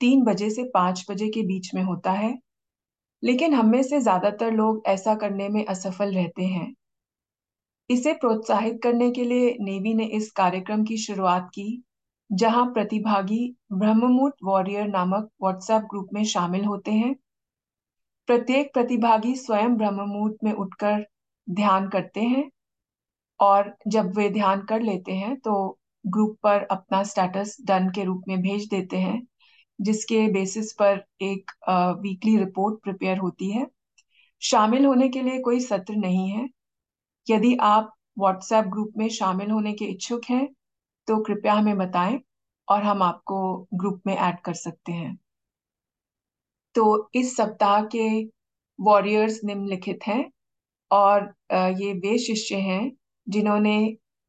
तीन 0.00 0.24
बजे 0.24 0.50
से 0.50 0.64
पाँच 0.74 1.04
बजे 1.10 1.28
के 1.28 1.42
बीच 1.42 1.74
में 1.74 1.82
होता 1.82 2.12
है, 2.12 2.36
लेकिन 3.22 3.54
हम 3.54 3.70
में 3.70 3.82
से 3.82 4.00
ज़्यादातर 4.00 4.52
लोग 4.52 4.82
ऐसा 4.86 5.14
करने 5.14 5.48
में 5.48 5.64
असफल 5.66 6.14
रहते 6.14 6.44
हैं। 6.44 6.72
इसे 7.90 8.12
प्रोत्साहित 8.14 8.78
करने 8.82 9.10
के 9.10 9.24
लिए 9.24 9.56
नेवी 9.60 9.92
ने 9.94 10.04
इस 10.16 10.30
कार्यक्रम 10.32 10.84
की 10.84 10.96
शुरुआत 10.98 11.48
की, 11.54 11.82
जहाँ 12.30 12.64
प्रतिभागी 12.66 13.56
ब्रह्ममुहूर्त 13.72 14.34
वॉरियर 14.44 14.86
नामक 14.88 15.28
व्हाट्सएप 15.42 15.82
ग्रुप 15.90 16.08
में 16.14 16.22
शामिल 16.24 16.64
होते 16.64 16.90
हैं। 16.92 17.14
प्रत्येक 18.28 18.72
प्रतिभागी 18.74 19.34
स्वयं 19.36 19.76
ब्रह्ममुहूर्त 19.76 20.36
में 20.44 20.52
उठकर 20.54 21.04
ध्यान 21.48 21.88
करते 21.88 22.20
हैं, 22.22 22.50
और 23.40 23.74
जब 23.88 24.12
वे 24.16 24.28
ध्यान 24.30 24.60
कर 24.64 24.80
लेते 24.82 25.12
हैं 25.14 25.36
तो 25.36 25.78
ग्रुप 26.04 26.36
पर 26.42 26.62
अपना 26.70 27.02
स्टेटस 27.04 27.56
डन 27.66 27.88
के 27.90 28.04
रूप 28.04 28.22
में 28.28 28.40
भेज 28.42 28.68
देते 28.68 28.96
हैं, 28.96 29.22
जिसके 29.78 30.26
बेसिस 30.32 30.72
पर 30.72 31.04
एक 31.22 31.50
वीकली 32.02 32.36
रिपोर्ट 32.36 32.82
प्रिपेयर 32.82 33.18
होती 33.18 33.50
है। 33.50 33.66
शामिल 34.42 34.84
होने 34.86 35.08
के 35.08 35.22
लिए 35.22 35.38
कोई 35.40 35.60
सत्र 35.60 35.94
नहीं 35.96 36.28
है 36.30 36.48
यदि 37.26 37.56
आप 37.62 37.92
व्हाट्सएप 38.18 38.64
ग्रुप 38.64 38.92
में 38.96 39.08
शामिल 39.08 39.50
होने 39.50 39.72
के 39.72 39.84
इच्छुक 39.84 40.24
हैं 40.30 40.46
तो 41.08 41.22
कृपया 41.24 41.54
हमें 41.54 41.76
बताएँ 41.78 42.18
और 42.68 42.82
हम 42.82 43.02
आपको 43.02 43.38
ग्रुप 43.74 44.00
में 44.06 44.14
ऐड 44.16 44.40
कर 44.40 44.54
सकते 44.54 44.92
हैं। 44.92 45.16
तो 46.74 47.10
इस 47.14 47.36
सप्ताह 47.36 47.84
के 47.84 48.08
वॉरियर्स 48.78 49.40
निम्नलिखित 49.44 50.06
हैं 50.06 50.24
और 50.90 51.22
ये 51.52 51.92
वे 51.94 52.18
शिष्य 52.18 52.56
हैं 52.60 52.90
जिन्होंने 53.26 53.76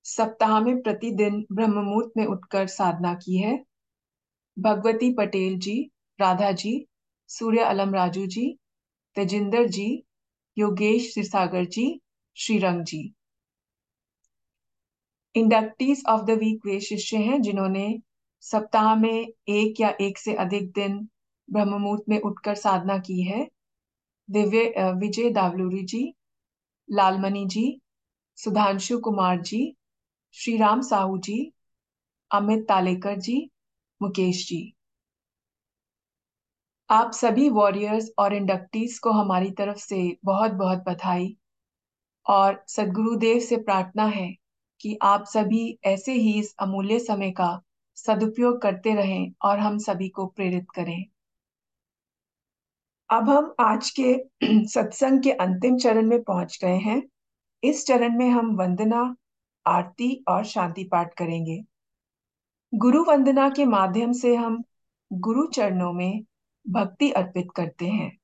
सप्ताह 0.06 0.60
में 0.60 0.82
प्रतिदिन 0.82 1.46
ब्रह्म 1.52 1.84
मुहूर्त 1.86 2.12
में 2.18 2.26
उठकर 2.26 2.68
साधना 2.68 3.14
की 3.14 3.38
है। 3.38 3.58
भगवती 4.58 5.14
पटेल 5.14 5.58
जी, 5.60 5.92
Radha 6.20 6.52
ji, 6.52 6.86
Surya 7.30 7.64
Alam 7.64 7.94
Raju 7.96 8.26
ji, 8.26 8.48
Tejinder 9.18 9.68
ji, 9.68 10.04
Yogesh 10.58 11.14
Sirsagar 11.14 11.66
ji 11.66 12.00
Shrirang 12.38 12.84
ji 12.86 13.02
inductees 15.36 16.04
of 16.10 16.22
the 16.22 16.32
week 16.40 16.66
वे 16.66 16.80
शिष्य 16.80 17.18
हैं, 17.18 17.42
जिन्होंने 17.42 18.00
सप्ताह 18.44 18.94
में 18.96 19.28
एक 19.50 19.82
या 19.82 19.90
एक 20.02 20.18
से 20.18 20.34
अधिक 20.36 20.72
दिन 20.72 20.98
ब्रह्म 21.50 21.80
मुहूर्त 21.82 22.04
में 22.10 22.20
उठकर 22.20 22.56
साधना 22.56 22.98
की 22.98 23.22
है। 23.24 23.48
दिव्य 24.30 24.92
विजय 25.00 25.30
दावलूरी 25.30 25.84
जी, 25.86 26.04
लालमणि 26.90 27.46
जी, 27.46 27.66
सुधांशु 28.38 29.00
कुमार 29.00 29.42
जी 29.42 29.62
श्री 30.36 30.58
राम 30.58 30.82
साहू 30.82 31.18
जी, 31.18 31.40
अमित 32.32 32.66
तालेकर 32.70 33.16
जी, 33.20 33.40
मुकेश 34.02 34.48
जी। 34.50 34.62
आप 36.90 37.12
सभी 37.12 37.50
वॉरियर्स 37.50 38.10
और 38.20 38.34
इंडक्टीज 38.34 38.98
को 39.00 39.12
हमारी 39.12 39.52
तरफ़ 39.52 39.78
से 39.78 40.18
बहुत 40.26 40.52
बहुत 40.52 40.84
बधाई। 40.88 41.36
और 42.28 42.64
सदगुरुदेव 42.68 43.40
से 43.40 43.58
प्रार्थना 43.58 44.06
है 44.06 44.36
कि 44.82 44.98
आप 45.02 45.24
सभी 45.24 45.80
ऐसे 45.84 46.14
ही 46.14 46.40
इस 46.40 46.56
अमूल्य 46.60 47.00
समय 47.00 47.32
का 47.32 47.62
सदुपयोग 47.96 48.62
करते 48.62 48.96
रहें 48.96 49.32
और 49.42 49.60
हम 49.60 49.78
सभी 49.78 50.10
को 50.10 50.28
प्रेरित 50.28 50.68
करें। 50.76 51.06
अब 53.10 53.30
हम 53.30 53.56
आज 53.60 53.90
के 54.00 54.16
सत्संग 54.68 55.24
के 55.24 55.32
अंतिम 55.32 55.78
चरण 55.78 56.06
में 56.06 56.24
पहुँच 56.24 56.60
गए 56.64 56.78
हैं। 56.78 57.04
इस 57.64 57.88
चरण 57.88 58.18
में 58.18 58.30
हम 58.30 58.56
वंदना, 58.56 59.16
आरती 59.66 60.24
और 60.28 60.46
शांति 60.46 60.84
पाठ 60.84 61.14
करेंगे। 61.14 61.64
गुरु 62.74 63.04
वंदना 63.04 63.50
के 63.50 63.66
माध्यम 63.66 64.12
से 64.12 64.36
हम 64.36 64.64
गुरु 65.14 65.48
चरणों 65.48 65.94
में 65.94 66.24
भक्ति 66.70 67.12
अर्पित 67.12 67.48
करते 67.56 67.88
हैं। 67.88 68.18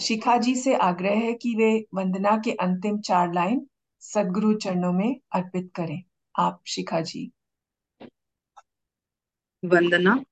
शिखा 0.00 0.36
जी 0.36 0.54
से 0.54 0.74
आग्रह 0.74 1.10
है 1.10 1.34
कि 1.34 1.54
वे 1.54 1.86
वंदना 1.94 2.42
के 2.44 2.52
अंतिम 2.52 3.00
चार 3.00 3.34
लाइन 3.34 3.66
सदगुरु 4.00 4.54
चरणों 4.54 4.92
में 4.92 5.20
अर्पित 5.32 5.70
करें। 5.74 6.02
आप, 6.38 6.62
शिखा 6.66 7.00
जी। 7.00 7.32
वंदना। 9.64 10.24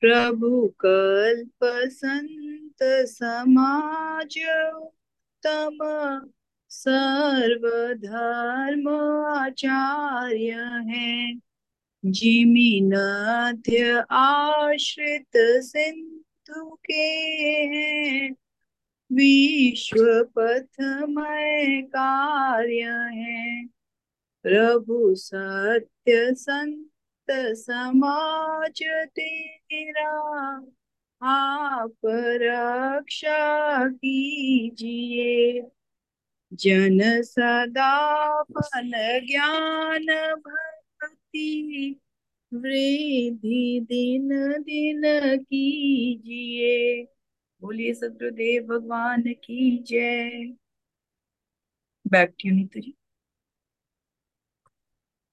प्रभु 0.00 0.74
कल्प 0.80 1.90
संत 1.90 3.06
समाज, 3.06 4.38
तम 5.46 5.78
सर्वधर्म 6.68 9.38
आचार्य 9.38 10.94
है। 10.94 11.40
जिमिनाध्य 12.06 14.04
आश्रित 14.10 15.28
सिंधु 15.36 16.74
के 16.74 17.76
हैं। 17.76 18.34
विश्व 19.12 20.24
पथमय 20.38 21.82
कार्य 21.82 22.82
है। 23.14 23.66
प्रभु 24.42 25.14
सत्य 25.14 26.34
संत 26.34 26.86
समाज 27.30 28.82
तेरा, 29.06 30.66
आप 31.22 31.92
रक्षा 32.06 33.88
कीजिए। 33.88 35.62
जन 36.52 37.22
सदा 37.22 38.42
फल 38.42 39.20
ज्ञान 39.26 40.34
भक्ति, 40.46 41.96
वृद्धि 42.54 43.80
दिन 43.82 44.28
दिन 44.62 45.02
कीजिए। 45.38 47.08
बोलिए 47.62 47.94
सदगुरुदेव 47.94 48.66
भगवान 48.66 49.22
की 49.44 49.84
जय। 49.86 50.54
बैक 52.06 52.34
टू 52.42 52.50
नीतू 52.50 52.80
जी 52.80 52.94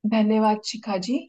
धन्यवाद 0.03 0.61
शिखा 0.65 0.97
जी। 0.97 1.27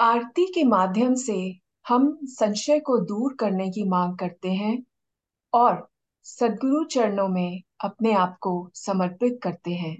आरती 0.00 0.44
के 0.46 0.64
माध्यम 0.64 1.14
से 1.14 1.60
हम 1.88 2.18
संशय 2.24 2.80
को 2.80 2.98
दूर 2.98 3.34
करने 3.34 3.70
की 3.70 3.84
मांग 3.84 4.18
करते 4.18 4.52
हैं 4.52 4.82
और 5.52 5.88
सदगुरु 6.26 6.84
चरणों 6.84 7.28
में 7.28 7.62
अपने 7.80 8.12
आप 8.12 8.36
को 8.40 8.70
समर्पित 8.74 9.40
करते 9.42 9.70
हैं। 9.70 9.96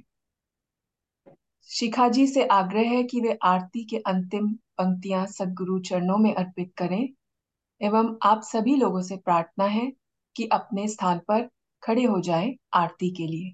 शिखा 1.69 2.09
जी 2.09 2.27
से 2.27 2.47
आग्रह 2.47 2.89
है 2.89 3.03
कि 3.05 3.21
वे 3.21 3.39
आरती 3.43 3.85
के 3.85 3.97
अंतिम 3.97 4.53
पंक्तियाँ 4.79 5.27
सदगुरु 5.27 5.79
चरणों 5.79 6.19
में 6.19 6.35
अर्पित 6.35 6.73
करें। 6.77 7.09
एवं 7.83 8.19
आप 8.23 8.43
सभी 8.43 8.77
लोगों 8.77 9.03
से 9.03 9.17
प्रार्थना 9.17 9.65
है 9.65 9.93
कि 10.37 10.49
अपने 10.53 10.89
स्थान 10.89 11.19
पर 11.19 11.49
खड़े 11.83 12.05
हो 12.05 12.21
जाएँ 12.21 12.57
आरती 12.75 13.11
के 13.11 13.27
लिए। 13.27 13.53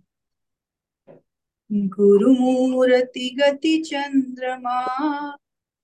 गुरुमूर्ति 1.72 3.36
गति 3.38 3.82
चंद्रमा, 3.86 4.86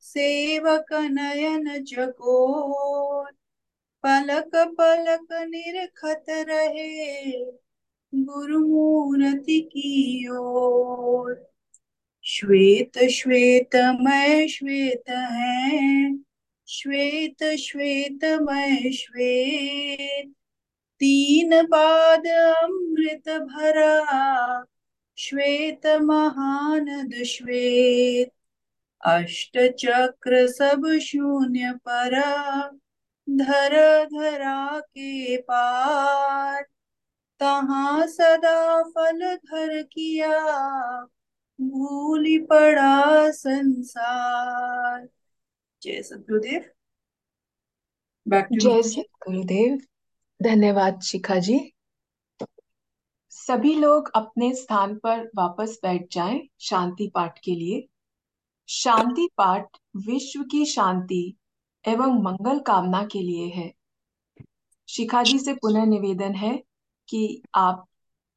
सेवक 0.01 0.86
नयन 0.93 1.85
जगोर 1.85 3.31
पलक 4.02 4.51
पलक 4.55 5.27
निरखत 5.32 6.24
रहे 6.31 7.31
गुरु 8.14 8.24
गुरुमूर्ति 8.24 9.60
की 9.60 10.28
ओर। 10.28 11.51
श्वेत 12.24 12.98
श्वेत 12.98 13.77
मैं 13.77 14.48
श्वेत 14.48 15.10
है 15.10 16.31
श्वेत 16.74 17.56
श्वेत 17.56 18.24
मैं 18.24 18.92
श्वेत। 18.92 20.32
तीन 21.00 21.66
पाद 21.66 22.26
अमृत 22.64 23.28
भरा, 23.28 24.64
श्वेत 25.18 25.86
महानद 25.86 27.22
श्वेत। 27.24 28.32
अष्ट 29.06 29.58
चक्र 29.78 30.48
सब 30.48 30.98
शून्य 31.02 31.72
परा, 31.88 32.70
धर 33.30 34.04
धरा 34.04 34.80
के 34.80 35.36
पार। 35.36 36.62
तहा 37.40 38.06
सदा 38.06 38.82
फल 38.82 39.36
धर 39.36 39.82
किया, 39.82 40.38
भूली 41.60 42.38
पड़ा 42.38 43.30
संसार। 43.30 45.08
जय 45.82 46.02
सदगुरुदेव 46.02 46.64
बैक 48.26 48.44
टू 48.44 48.59
जय 48.59 48.82
सदगुरुदेव 48.82 49.78
धन्यवाद 50.40 51.00
शिखा 51.00 51.38
जी। 51.38 51.72
सभी 53.30 53.74
लोग 53.74 54.10
अपने 54.14 54.54
स्थान 54.54 54.94
पर 54.96 55.30
वापस 55.36 55.78
बैठ 55.82 56.06
जाएँ 56.12 56.48
शांति 56.60 57.10
पाठ 57.14 57.38
के 57.38 57.54
लिए। 57.54 57.88
शांति 58.68 59.28
पाठ 59.36 59.76
विश्व 59.96 60.42
की 60.42 60.64
शांति 60.64 61.36
एवं 61.84 62.22
मंगल 62.22 62.59
कामना 62.59 63.04
के 63.04 63.22
लिए 63.22 63.48
है। 63.48 63.72
शिखा 64.88 65.22
जी 65.22 65.38
से 65.38 65.54
पुनः 65.54 65.84
निवेदन 65.84 66.34
है 66.34 66.62
कि 67.09 67.42
आप 67.54 67.86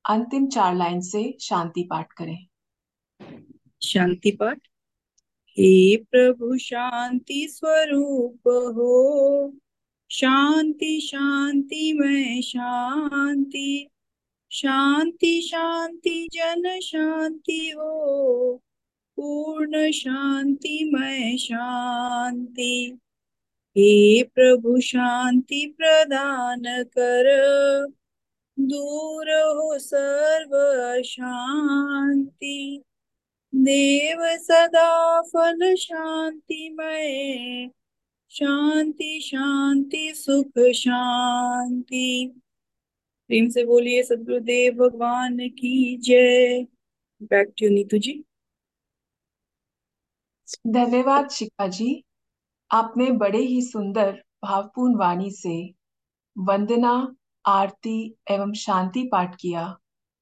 अंतिम 0.06 0.48
चार 0.48 0.76
लाइन 0.76 1.02
से 1.02 1.38
शांति 1.42 1.84
पाठ 1.84 2.14
करें। 2.14 2.48
शांति 3.82 4.32
पाठ। 4.32 4.68
हे 5.58 5.98
प्रभु 5.98 6.58
शांति 6.58 7.48
स्वरूप 7.52 8.48
हो। 8.48 9.54
शांति 10.12 11.00
शांति, 11.00 11.94
में 11.94 12.42
शांति। 12.42 13.88
शांति 14.52 15.42
शांति, 15.42 16.30
जन 16.34 16.80
शांति 16.80 17.74
हो। 17.78 18.62
पूर्ण 19.16 19.92
शांति, 19.92 20.90
में 20.94 21.38
शांति। 21.38 22.98
हे 23.78 24.24
प्रभु 24.24 24.82
शांति 24.82 25.76
प्रदान 25.78 26.64
कर। 26.84 27.26
दूर 28.60 29.30
हो 29.30 29.80
सर्व 29.80 31.02
शांति 31.02 32.84
देव 33.56 34.38
सदा 34.38 35.22
फल 35.22 35.76
शांति 35.76 36.70
में 36.70 37.70
शांति 38.30 39.22
शांति, 39.22 40.14
सुख, 40.16 40.72
शांति। 40.72 42.42
प्रेम 43.28 43.50
से 43.50 43.66
बोलिए, 43.66 44.04
सदगुरुदेव, 44.04 44.74
भगवान 44.74 45.38
की 45.38 45.98
जय। 45.98 46.64
Back 47.24 47.48
to 47.48 47.70
Neetu 47.70 47.98
ji. 47.98 48.26
धन्यवाद, 50.68 51.30
शिखा 51.30 51.68
जी। 51.68 52.04
आपने 52.72 53.12
बड़े 53.12 53.40
ही 53.40 53.62
सुंदर, 53.62 54.24
भावपूर्ण 54.44 54.96
वाणी 54.96 55.32
से 55.32 55.74
वंदना, 56.38 57.16
आरती 57.46 58.16
एवं 58.32 58.54
शांति 58.54 59.10
पाठ 59.12 59.36
किया 59.40 59.78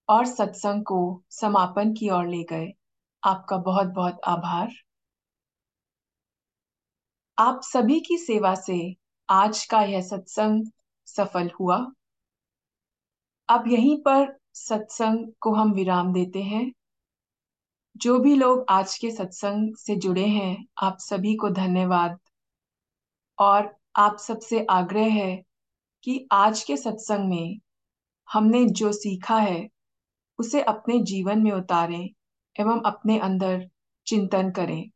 और 0.10 0.26
सत्संग 0.26 0.84
को 0.84 1.24
समापन 1.30 1.94
की 1.94 2.10
ओर 2.10 2.28
ले 2.28 2.44
गए। 2.44 2.74
आपका 3.26 3.58
बहुत 3.58 3.88
बहुत 3.88 4.20
आभार। 4.28 4.72
आप 7.38 7.62
सभी 7.64 8.00
की 8.00 8.18
सेवा 8.18 8.56
से 8.56 8.96
आज 9.30 9.66
का 9.66 9.82
यह 9.82 10.02
सत्संग 10.02 10.66
सफल 11.06 11.52
हुआ। 11.60 11.92
अब 13.50 13.64
यहीं 13.68 13.98
पर 13.98 14.40
सत्संग 14.54 15.34
को 15.40 15.54
हम 15.54 15.74
विराम 15.74 16.14
देते 16.14 16.44
हैं। 16.44 16.74
जो 17.98 18.20
भी 18.20 18.36
लोग 18.36 18.66
आज 18.70 18.98
के 18.98 19.12
सत्संग 19.12 19.76
से 19.76 19.96
जुड़े 19.96 20.28
हैं, 20.28 20.66
आप 20.84 20.98
सभी 21.00 21.36
को 21.36 21.50
धन्यवाद। 21.50 22.20
और 23.40 23.76
आप 23.96 24.18
सबसे 24.18 24.66
आग्रह 24.70 25.14
है 25.14 25.44
कि 26.04 26.28
आज 26.32 26.64
के 26.64 26.78
सत्संग 26.78 27.30
में 27.30 27.60
हमने 28.34 28.66
जो 28.66 28.92
सीखा 28.92 29.38
है, 29.38 29.70
उसे 30.40 30.62
अपने 30.62 31.00
जीवन 31.00 31.44
में 31.44 31.52
उतारें। 31.52 32.10
एवं 32.60 32.82
अपने 32.82 33.20
अंदर 33.20 33.70
चिंतन 34.08 34.52
करें। 34.52 34.90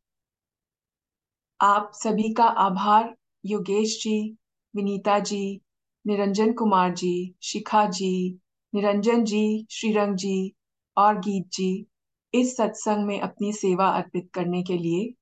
आप 1.62 1.92
सभी 1.94 2.34
का 2.34 2.44
आभार, 2.44 3.16
योगेश 3.46 4.00
जी, 4.04 4.38
विनीता 4.76 5.20
जी, 5.20 5.62
निरंजन 6.06 6.54
कुमार 6.54 6.94
जी, 6.94 7.36
शिखा 7.44 7.86
जी, 7.86 8.40
निरंजन 8.74 9.24
जी, 9.24 9.68
श्रीरंग 9.72 10.16
जी 10.16 10.54
और 10.98 11.20
गीत 11.20 11.50
जी 11.54 11.88
इस 12.34 12.56
सत्संग 12.58 13.06
में 13.06 13.20
अपनी 13.22 13.54
सेवा 13.54 13.88
अर्पित 13.90 14.30
करने 14.34 14.64
के 14.64 14.78
लिए। 14.78 15.14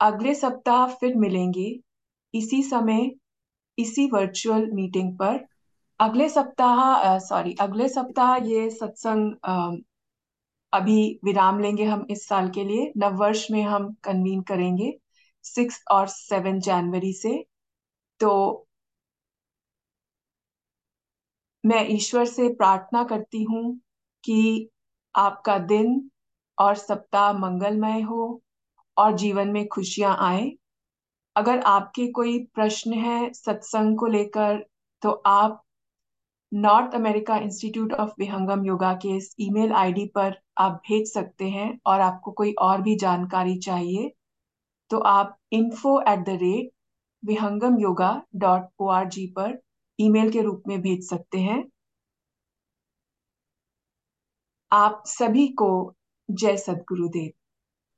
अगले 0.00 0.34
सप्ताह 0.34 0.86
फिर 0.86 1.14
मिलेंगे। 1.14 1.80
इसी 2.34 2.62
समय, 2.62 3.10
इसी 3.78 4.06
वर्चुअल 4.06 4.70
मीटिंग 4.72 5.16
पर। 5.18 5.46
अगले 6.00 6.28
सप्ताह 6.28 7.18
सॉरी 7.18 7.54
अगले 7.60 7.88
सप्ताह 7.88 8.36
ये 8.36 8.70
सत्संग 8.70 9.32
अभी 10.76 11.20
विराम 11.24 11.60
लेंगे 11.60 11.84
हम 11.84 12.06
इस 12.10 12.26
साल 12.28 12.48
के 12.50 12.64
लिए। 12.64 12.92
नव 12.96 13.16
वर्ष 13.16 13.46
में 13.50 13.62
हम 13.62 13.92
कन्वीन 14.04 14.42
करेंगे 14.42 14.92
सिक्स 15.44 15.82
और 15.90 16.06
सेवन 16.08 16.60
जनवरी 16.60 17.12
से। 17.12 17.44
तो 18.20 18.32
मैं 21.64 21.84
ईश्वर 21.90 22.24
से 22.24 22.48
प्रार्थना 22.54 23.02
करती 23.04 23.42
हूँ 23.42 23.62
कि 24.24 24.68
आपका 25.14 25.58
दिन 25.58 26.10
और 26.58 26.74
सप्ताह 26.74 27.32
मंगलमय 27.32 28.00
हो 28.02 28.42
और 28.96 29.16
जीवन 29.16 29.48
में 29.48 29.66
खुशियाँ 29.68 30.16
आए। 30.20 30.50
अगर 31.36 31.60
आपके 31.66 32.06
कोई 32.12 32.38
प्रश्न 32.54 32.92
है 32.92 33.32
सत्संग 33.34 33.98
को 33.98 34.06
लेकर 34.06 34.64
तो 35.02 35.10
आप 35.26 35.62
North 36.56 36.94
America 36.94 37.36
Institute 37.38 37.92
of 37.94 38.10
Vihangam 38.18 38.64
Yoga 38.66 38.92
के 39.02 39.16
इस 39.16 39.34
ईमेल 39.40 39.72
आईडी 39.74 40.06
पर 40.14 40.34
आप 40.58 40.80
भेज 40.88 41.12
सकते 41.12 41.48
हैं 41.50 41.68
और 41.86 42.00
आपको 42.00 42.32
कोई 42.32 42.52
और 42.60 42.82
भी 42.82 42.96
जानकारी 42.96 43.58
चाहिए 43.60 44.10
तो 44.90 44.98
आप 45.08 45.36
info 45.52 46.00
at 46.08 46.24
the 46.26 46.38
rate 46.42 46.70
Vihangam 47.22 47.78
Yoga 47.80 48.10
dot 48.36 48.68
O 48.80 48.88
R 48.90 49.08
G 49.10 49.26
पर 49.36 49.58
ईमेल 49.98 50.30
के 50.32 50.42
रूप 50.42 50.62
में 50.68 50.80
भेज 50.82 51.08
सकते 51.10 51.38
हैं। 51.40 51.62
आप 54.72 55.02
सभी 55.06 55.46
को 55.58 55.70
जय 56.28 56.56
सदगुरुदेव। 56.58 57.30